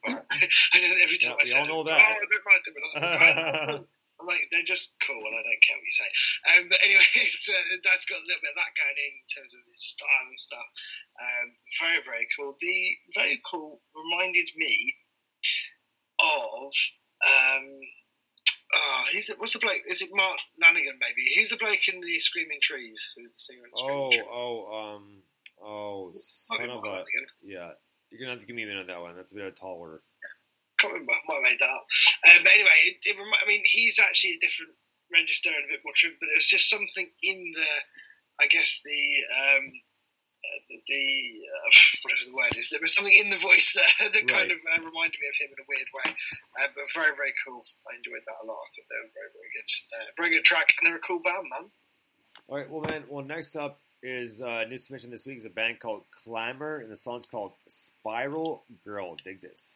And 0.75 0.83
every 1.07 1.19
time 1.19 1.39
Yeah, 1.39 1.47
I 1.47 1.47
say, 1.47 1.59
all 1.59 1.67
know 1.67 1.81
oh, 1.81 1.85
that. 1.85 2.03
I 2.03 2.19
don't 2.19 2.47
mind 2.47 2.63
them, 2.67 2.75
I 2.77 3.67
don't 3.67 3.83
them." 3.83 3.87
Like, 4.27 4.51
they're 4.51 4.67
just 4.67 4.99
cool, 5.07 5.23
and 5.23 5.37
I 5.39 5.43
don't 5.47 5.63
care 5.63 5.79
what 5.79 5.87
you 5.87 5.97
say. 5.97 6.11
Um, 6.51 6.63
but 6.69 6.83
anyway, 6.83 7.07
uh, 7.17 7.79
that's 7.87 8.05
got 8.11 8.21
a 8.21 8.27
little 8.27 8.43
bit 8.43 8.53
of 8.53 8.61
that 8.61 8.75
going 8.75 8.99
in, 8.99 9.13
in 9.23 9.29
terms 9.31 9.55
of 9.55 9.63
his 9.71 9.81
style 9.81 10.27
and 10.27 10.39
stuff. 10.39 10.69
Um, 11.23 11.47
very, 11.79 12.01
very 12.03 12.27
cool. 12.35 12.59
The 12.59 12.79
vocal 13.15 13.81
reminded 13.95 14.51
me 14.59 14.99
of. 16.19 16.73
Um, 17.25 17.65
oh, 18.77 19.03
who's 19.13 19.27
the, 19.27 19.35
what's 19.39 19.53
the 19.53 19.59
bloke? 19.59 19.83
Is 19.89 20.03
it 20.03 20.11
Mark 20.13 20.39
Lanegan, 20.63 21.01
maybe? 21.01 21.25
Who's 21.37 21.51
the 21.51 21.57
bloke 21.57 21.87
in 21.89 22.01
the 22.01 22.19
Screaming 22.21 22.59
Trees? 22.61 23.01
Who's 23.17 23.33
the 23.33 23.39
singer 23.39 23.65
in 23.65 23.71
the 23.73 23.79
Screaming 23.79 24.05
Oh, 24.05 24.11
Trees? 24.11 24.25
oh, 24.29 24.57
um, 24.75 25.05
oh, 25.63 26.13
son 26.15 26.71
of 26.71 26.85
a, 26.85 27.05
yeah. 27.43 27.71
You're 28.11 28.21
gonna 28.21 28.39
have 28.39 28.41
to 28.41 28.47
give 28.47 28.55
me 28.55 28.63
a 28.63 28.67
minute 28.67 28.83
on 28.83 28.87
that 28.87 29.01
one. 29.01 29.17
That's 29.17 29.33
a 29.33 29.35
bit 29.35 29.45
of 29.47 29.53
a 29.53 29.57
tall 29.57 29.77
order. 29.81 30.01
Can't 30.87 31.03
remember. 31.03 31.19
Might 31.27 31.43
have 31.43 31.49
made 31.51 31.61
that 31.61 31.75
up. 31.75 31.87
Um, 32.31 32.41
but 32.47 32.53
anyway, 32.55 32.79
it, 32.87 32.97
it 33.03 33.17
I 33.19 33.45
mean, 33.51 33.63
he's 33.67 33.99
actually 33.99 34.39
a 34.39 34.45
different 34.45 34.73
register 35.11 35.51
and 35.51 35.67
a 35.67 35.73
bit 35.75 35.83
more 35.83 35.95
trippy, 35.99 36.19
but 36.23 36.31
there 36.31 36.39
was 36.39 36.47
just 36.51 36.71
something 36.71 37.11
in 37.23 37.39
the, 37.55 37.73
I 38.39 38.47
guess 38.47 38.83
the, 38.87 39.03
um, 39.35 39.65
uh, 40.47 40.61
the, 40.71 40.79
the 40.87 41.05
uh, 41.51 41.71
whatever 42.07 42.25
the 42.31 42.37
word 42.39 42.55
is, 42.55 42.71
there 42.71 42.83
was 42.83 42.95
something 42.95 43.15
in 43.15 43.31
the 43.31 43.43
voice 43.43 43.75
that, 43.79 44.15
that 44.15 44.27
kind 44.31 44.51
of 44.51 44.59
uh, 44.63 44.79
reminded 44.79 45.19
me 45.19 45.27
of 45.27 45.39
him 45.43 45.51
in 45.51 45.59
a 45.63 45.67
weird 45.67 45.91
way. 45.91 46.09
Uh, 46.63 46.71
but 46.75 46.87
very, 46.95 47.15
very 47.19 47.35
cool. 47.43 47.63
I 47.91 47.99
enjoyed 47.99 48.23
that 48.27 48.43
a 48.43 48.47
lot. 48.47 48.63
I 48.63 48.69
thought 48.71 48.89
they 48.91 49.03
were 49.03 49.15
very, 49.15 49.33
very 49.35 49.51
good. 49.55 49.71
Uh, 49.91 50.07
very 50.15 50.31
good 50.31 50.47
track, 50.47 50.71
and 50.79 50.87
they're 50.87 51.03
a 51.03 51.07
cool 51.07 51.23
band, 51.23 51.51
man. 51.51 51.67
All 52.47 52.57
right, 52.59 52.71
well, 52.71 52.85
man. 52.87 53.03
Well, 53.09 53.25
next 53.25 53.57
up 53.57 53.81
is 54.03 54.43
uh, 54.43 54.65
new 54.69 54.79
submission 54.79 55.11
this 55.11 55.27
week 55.27 55.39
is 55.39 55.47
a 55.47 55.51
band 55.51 55.81
called 55.81 56.05
Clamor, 56.23 56.79
and 56.79 56.93
the 56.93 56.97
song's 56.97 57.27
called 57.27 57.57
Spiral 57.67 58.65
Girl. 58.85 59.17
Dig 59.25 59.41
this. 59.41 59.75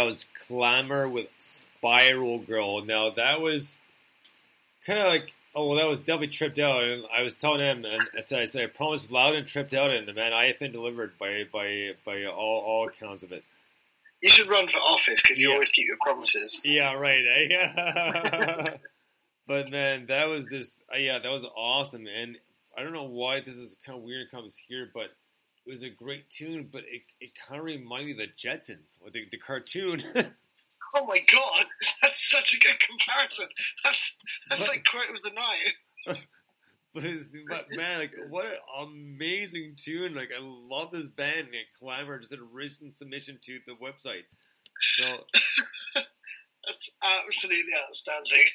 That 0.00 0.06
was 0.06 0.24
Clamor 0.46 1.10
with 1.10 1.26
Spiral 1.40 2.38
Girl. 2.38 2.82
Now 2.82 3.10
that 3.10 3.42
was 3.42 3.76
kind 4.86 4.98
of 4.98 5.08
like, 5.08 5.34
oh 5.54 5.68
well, 5.68 5.76
that 5.76 5.86
was 5.88 6.00
definitely 6.00 6.28
tripped 6.28 6.58
out. 6.58 6.82
And 6.82 7.04
I 7.14 7.20
was 7.20 7.34
telling 7.34 7.60
him, 7.60 7.84
and 7.84 8.02
I 8.16 8.22
said, 8.22 8.38
I 8.38 8.46
said, 8.46 8.62
I 8.62 8.66
promised 8.68 9.10
loud 9.10 9.34
and 9.34 9.46
tripped 9.46 9.74
out, 9.74 9.90
and 9.90 10.08
the 10.08 10.14
man 10.14 10.32
IFN 10.32 10.72
delivered 10.72 11.18
by 11.18 11.42
by 11.52 11.90
by 12.06 12.24
all 12.24 12.64
all 12.66 12.88
accounts 12.88 13.24
of 13.24 13.32
it. 13.32 13.44
You 14.22 14.30
should 14.30 14.48
run 14.48 14.68
for 14.68 14.78
office 14.78 15.20
because 15.20 15.38
you 15.38 15.48
Yeah. 15.50 15.54
always 15.56 15.68
keep 15.68 15.86
your 15.86 15.98
promises. 16.02 16.58
Yeah, 16.64 16.94
right. 16.94 17.22
Eh? 17.22 18.76
but 19.46 19.70
man, 19.70 20.06
that 20.06 20.24
was 20.28 20.48
just 20.50 20.78
uh, 20.94 20.96
yeah, 20.96 21.18
that 21.18 21.28
was 21.30 21.44
awesome. 21.44 22.06
And 22.06 22.38
I 22.74 22.82
don't 22.82 22.94
know 22.94 23.04
why 23.04 23.40
this 23.40 23.56
is 23.56 23.76
kind 23.84 23.98
of 23.98 24.02
weird 24.02 24.22
it 24.22 24.30
comes 24.30 24.56
here, 24.66 24.88
but 24.94 25.10
was 25.70 25.82
a 25.82 25.90
great 25.90 26.28
tune. 26.28 26.68
But 26.70 26.82
it, 26.88 27.02
it 27.20 27.30
kind 27.46 27.58
of 27.58 27.64
reminded 27.64 28.16
me 28.16 28.24
of 28.24 28.28
the 28.28 28.48
Jetsons, 28.48 28.98
or 29.00 29.10
the, 29.10 29.26
the 29.30 29.38
cartoon. 29.38 30.02
Oh 30.94 31.06
my 31.06 31.18
god, 31.32 31.66
that's 32.02 32.30
such 32.30 32.54
a 32.54 32.58
good 32.58 32.78
comparison. 32.80 33.46
That's 33.84 34.12
that's 34.48 34.68
like 34.68 34.84
quote 34.84 35.16
of 35.16 35.22
the 35.22 35.30
night. 35.30 36.18
but, 36.94 37.04
it's, 37.04 37.36
but 37.48 37.66
man, 37.76 38.00
like 38.00 38.16
what 38.28 38.46
an 38.46 38.58
amazing 38.88 39.76
tune! 39.76 40.14
Like 40.14 40.30
I 40.36 40.40
love 40.42 40.90
this 40.90 41.08
band. 41.08 41.46
And 41.48 41.54
Clamor 41.78 42.18
just 42.18 42.30
did 42.30 42.40
a 42.40 42.42
written 42.42 42.92
submission 42.92 43.38
to 43.44 43.58
the 43.66 43.74
website. 43.74 44.24
So 44.80 45.18
That's 46.66 46.90
absolutely 47.02 47.72
outstanding. 47.88 48.46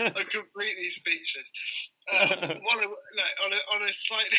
I'm 0.00 0.26
completely 0.26 0.90
speechless. 0.90 1.52
Um, 2.12 2.28
one 2.64 2.82
of, 2.82 2.90
like, 3.16 3.36
on 3.44 3.52
a 3.52 3.56
on 3.84 3.88
a 3.88 3.92
slightly. 3.92 4.38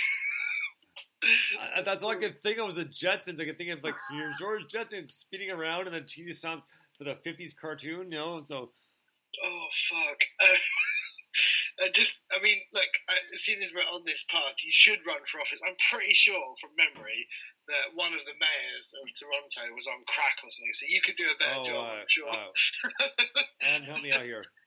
I- 1.77 1.81
that's 1.84 2.03
all 2.03 2.11
I 2.11 2.15
could 2.15 2.41
think 2.41 2.57
of 2.57 2.65
was 2.65 2.76
the 2.76 2.85
Jetsons. 2.85 3.39
I 3.39 3.45
could 3.45 3.57
think 3.57 3.69
of 3.72 3.84
like 3.84 3.95
here's 4.11 4.38
George 4.38 4.68
Jetson 4.69 5.07
spinning 5.10 5.52
around 5.52 5.88
and 5.88 5.95
the 5.95 6.02
cheesy 6.02 6.34
sounds 6.34 6.64
for 6.98 7.03
the 7.03 7.14
'50s 7.14 7.56
cartoon, 7.56 8.11
you 8.11 8.18
know. 8.18 8.41
So 8.41 8.72
Oh 9.43 9.68
fuck. 9.89 10.19
Uh, 11.80 11.85
uh, 11.85 11.89
just, 11.95 12.19
I 12.35 12.41
mean, 12.43 12.57
look. 12.73 12.91
As 13.34 13.39
soon 13.41 13.64
as 13.64 13.72
we're 13.73 13.88
on 13.95 14.03
this 14.06 14.26
path, 14.30 14.60
you 14.65 14.72
should 14.73 14.99
run 15.07 15.23
for 15.26 15.39
office. 15.39 15.61
I'm 15.65 15.76
pretty 15.89 16.14
sure, 16.14 16.35
from 16.60 16.72
memory, 16.76 17.26
that 17.69 17.95
one 17.95 18.11
of 18.14 18.19
the 18.26 18.35
mayors 18.35 18.91
of 19.02 19.07
Toronto 19.15 19.73
was 19.73 19.88
on 19.88 20.03
crack 20.11 20.35
or 20.43 20.52
something. 20.52 20.73
So 20.73 20.85
you 20.89 20.99
could 20.99 21.15
do 21.15 21.31
a 21.31 21.38
better 21.39 21.60
Oh, 21.60 21.64
job. 21.64 21.85
uh, 21.88 22.02
I'm 22.03 22.06
sure. 22.11 22.27
uh, 22.30 23.41
and 23.61 23.85
help 23.85 24.02
me 24.03 24.11
out 24.11 24.23
here. 24.23 24.43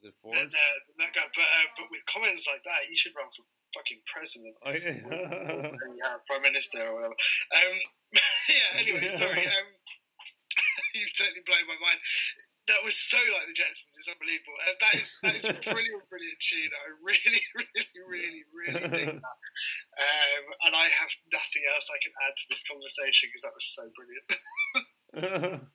Was 0.00 0.12
it 0.12 0.16
Ford? 0.24 0.36
and, 0.36 0.48
uh, 0.48 0.76
that 0.98 1.12
guy, 1.12 1.28
but, 1.36 1.44
uh, 1.44 1.68
but 1.76 1.86
with 1.92 2.00
comments 2.08 2.48
like 2.48 2.64
that, 2.64 2.88
you 2.88 2.96
should 2.96 3.12
run 3.12 3.28
for 3.36 3.44
fucking 3.76 4.00
president. 4.08 4.56
Oh, 4.64 4.72
yeah. 4.72 4.96
yeah, 6.00 6.16
prime 6.26 6.42
minister 6.42 6.80
or 6.88 6.94
whatever. 6.96 7.16
Um, 7.52 7.74
yeah. 8.48 8.80
Anyway, 8.80 9.08
sorry. 9.16 9.44
Um, 9.60 9.68
you've 10.94 11.14
totally 11.14 11.44
blown 11.46 11.62
my 11.68 11.78
mind. 11.78 12.00
That 12.66 12.82
was 12.82 12.96
so 12.96 13.18
like 13.18 13.46
the 13.46 13.54
Jetsons. 13.54 13.94
It's 13.98 14.10
unbelievable. 14.10 14.56
Uh, 14.62 14.74
that 14.78 14.94
is 14.98 15.08
that 15.22 15.34
is 15.36 15.44
a 15.46 15.54
brilliant, 15.54 16.02
brilliant 16.10 16.38
tune. 16.42 16.70
I 16.70 16.86
really, 17.02 17.42
really, 17.54 17.86
really, 18.08 18.42
really 18.50 18.88
dig 18.90 19.10
that. 19.14 19.36
Um, 20.00 20.44
and 20.66 20.74
I 20.74 20.86
have 20.90 21.10
nothing 21.32 21.62
else 21.70 21.86
I 21.90 21.98
can 22.02 22.14
add 22.26 22.34
to 22.34 22.46
this 22.50 22.62
conversation 22.66 23.30
because 23.30 23.42
that 23.46 23.54
was 23.54 23.66
so 23.70 23.84
brilliant. 23.94 25.66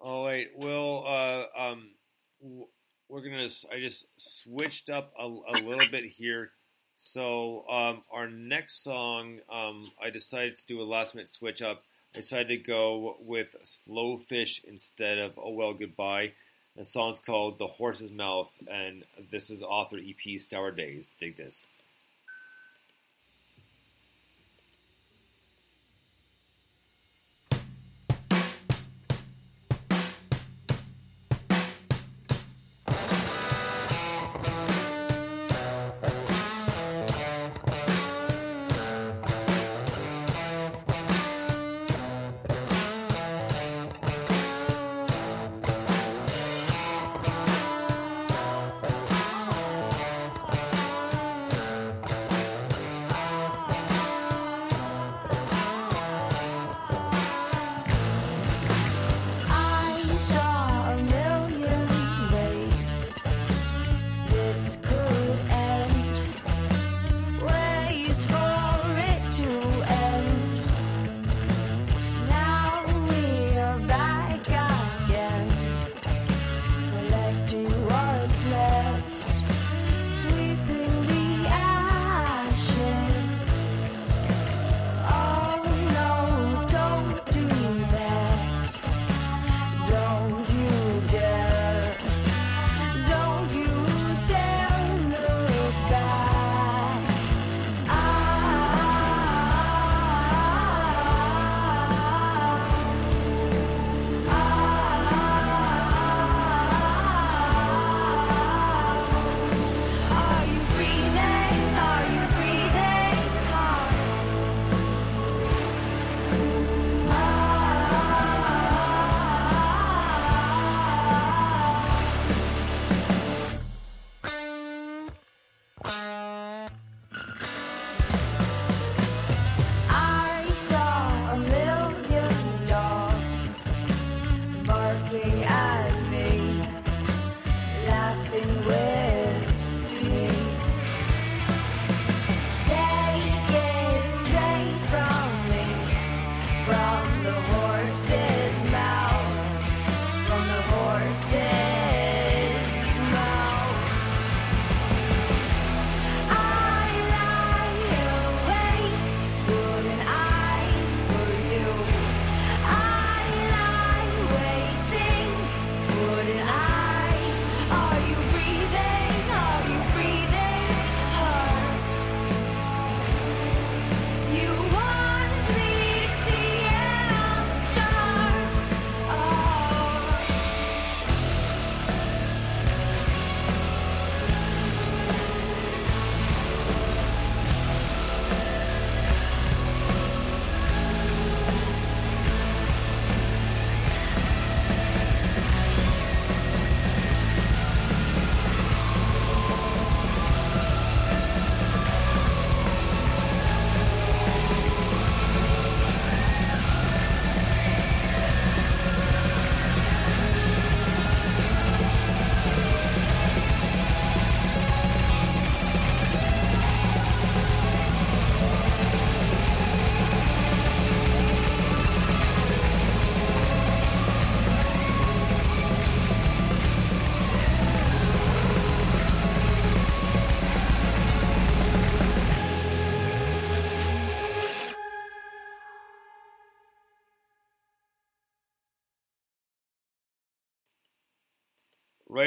oh 0.00 0.24
wait, 0.24 0.48
well, 0.56 1.04
uh, 1.06 1.44
um, 1.56 1.92
w- 2.40 2.68
we're 3.12 3.20
gonna. 3.20 3.48
I 3.70 3.78
just 3.78 4.06
switched 4.16 4.88
up 4.88 5.12
a, 5.18 5.26
a 5.26 5.56
little 5.62 5.88
bit 5.90 6.06
here. 6.06 6.50
So 6.94 7.64
um, 7.68 8.02
our 8.10 8.28
next 8.28 8.82
song, 8.82 9.38
um, 9.52 9.90
I 10.02 10.10
decided 10.10 10.56
to 10.58 10.66
do 10.66 10.80
a 10.80 10.84
last 10.84 11.14
minute 11.14 11.28
switch 11.28 11.60
up. 11.60 11.82
I 12.14 12.18
decided 12.18 12.48
to 12.48 12.56
go 12.56 13.16
with 13.20 13.54
Slow 13.64 14.16
Fish 14.16 14.62
instead 14.66 15.18
of 15.18 15.38
Oh 15.38 15.50
Well 15.50 15.74
Goodbye. 15.74 16.32
The 16.76 16.84
song's 16.86 17.18
called 17.18 17.58
The 17.58 17.66
Horse's 17.66 18.10
Mouth, 18.10 18.50
and 18.66 19.04
this 19.30 19.50
is 19.50 19.62
author 19.62 19.98
EP 19.98 20.40
Sour 20.40 20.70
Days. 20.70 21.10
Dig 21.18 21.36
this. 21.36 21.66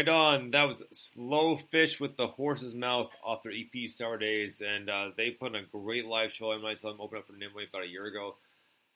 Right 0.06 0.14
on. 0.14 0.52
That 0.52 0.68
was 0.68 0.84
Slow 0.92 1.56
Fish 1.56 2.00
with 2.00 2.16
the 2.16 2.28
Horse's 2.28 2.76
Mouth 2.76 3.12
off 3.24 3.42
their 3.42 3.52
EP 3.52 3.90
Sour 3.90 4.20
Days, 4.20 4.62
and 4.62 4.88
uh, 4.88 5.10
they 5.18 5.32
put 5.32 5.56
on 5.56 5.64
a 5.64 5.64
great 5.64 6.06
live 6.06 6.32
show. 6.32 6.52
I 6.52 6.60
might 6.60 6.78
saw 6.78 6.92
them 6.92 7.02
open 7.02 7.18
up 7.18 7.26
for 7.26 7.34
Nimue 7.34 7.66
about 7.68 7.86
a 7.86 7.88
year 7.88 8.06
ago. 8.06 8.36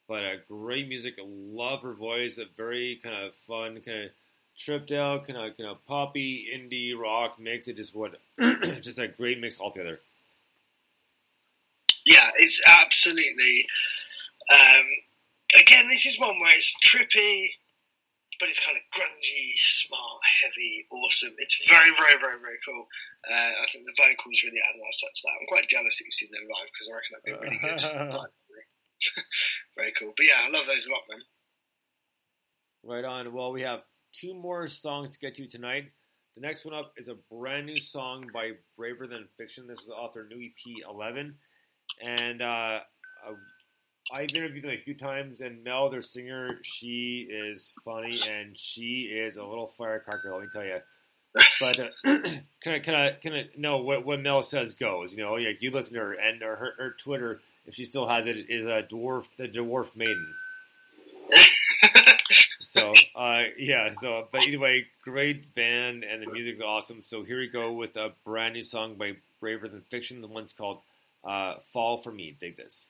But 0.08 0.24
uh, 0.24 0.36
great 0.48 0.88
music. 0.88 1.16
I 1.18 1.24
love 1.26 1.82
her 1.82 1.94
voice. 1.94 2.38
A 2.38 2.46
very 2.56 3.00
kind 3.02 3.26
of 3.26 3.34
fun, 3.48 3.82
kind 3.84 4.04
of 4.04 4.10
tripped 4.56 4.92
out, 4.92 5.26
kind 5.26 5.40
of 5.40 5.58
kind 5.58 5.70
of 5.70 5.84
poppy 5.88 6.46
indie 6.54 6.96
rock 6.96 7.40
mix. 7.40 7.68
It 7.68 7.78
just 7.78 7.96
what 7.96 8.20
just 8.82 9.00
a 9.00 9.08
great 9.08 9.40
mix 9.40 9.60
altogether. 9.60 10.00
Yeah, 12.06 12.30
it's 12.38 12.62
absolutely. 12.68 13.66
Um, 14.54 14.86
again, 15.60 15.90
this 15.90 16.06
is 16.06 16.20
one 16.20 16.40
where 16.40 16.56
it's 16.56 16.76
trippy, 16.86 17.48
but 18.40 18.48
it's 18.48 18.64
kind 18.64 18.80
of 18.80 18.84
grungy, 18.96 19.60
smart, 19.60 20.24
heavy, 20.42 20.88
awesome. 20.90 21.36
It's 21.38 21.60
very, 21.68 21.92
very, 22.00 22.16
very, 22.20 22.40
very 22.40 22.60
cool. 22.64 22.88
Uh, 23.28 23.52
I 23.60 23.68
think 23.68 23.84
the 23.86 24.00
vocals 24.00 24.42
really 24.48 24.64
add 24.64 24.76
a 24.76 24.82
nice 24.82 25.00
touch 25.04 25.16
to 25.20 25.24
that. 25.28 25.38
I'm 25.40 25.52
quite 25.52 25.68
jealous 25.68 26.00
that 26.00 26.06
you've 26.08 26.16
seen 26.16 26.32
them 26.32 26.48
live 26.48 26.72
because 26.72 26.88
I 26.88 26.96
reckon 26.96 27.12
that'd 27.12 27.28
be 27.28 27.36
really 27.36 27.60
good. 27.60 27.82
very 29.76 29.94
cool. 30.00 30.14
But 30.16 30.26
yeah, 30.26 30.44
I 30.44 30.50
love 30.50 30.66
those 30.66 30.88
a 30.88 30.92
lot, 30.92 31.04
man. 31.10 31.24
Right 32.84 33.06
on. 33.06 33.34
Well, 33.34 33.52
we 33.52 33.62
have 33.62 33.82
two 34.14 34.34
more 34.34 34.68
songs 34.68 35.12
to 35.12 35.20
get 35.20 35.36
to 35.36 35.48
tonight. 35.48 35.92
The 36.36 36.42
next 36.42 36.64
one 36.64 36.74
up 36.74 36.94
is 36.98 37.10
a 37.10 37.16
brand 37.30 37.66
new 37.66 37.78
song 37.78 38.28
by 38.34 38.52
Braver 38.78 39.08
Than 39.08 39.28
Fiction. 39.38 39.68
This 39.68 39.82
is 39.82 39.90
off 39.90 40.14
their 40.14 40.28
new 40.28 40.40
EP 40.40 40.90
11. 40.90 41.36
And 42.02 42.42
uh, 42.42 42.80
I've 44.12 44.34
interviewed 44.36 44.64
them 44.64 44.72
a 44.72 44.78
few 44.78 44.94
times, 44.94 45.42
and 45.42 45.64
Mel, 45.64 45.90
their 45.90 46.02
singer, 46.02 46.60
she 46.64 47.28
is 47.30 47.72
funny 47.86 48.20
and 48.30 48.58
she 48.58 49.04
is 49.04 49.38
a 49.38 49.44
little 49.44 49.72
firecracker, 49.78 50.32
let 50.34 50.42
me 50.42 50.48
tell 50.52 50.66
you. 50.66 50.80
But 51.60 51.80
uh, 51.80 51.90
can 52.64 52.74
I, 52.74 52.80
can 52.80 52.96
I, 52.96 53.12
can 53.12 53.34
I, 53.34 53.50
no, 53.56 53.78
what, 53.78 54.06
what 54.06 54.20
Mel 54.22 54.42
says 54.42 54.76
goes. 54.76 55.14
You 55.14 55.24
know, 55.24 55.38
yeah, 55.38 55.52
you 55.60 55.72
listen 55.72 55.94
to 55.94 56.00
her, 56.00 56.14
and 56.14 56.42
her, 56.42 56.56
her, 56.56 56.74
her 56.78 56.96
Twitter, 56.98 57.40
if 57.66 57.76
she 57.76 57.86
still 57.86 58.08
has 58.08 58.26
it, 58.26 58.50
is 58.50 58.66
a 58.66 58.84
dwarf, 58.84 59.30
the 59.38 59.48
dwarf 59.48 59.96
maiden. 59.96 60.34
So 62.70 62.94
uh, 63.16 63.46
yeah, 63.58 63.90
so 63.94 64.28
but 64.32 64.44
anyway, 64.44 64.86
great 65.04 65.56
band 65.56 66.04
and 66.04 66.22
the 66.22 66.32
music's 66.32 66.62
awesome. 66.62 67.02
So 67.04 67.24
here 67.24 67.40
we 67.40 67.48
go 67.48 67.74
with 67.74 67.96
a 67.96 68.12
brand 68.24 68.54
new 68.54 68.62
song 68.62 68.94
by 68.94 69.14
Braver 69.40 69.68
Than 69.68 69.82
Fiction. 69.90 70.22
The 70.22 70.28
one's 70.28 70.54
called 70.54 70.78
uh, 71.24 71.56
"Fall 71.74 71.98
for 71.98 72.12
Me." 72.12 72.36
Dig 72.40 72.58
this. 72.58 72.86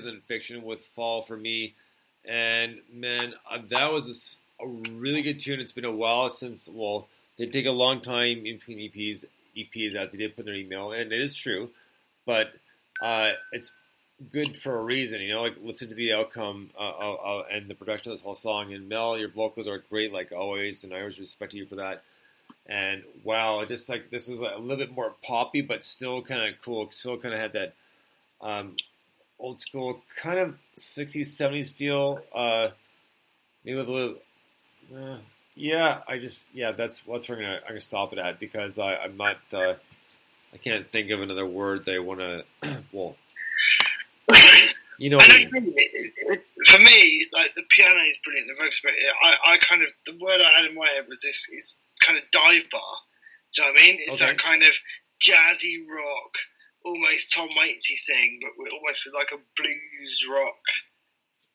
Than 0.00 0.20
fiction 0.22 0.62
with 0.62 0.84
Fall 0.94 1.22
for 1.22 1.36
me, 1.36 1.74
and 2.24 2.78
man, 2.92 3.34
uh, 3.50 3.58
that 3.70 3.92
was 3.92 4.38
a 4.60 4.66
really 4.92 5.22
good 5.22 5.40
tune. 5.40 5.60
It's 5.60 5.72
been 5.72 5.84
a 5.84 5.92
while 5.92 6.28
since. 6.30 6.68
Well, 6.72 7.08
they 7.38 7.46
take 7.46 7.66
a 7.66 7.70
long 7.70 8.00
time 8.00 8.46
in 8.46 8.58
between 8.58 8.78
EPs, 8.78 9.24
EPs 9.56 9.94
as 9.94 10.12
they 10.12 10.18
did 10.18 10.36
put 10.36 10.46
in 10.46 10.46
their 10.46 10.54
email, 10.54 10.92
and 10.92 11.12
it 11.12 11.20
is 11.20 11.34
true, 11.34 11.70
but 12.26 12.52
uh, 13.00 13.30
it's 13.52 13.72
good 14.30 14.56
for 14.56 14.78
a 14.78 14.82
reason. 14.82 15.20
You 15.20 15.34
know, 15.34 15.42
like 15.42 15.56
listen 15.62 15.88
to 15.88 15.94
the 15.94 16.12
outcome 16.12 16.70
uh, 16.78 16.82
uh, 16.82 17.14
uh, 17.14 17.44
and 17.50 17.68
the 17.68 17.74
production 17.74 18.12
of 18.12 18.18
this 18.18 18.24
whole 18.24 18.34
song. 18.34 18.72
And 18.72 18.88
Mel, 18.88 19.18
your 19.18 19.28
vocals 19.28 19.66
are 19.66 19.82
great, 19.90 20.12
like 20.12 20.32
always, 20.32 20.84
and 20.84 20.92
I 20.94 21.00
always 21.00 21.18
respect 21.18 21.54
you 21.54 21.66
for 21.66 21.76
that. 21.76 22.02
And 22.66 23.02
wow, 23.24 23.64
just 23.64 23.88
like 23.88 24.10
this 24.10 24.28
is 24.28 24.40
a 24.40 24.58
little 24.58 24.76
bit 24.76 24.92
more 24.92 25.14
poppy, 25.22 25.62
but 25.62 25.82
still 25.82 26.22
kind 26.22 26.42
of 26.52 26.60
cool. 26.62 26.88
Still 26.92 27.18
kind 27.18 27.34
of 27.34 27.40
had 27.40 27.52
that 27.54 27.74
um, 28.40 28.76
old 29.42 29.60
school 29.60 30.00
kind 30.16 30.38
of 30.38 30.56
60s, 30.78 31.26
70s 31.26 31.72
feel. 31.72 32.22
Uh, 32.34 32.68
maybe 33.64 33.76
with 33.76 33.88
a 33.88 33.92
little. 33.92 34.14
Uh, 34.94 35.18
yeah, 35.54 36.00
I 36.08 36.18
just 36.18 36.42
yeah, 36.54 36.72
that's 36.72 37.06
what's 37.06 37.28
we're 37.28 37.36
gonna 37.36 37.56
I'm 37.62 37.68
gonna 37.68 37.80
stop 37.80 38.12
it 38.14 38.18
at 38.18 38.40
because 38.40 38.78
I, 38.78 38.94
I'm 38.96 39.16
not. 39.18 39.36
Uh, 39.52 39.74
I 40.54 40.56
can't 40.58 40.90
think 40.90 41.10
of 41.10 41.20
another 41.20 41.44
word 41.46 41.84
they 41.84 41.98
want 41.98 42.20
to. 42.62 42.78
well, 42.92 43.16
you 44.98 45.10
know 45.10 45.18
I 45.20 45.24
I 45.24 45.28
mean. 45.38 45.50
you 45.52 45.60
mean. 45.60 45.74
It- 45.76 46.12
it- 46.16 46.48
for 46.66 46.78
me, 46.78 47.26
like 47.34 47.54
the 47.54 47.62
piano 47.68 48.00
is 48.00 48.16
brilliant. 48.24 48.48
The 48.48 48.54
vocals, 48.54 48.80
but 48.82 48.92
I, 49.24 49.52
I 49.52 49.56
kind 49.58 49.82
of 49.82 49.88
the 50.06 50.16
word 50.24 50.40
I 50.40 50.50
had 50.56 50.64
in 50.64 50.74
my 50.74 50.86
head 50.86 51.04
was 51.08 51.18
this 51.20 51.46
is 51.52 51.76
kind 52.00 52.16
of 52.18 52.24
dive 52.30 52.64
bar. 52.70 52.80
Do 53.54 53.62
you 53.62 53.68
know 53.68 53.72
what 53.72 53.80
I 53.82 53.84
mean? 53.86 53.96
It's 54.00 54.16
Okay. 54.22 54.26
that 54.32 54.38
kind 54.38 54.62
of 54.62 54.70
jazzy 55.22 55.84
rock, 55.86 56.34
almost 56.84 57.32
Tom 57.32 57.48
Waitsy 57.58 57.98
thing, 58.06 58.40
but 58.42 58.52
with, 58.56 58.72
almost 58.72 59.04
with 59.06 59.14
like 59.14 59.32
a 59.32 59.40
blues 59.56 60.26
rock 60.30 60.62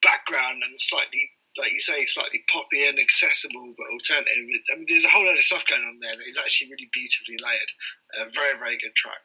background 0.02 0.62
and 0.64 0.80
slightly, 0.80 1.30
like 1.58 1.72
you 1.72 1.80
say, 1.80 2.06
slightly 2.06 2.44
poppy 2.52 2.88
and 2.88 3.00
accessible, 3.00 3.74
but 3.78 3.88
alternative. 3.92 4.44
I 4.74 4.78
mean, 4.78 4.86
there's 4.88 5.06
a 5.06 5.10
whole 5.10 5.26
lot 5.26 5.34
of 5.34 5.40
stuff 5.40 5.64
going 5.70 5.82
on 5.82 6.00
there 6.02 6.16
that 6.16 6.30
is 6.30 6.38
actually 6.38 6.70
really 6.72 6.90
beautifully 6.94 7.38
layered. 7.42 8.28
A 8.28 8.32
very, 8.32 8.58
very 8.58 8.78
good 8.78 8.96
track. 8.96 9.20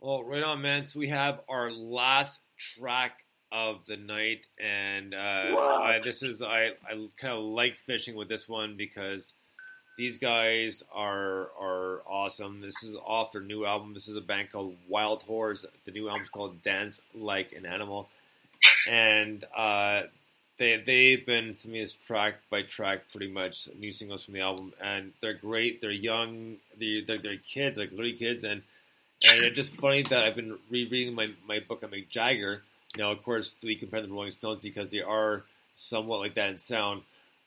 Well, 0.00 0.24
right 0.24 0.42
on, 0.42 0.62
man. 0.62 0.84
So 0.84 0.98
we 0.98 1.08
have 1.08 1.40
our 1.48 1.70
last 1.70 2.40
track 2.78 3.20
of 3.52 3.84
the 3.86 3.96
night, 3.96 4.46
and 4.58 5.14
uh, 5.14 5.52
Wow. 5.52 5.82
I, 5.82 6.00
this 6.02 6.22
is 6.22 6.42
I, 6.42 6.70
I 6.88 7.08
kind 7.20 7.34
of 7.34 7.44
like 7.44 7.76
fishing 7.76 8.16
with 8.16 8.28
this 8.28 8.48
one 8.48 8.76
because 8.76 9.34
these 9.96 10.18
guys 10.18 10.82
are 10.94 11.48
are 11.60 12.02
awesome. 12.06 12.60
This 12.60 12.82
is 12.82 12.96
off 13.04 13.32
their 13.32 13.42
new 13.42 13.64
album. 13.64 13.94
This 13.94 14.08
is 14.08 14.16
a 14.16 14.20
band 14.20 14.50
called 14.50 14.76
Wild 14.88 15.22
Horse. 15.22 15.64
The 15.84 15.92
new 15.92 16.08
album's 16.08 16.30
called 16.30 16.62
Dance 16.62 17.00
Like 17.14 17.52
an 17.52 17.66
Animal, 17.66 18.08
and 18.88 19.44
uh, 19.56 20.02
they 20.58 20.82
they've 20.84 21.24
been 21.24 21.54
submitting 21.54 21.84
this 21.84 21.94
track 21.96 22.36
by 22.50 22.62
track, 22.62 23.10
pretty 23.10 23.30
much 23.30 23.68
new 23.78 23.92
singles 23.92 24.24
from 24.24 24.34
the 24.34 24.40
album, 24.40 24.72
and 24.82 25.12
they're 25.20 25.34
great. 25.34 25.80
They're 25.80 25.90
young. 25.90 26.56
They're 26.78 27.02
they're, 27.06 27.18
they're 27.18 27.36
kids, 27.36 27.78
like 27.78 27.92
little 27.92 28.16
kids, 28.16 28.44
and 28.44 28.62
and 29.28 29.44
it's 29.44 29.56
just 29.56 29.76
funny 29.76 30.02
that 30.04 30.22
I've 30.22 30.36
been 30.36 30.58
rereading 30.70 31.14
my, 31.14 31.28
my 31.46 31.60
book 31.60 31.82
on 31.84 31.90
Mick 31.90 32.08
Jagger. 32.08 32.62
Now, 32.96 33.12
of 33.12 33.22
course, 33.22 33.54
we 33.62 33.76
compare 33.76 34.00
them 34.00 34.10
to 34.10 34.14
Rolling 34.14 34.32
Stones 34.32 34.60
because 34.62 34.90
they 34.90 35.00
are 35.00 35.44
somewhat 35.74 36.20
like 36.20 36.34
that 36.34 36.50
in 36.50 36.58
sound. 36.58 37.02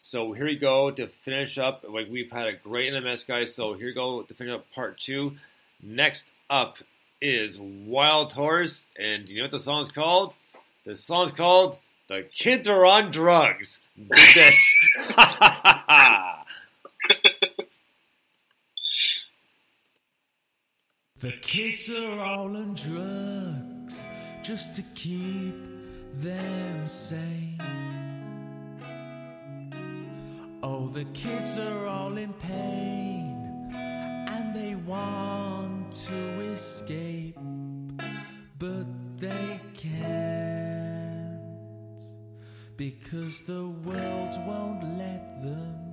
So 0.08 0.34
here 0.34 0.46
we 0.46 0.56
go 0.56 0.92
to 0.92 1.08
finish 1.08 1.58
up. 1.58 1.84
Like 1.90 2.08
we've 2.12 2.32
had 2.32 2.46
a 2.46 2.54
great 2.54 2.94
NMS, 2.94 3.26
guys. 3.26 3.56
So 3.56 3.74
here 3.74 3.88
we 3.88 3.94
go 3.94 4.22
to 4.22 4.34
finish 4.36 4.54
up 4.54 4.72
part 4.72 5.00
two. 5.00 5.38
Next 5.82 6.32
up 6.48 6.78
is 7.20 7.60
Wild 7.60 8.32
Horse, 8.32 8.86
and 9.00 9.26
do 9.26 9.34
you 9.34 9.40
know 9.40 9.46
what 9.46 9.52
the 9.52 9.60
song's 9.60 9.90
called? 9.90 10.36
The 10.86 10.96
song's 10.96 11.32
called 11.32 11.80
"The 12.08 12.22
Kids 12.32 12.68
Are 12.68 12.86
on 12.86 13.10
Drugs." 13.10 13.80
This. 13.98 14.76
The 21.22 21.32
kids 21.32 21.96
are 21.96 22.20
all 22.20 22.56
on 22.56 22.76
drugs 22.76 24.10
just 24.44 24.76
to 24.76 24.84
keep 24.94 25.56
them 26.14 26.88
sane. 26.88 27.95
Oh, 30.86 30.88
the 30.88 31.06
kids 31.06 31.58
are 31.58 31.88
all 31.88 32.16
in 32.16 32.32
pain 32.34 33.72
and 33.74 34.54
they 34.54 34.76
want 34.76 35.92
to 35.92 36.42
escape, 36.52 37.40
but 38.60 38.86
they 39.18 39.60
can't 39.76 41.42
because 42.78 43.42
the 43.42 43.68
world 43.68 44.36
won't 44.46 44.84
let 45.00 45.42
them. 45.42 45.85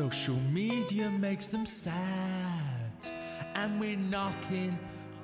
Social 0.00 0.40
media 0.50 1.10
makes 1.10 1.48
them 1.48 1.66
sad, 1.66 3.12
and 3.54 3.78
we're 3.78 3.98
knocking 3.98 4.78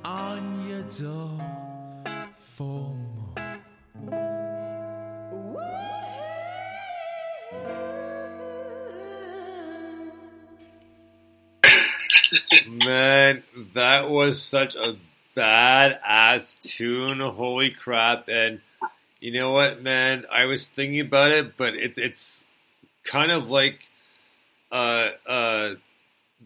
on 0.05 0.69
your 0.69 0.83
door 0.83 1.41
for 2.37 2.95
more. 2.95 3.35
Man, 12.67 13.45
that 13.73 14.11
was 14.11 14.43
such 14.43 14.75
a 14.75 14.97
badass 15.35 16.61
tune. 16.61 17.21
Holy 17.21 17.71
crap. 17.71 18.29
And 18.29 18.61
you 19.21 19.33
know 19.33 19.53
what, 19.53 19.83
man? 19.83 20.27
I 20.31 20.45
was 20.45 20.67
thinking 20.67 21.01
about 21.01 21.31
it, 21.31 21.57
but 21.57 21.79
it, 21.79 21.97
it's 21.97 22.45
kind 23.05 23.33
of 23.33 23.51
like 23.51 23.89
uh, 24.77 25.11
uh, 25.31 25.75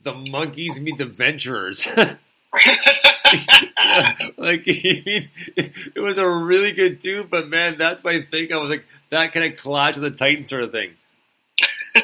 the 0.02 0.12
Monkees 0.12 0.80
meet 0.80 0.98
the 0.98 1.06
venturers. 1.06 1.86
like, 1.96 2.18
I 4.38 5.02
mean, 5.04 5.28
it 5.56 6.00
was 6.00 6.18
a 6.18 6.28
really 6.28 6.72
good 6.72 7.00
tune, 7.00 7.26
but 7.30 7.48
man, 7.48 7.76
that's 7.76 8.04
my 8.04 8.20
thing. 8.22 8.52
I 8.52 8.56
was 8.56 8.70
like, 8.70 8.84
that 9.10 9.32
kind 9.32 9.52
of 9.52 9.58
Clash 9.58 9.96
of 9.96 10.02
the 10.02 10.10
Titan 10.10 10.46
sort 10.46 10.62
of 10.62 10.72
thing. 10.72 10.92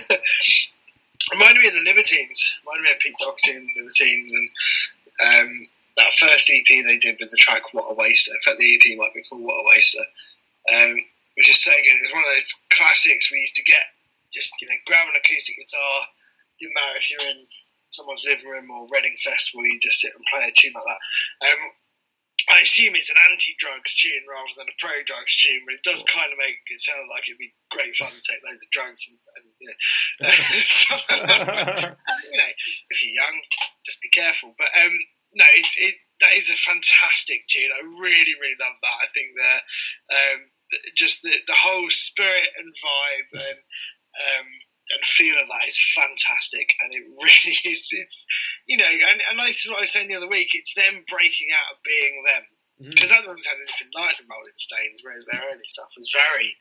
reminded 1.33 1.61
me 1.61 1.69
of 1.69 1.75
the 1.75 1.85
Libertines. 1.87 2.59
Reminded 2.65 2.83
me 2.83 2.93
of 2.93 2.99
Pete 2.99 3.15
Doherty 3.19 3.53
and 3.53 3.69
the 3.69 3.81
Libertines, 3.81 4.33
and 4.35 4.49
um, 5.25 5.69
that 5.97 6.13
first 6.19 6.51
EP 6.51 6.67
they 6.69 6.99
did 6.99 7.17
with 7.21 7.31
the 7.31 7.37
track 7.39 7.63
"What 7.73 7.91
a 7.91 7.95
Waster." 7.95 8.35
In 8.35 8.41
fact, 8.45 8.59
the 8.59 8.75
EP 8.75 8.99
might 8.99 9.15
be 9.15 9.23
called 9.23 9.43
"What 9.43 9.61
a 9.61 9.65
Waster," 9.65 10.05
um, 10.75 10.97
which 11.37 11.49
is 11.49 11.65
good. 11.65 11.73
It 11.77 12.03
was 12.03 12.13
one 12.13 12.25
of 12.25 12.31
those 12.35 12.55
classics 12.71 13.31
we 13.31 13.39
used 13.39 13.55
to 13.55 13.63
get. 13.63 13.95
Just 14.35 14.53
you 14.61 14.69
know, 14.69 14.75
grab 14.87 15.07
an 15.09 15.15
acoustic 15.17 15.57
guitar. 15.57 16.07
Didn't 16.59 16.75
matter 16.75 16.97
if 16.99 17.11
you're 17.11 17.31
in 17.31 17.47
someone's 17.91 18.25
living 18.27 18.47
room 18.47 18.71
or 18.71 18.89
Reading 18.91 19.17
Festival, 19.23 19.65
you 19.65 19.79
just 19.81 20.01
sit 20.01 20.13
and 20.15 20.25
play 20.27 20.49
a 20.49 20.53
tune 20.53 20.75
like 20.75 20.85
that. 20.85 21.03
Um, 21.49 21.61
I 22.47 22.61
assume 22.63 22.95
it's 22.95 23.11
an 23.11 23.19
anti-drugs 23.31 23.97
tune 23.97 24.23
rather 24.29 24.55
than 24.55 24.71
a 24.71 24.77
pro-drugs 24.79 25.35
tune, 25.43 25.67
but 25.67 25.75
it 25.75 25.83
does 25.83 26.05
kind 26.07 26.31
of 26.31 26.39
make 26.39 26.63
it 26.71 26.79
sound 26.79 27.11
like 27.11 27.27
it'd 27.27 27.43
be 27.43 27.57
great 27.75 27.97
fun 27.97 28.13
to 28.13 28.23
take 28.23 28.45
loads 28.45 28.63
of 28.63 28.71
drugs 28.71 29.03
and, 29.09 29.19
and 29.19 29.45
you, 29.59 29.67
know, 29.67 29.79
you 32.31 32.39
know, 32.39 32.53
if 32.93 33.03
you're 33.03 33.19
young, 33.19 33.37
just 33.83 34.05
be 34.05 34.13
careful. 34.15 34.55
But 34.55 34.71
um, 34.79 34.95
no, 35.35 35.47
it, 35.59 35.67
it 35.79 35.97
that 36.21 36.39
is 36.39 36.49
a 36.49 36.57
fantastic 36.57 37.49
tune. 37.49 37.73
I 37.75 37.83
really, 37.99 38.39
really 38.39 38.61
love 38.63 38.79
that. 38.79 38.99
I 39.03 39.09
think 39.11 39.35
that 39.35 39.61
um, 40.15 40.41
just 40.95 41.23
the 41.23 41.35
the 41.51 41.59
whole 41.59 41.91
spirit 41.91 42.55
and 42.57 42.71
vibe 42.71 43.31
and 43.43 43.61
um, 44.17 44.49
and 44.91 45.03
feel 45.05 45.35
of 45.41 45.49
that 45.49 45.67
is 45.67 45.79
fantastic, 45.95 46.75
and 46.83 46.95
it 46.95 47.05
really 47.23 47.57
is. 47.65 47.89
It's 47.91 48.27
you 48.67 48.77
know, 48.77 48.87
and, 48.89 49.21
and 49.31 49.39
this 49.47 49.65
is 49.65 49.71
what 49.71 49.79
I 49.79 49.87
was 49.87 49.93
saying 49.93 50.09
the 50.09 50.17
other 50.17 50.29
week. 50.31 50.55
It's 50.55 50.75
them 50.75 51.05
breaking 51.09 51.49
out 51.55 51.75
of 51.75 51.83
being 51.83 52.23
them 52.25 52.45
because 52.79 53.09
that 53.09 53.25
doesn't 53.25 53.41
sound 53.41 53.57
anything 53.57 53.89
like 53.97 54.21
the 54.21 54.29
Rolling 54.29 54.61
Stones, 54.61 55.01
whereas 55.01 55.25
their 55.25 55.41
early 55.49 55.65
stuff 55.65 55.89
was 55.97 56.13
very 56.13 56.53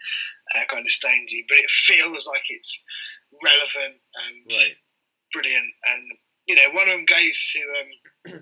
uh, 0.55 0.63
kind 0.71 0.87
of 0.87 0.91
Stonesy, 0.91 1.43
but 1.47 1.59
it 1.59 1.69
feels 1.69 2.23
like 2.25 2.47
it's 2.47 2.71
relevant 3.43 3.99
and 4.23 4.35
Right. 4.47 4.75
brilliant. 5.33 5.71
And 5.91 6.03
you 6.47 6.55
know, 6.55 6.71
one 6.71 6.87
of 6.87 6.95
them 6.95 7.05
goes 7.05 7.35
to 7.51 7.59
um, 7.59 7.91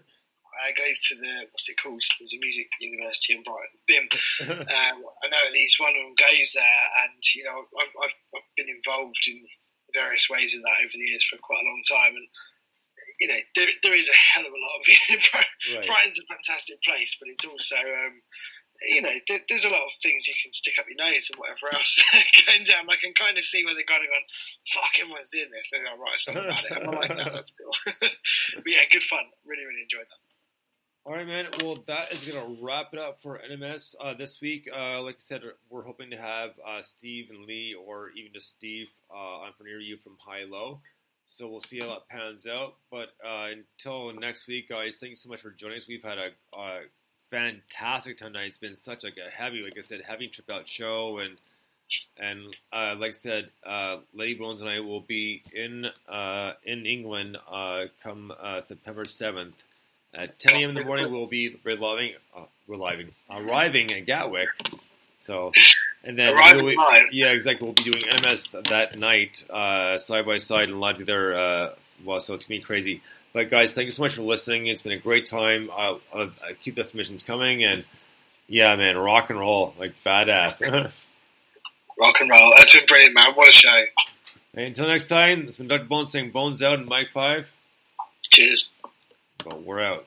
uh, 0.54 0.72
goes 0.78 1.00
to 1.10 1.16
the 1.18 1.50
what's 1.50 1.68
it 1.70 1.82
called? 1.82 2.04
There's 2.20 2.38
a 2.38 2.40
music 2.46 2.70
university 2.80 3.34
in 3.34 3.42
Brighton, 3.42 3.82
BIMM. 3.90 4.70
uh, 4.70 4.94
I 4.94 5.26
know 5.34 5.44
at 5.48 5.54
least 5.58 5.80
one 5.82 5.98
of 5.98 6.04
them 6.04 6.14
goes 6.14 6.54
there, 6.54 6.84
and 7.02 7.18
you 7.34 7.44
know, 7.44 7.58
I've, 7.58 7.94
I've, 8.06 8.18
I've 8.38 8.50
been 8.56 8.70
involved 8.70 9.26
in 9.28 9.42
various 9.94 10.30
ways 10.30 10.54
of 10.56 10.62
that 10.62 10.82
over 10.82 10.94
the 10.94 11.10
years 11.10 11.24
for 11.24 11.38
quite 11.38 11.62
a 11.62 11.70
long 11.70 11.84
time, 11.90 12.14
and 12.18 12.28
you 13.20 13.28
know, 13.28 13.40
there, 13.56 13.70
there 13.84 13.96
is 13.96 14.10
a 14.10 14.18
hell 14.34 14.46
of 14.46 14.52
a 14.52 14.60
lot 14.60 14.76
of 14.80 14.84
Right. 15.78 15.88
Brighton's 15.88 16.20
a 16.20 16.28
fantastic 16.28 16.82
place, 16.84 17.16
but 17.20 17.30
it's 17.30 17.46
also, 17.46 17.78
um, 17.78 18.20
you 18.90 19.02
know, 19.02 19.16
there, 19.28 19.40
there's 19.48 19.66
a 19.66 19.72
lot 19.72 19.86
of 19.86 19.94
things 20.02 20.28
you 20.28 20.36
can 20.42 20.52
stick 20.52 20.76
up 20.80 20.90
your 20.90 21.00
nose 21.00 21.30
and 21.30 21.40
whatever 21.40 21.72
else 21.72 21.94
going 22.48 22.66
down. 22.66 22.90
I 22.90 22.98
can 23.00 23.14
kind 23.14 23.38
of 23.38 23.46
see 23.46 23.64
where 23.64 23.74
they're 23.74 23.88
kind 23.88 24.04
of 24.04 24.10
going, 24.10 24.28
fuck, 24.74 24.94
everyone's 25.00 25.30
doing 25.30 25.52
this. 25.54 25.70
Maybe 25.72 25.86
I'll 25.88 26.02
write 26.02 26.20
song 26.20 26.42
about 26.42 26.66
it. 26.66 26.74
I'm 26.74 26.96
like, 27.00 27.16
no, 27.16 27.32
that's 27.32 27.54
cool. 27.54 27.74
but 28.02 28.68
yeah, 28.68 28.84
good 28.92 29.06
fun. 29.06 29.24
Really, 29.46 29.64
really 29.64 29.86
enjoyed 29.86 30.10
that. 30.10 30.23
All 31.06 31.12
right, 31.12 31.28
man. 31.28 31.48
Well, 31.62 31.84
that 31.88 32.14
is 32.14 32.26
going 32.26 32.56
to 32.56 32.64
wrap 32.64 32.94
it 32.94 33.00
up 33.00 33.22
for 33.22 33.38
NMS 33.38 33.94
uh, 34.02 34.14
this 34.14 34.40
week. 34.40 34.70
Uh, 34.74 35.02
like 35.02 35.16
I 35.16 35.20
said, 35.20 35.42
we're 35.70 35.84
hoping 35.84 36.10
to 36.12 36.16
have 36.16 36.52
uh, 36.66 36.82
Steve 36.82 37.30
and 37.30 37.46
Lee, 37.46 37.76
or 37.76 38.12
even 38.12 38.32
just 38.32 38.52
Steve, 38.52 38.88
uh, 39.14 39.42
on 39.44 39.52
for 39.58 39.66
near 39.66 39.82
you 39.82 39.98
from 39.98 40.14
High 40.26 40.46
Low. 40.50 40.80
So 41.28 41.50
we'll 41.50 41.60
see 41.60 41.82
how 41.82 41.88
that 41.88 42.08
pans 42.08 42.48
out. 42.48 42.76
But 42.90 43.10
uh, 43.22 43.48
until 43.52 44.14
next 44.14 44.48
week, 44.48 44.70
guys, 44.70 44.96
thank 44.96 45.10
you 45.10 45.16
so 45.18 45.28
much 45.28 45.42
for 45.42 45.50
joining 45.50 45.80
us. 45.80 45.90
We've 45.90 46.02
had 46.02 46.18
a, 46.18 46.30
a 46.58 46.80
fantastic 47.30 48.18
time 48.18 48.32
tonight. 48.32 48.48
It's 48.48 48.58
been 48.58 48.78
such 48.78 49.04
like 49.04 49.18
a 49.18 49.30
heavy, 49.30 49.62
like 49.62 49.78
I 49.78 49.82
said, 49.82 50.04
heavy 50.08 50.30
trip 50.30 50.50
out 50.50 50.70
show, 50.70 51.20
and 51.20 51.36
and 52.18 52.56
uh, 52.72 52.96
like 52.98 53.10
I 53.10 53.12
said, 53.12 53.50
Lady 54.14 54.36
Bones 54.36 54.62
and 54.62 54.70
I 54.70 54.80
will 54.80 55.02
be 55.02 55.44
in 55.54 55.86
in 56.64 56.86
England 56.86 57.40
come 58.02 58.32
September 58.62 59.04
seventh. 59.04 59.62
At 60.14 60.40
10 60.40 60.56
a.m. 60.56 60.70
in 60.70 60.76
the 60.76 60.84
morning, 60.84 61.12
we'll 61.12 61.26
be 61.26 61.58
reliving, 61.64 62.14
uh, 62.38 62.42
reliving, 62.68 63.10
arriving 63.32 63.92
at 63.94 64.06
Gatwick. 64.06 64.50
So, 65.18 65.52
and 66.04 66.20
then 66.20 66.34
Arriving 66.34 66.76
live. 66.78 67.06
yeah, 67.12 67.28
exactly. 67.30 67.66
We'll 67.66 67.74
be 67.74 67.84
doing 67.84 68.04
th- 68.22 68.52
that 68.70 69.00
night, 69.00 69.44
uh, 69.50 69.98
side 69.98 70.26
by 70.26 70.38
side, 70.38 70.70
and 70.70 70.80
live 70.80 70.98
together. 70.98 71.34
Uh, 71.38 71.70
well, 72.04 72.20
so 72.20 72.34
it's 72.36 72.44
gonna 72.44 72.60
be 72.60 72.64
crazy. 72.64 73.02
But 73.34 73.50
guys, 73.50 73.74
thank 73.74 73.86
you 73.86 73.92
so 73.92 74.04
much 74.04 74.14
for 74.14 74.22
listening. 74.22 74.68
It's 74.68 74.84
been 74.84 74.92
a 74.92 74.98
great 75.00 75.26
time. 75.26 75.72
I'll, 75.76 76.02
I'll, 76.14 76.30
I'll 76.46 76.54
keep 76.62 76.76
the 76.76 76.84
submissions 76.84 77.24
coming, 77.24 77.64
and 77.64 77.84
yeah, 78.48 78.76
man, 78.76 78.98
rock 78.98 79.30
and 79.32 79.40
roll, 79.40 79.74
like 79.80 79.94
badass. 80.06 80.62
Rock 82.00 82.16
and 82.20 82.30
roll. 82.30 82.52
That's 82.58 82.74
been 82.76 82.86
brilliant, 82.88 83.14
man. 83.14 83.34
What 83.36 83.50
a 83.50 83.52
show. 83.52 83.84
until 84.56 84.88
next 84.88 85.08
time, 85.08 85.46
it's 85.48 85.58
been 85.58 85.68
Dr. 85.68 85.84
Bones 85.86 86.12
saying 86.12 86.32
Bones 86.32 86.62
out 86.64 86.80
and 86.80 86.88
Mike 86.88 87.12
Five. 87.14 87.54
Cheers. 88.32 88.72
Well, 89.46 89.60
we're 89.66 89.82
out. 89.82 90.06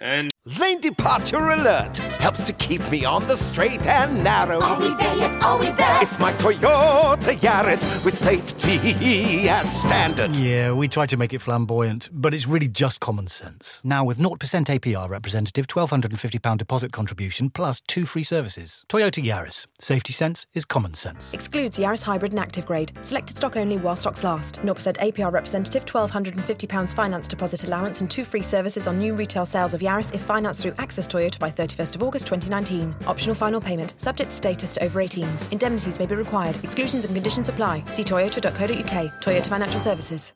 And 0.00 0.30
Lane 0.60 0.80
departure 0.80 1.38
alert 1.38 1.98
helps 2.20 2.44
to 2.44 2.52
keep 2.52 2.80
me 2.88 3.04
on 3.04 3.26
the 3.26 3.36
straight 3.36 3.84
and 3.88 4.22
narrow. 4.22 4.60
Are 4.60 4.78
we 4.78 4.94
there 4.94 5.16
yet? 5.16 5.42
Are 5.42 5.58
we 5.58 5.70
there? 5.70 6.00
It's 6.00 6.20
my 6.20 6.32
Toyota 6.34 7.36
Yaris 7.36 8.04
with 8.04 8.16
safety 8.16 9.48
as 9.48 9.80
standard. 9.80 10.36
Yeah, 10.36 10.70
we 10.70 10.86
try 10.86 11.04
to 11.06 11.16
make 11.16 11.34
it 11.34 11.40
flamboyant, 11.40 12.10
but 12.12 12.32
it's 12.32 12.46
really 12.46 12.68
just 12.68 13.00
common 13.00 13.26
sense. 13.26 13.80
Now, 13.82 14.04
with 14.04 14.18
0% 14.18 14.36
APR 14.38 15.08
representative, 15.08 15.66
£1,250 15.66 16.56
deposit 16.58 16.92
contribution, 16.92 17.50
plus 17.50 17.80
two 17.80 18.06
free 18.06 18.22
services. 18.22 18.84
Toyota 18.88 19.24
Yaris. 19.24 19.66
Safety 19.80 20.12
sense 20.12 20.46
is 20.54 20.64
common 20.64 20.94
sense. 20.94 21.34
Excludes 21.34 21.76
Yaris 21.76 22.04
Hybrid 22.04 22.30
and 22.30 22.38
Active 22.38 22.66
Grade. 22.66 22.92
Selected 23.02 23.36
stock 23.36 23.56
only 23.56 23.78
while 23.78 23.96
stocks 23.96 24.22
last. 24.22 24.60
0% 24.60 24.96
APR 24.98 25.32
representative, 25.32 25.84
£1,250 25.86 26.94
finance 26.94 27.26
deposit 27.26 27.64
allowance 27.64 28.00
and 28.00 28.08
two 28.08 28.24
free 28.24 28.42
services 28.42 28.86
on 28.86 28.96
new 28.96 29.12
retail 29.12 29.44
sales 29.44 29.74
of 29.74 29.80
Yaris 29.80 30.14
if 30.14 30.35
financed 30.36 30.60
through 30.60 30.74
Access 30.76 31.08
Toyota 31.08 31.38
by 31.38 31.50
31st 31.50 31.96
of 31.96 32.02
August 32.02 32.26
2019. 32.26 32.94
Optional 33.06 33.34
final 33.34 33.58
payment. 33.58 33.94
Subject 33.96 34.30
to 34.30 34.36
status 34.36 34.74
to 34.74 34.84
over 34.84 35.00
18s. 35.00 35.50
Indemnities 35.50 35.98
may 35.98 36.04
be 36.04 36.14
required. 36.14 36.62
Exclusions 36.62 37.06
and 37.06 37.14
conditions 37.14 37.48
apply. 37.48 37.82
See 37.86 38.04
toyota.co.uk. 38.04 39.22
Toyota 39.22 39.46
Financial 39.46 39.80
Services. 39.80 40.34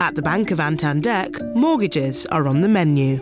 At 0.00 0.14
the 0.14 0.22
Bank 0.22 0.52
of 0.52 0.60
Antandek, 0.60 1.32
mortgages 1.56 2.24
are 2.26 2.46
on 2.46 2.60
the 2.60 2.68
menu. 2.68 3.18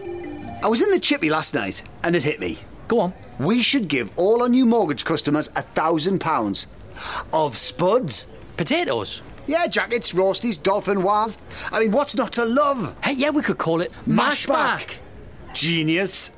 I 0.62 0.69
was 0.69 0.82
in 0.82 0.90
the 0.90 1.01
chippy 1.01 1.31
last 1.31 1.55
night 1.55 1.82
and 2.05 2.15
it 2.15 2.23
hit 2.23 2.39
me. 2.39 2.59
Go 2.86 3.01
on. 3.01 3.15
We 3.40 3.62
should 3.62 3.89
give 3.89 4.10
all 4.19 4.43
our 4.43 4.48
new 4.51 4.66
mortgage 4.66 5.06
customers 5.06 5.48
a 5.56 5.62
thousand 5.62 6.19
pounds 6.19 6.66
of 7.32 7.56
spuds. 7.56 8.28
Potatoes. 8.59 9.23
Yeah, 9.47 9.66
jackets, 9.66 10.12
roasties, 10.12 10.59
dauphinoise. 10.59 11.39
I 11.73 11.81
mean, 11.81 11.93
what's 11.93 12.15
not 12.15 12.32
to 12.35 12.44
love? 12.44 12.94
Hey, 13.02 13.15
yeah, 13.15 13.31
we 13.31 13.40
could 13.40 13.56
call 13.56 13.81
it 13.81 13.90
Mashback. 14.06 14.98
Genius. 15.59 16.30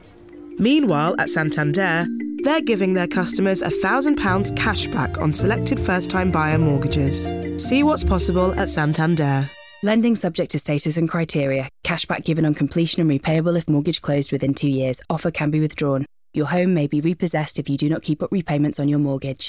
Meanwhile, 0.58 1.14
at 1.18 1.28
Santander, 1.28 2.06
they're 2.42 2.62
giving 2.62 2.94
their 2.94 3.06
customers 3.06 3.60
a 3.60 3.68
£1,000 3.68 4.56
cash 4.56 4.86
back 4.86 5.18
on 5.18 5.34
selected 5.34 5.78
first 5.78 6.10
time 6.10 6.30
buyer 6.30 6.56
mortgages. 6.56 7.26
See 7.62 7.82
what's 7.82 8.02
possible 8.02 8.58
at 8.58 8.70
Santander. 8.70 9.48
Lending 9.82 10.14
subject 10.16 10.50
to 10.52 10.58
status 10.58 10.96
and 10.96 11.08
criteria. 11.08 11.68
Cashback 11.84 12.24
given 12.24 12.46
on 12.46 12.54
completion 12.54 13.02
and 13.02 13.10
repayable 13.10 13.58
if 13.58 13.68
mortgage 13.68 14.00
closed 14.00 14.32
within 14.32 14.54
two 14.54 14.70
years. 14.70 15.02
Offer 15.10 15.30
can 15.32 15.50
be 15.50 15.60
withdrawn. 15.60 16.06
Your 16.32 16.46
home 16.46 16.72
may 16.72 16.86
be 16.86 17.02
repossessed 17.02 17.58
if 17.58 17.68
you 17.68 17.76
do 17.76 17.90
not 17.90 18.02
keep 18.02 18.22
up 18.22 18.32
repayments 18.32 18.80
on 18.80 18.88
your 18.88 19.00
mortgage. 19.00 19.48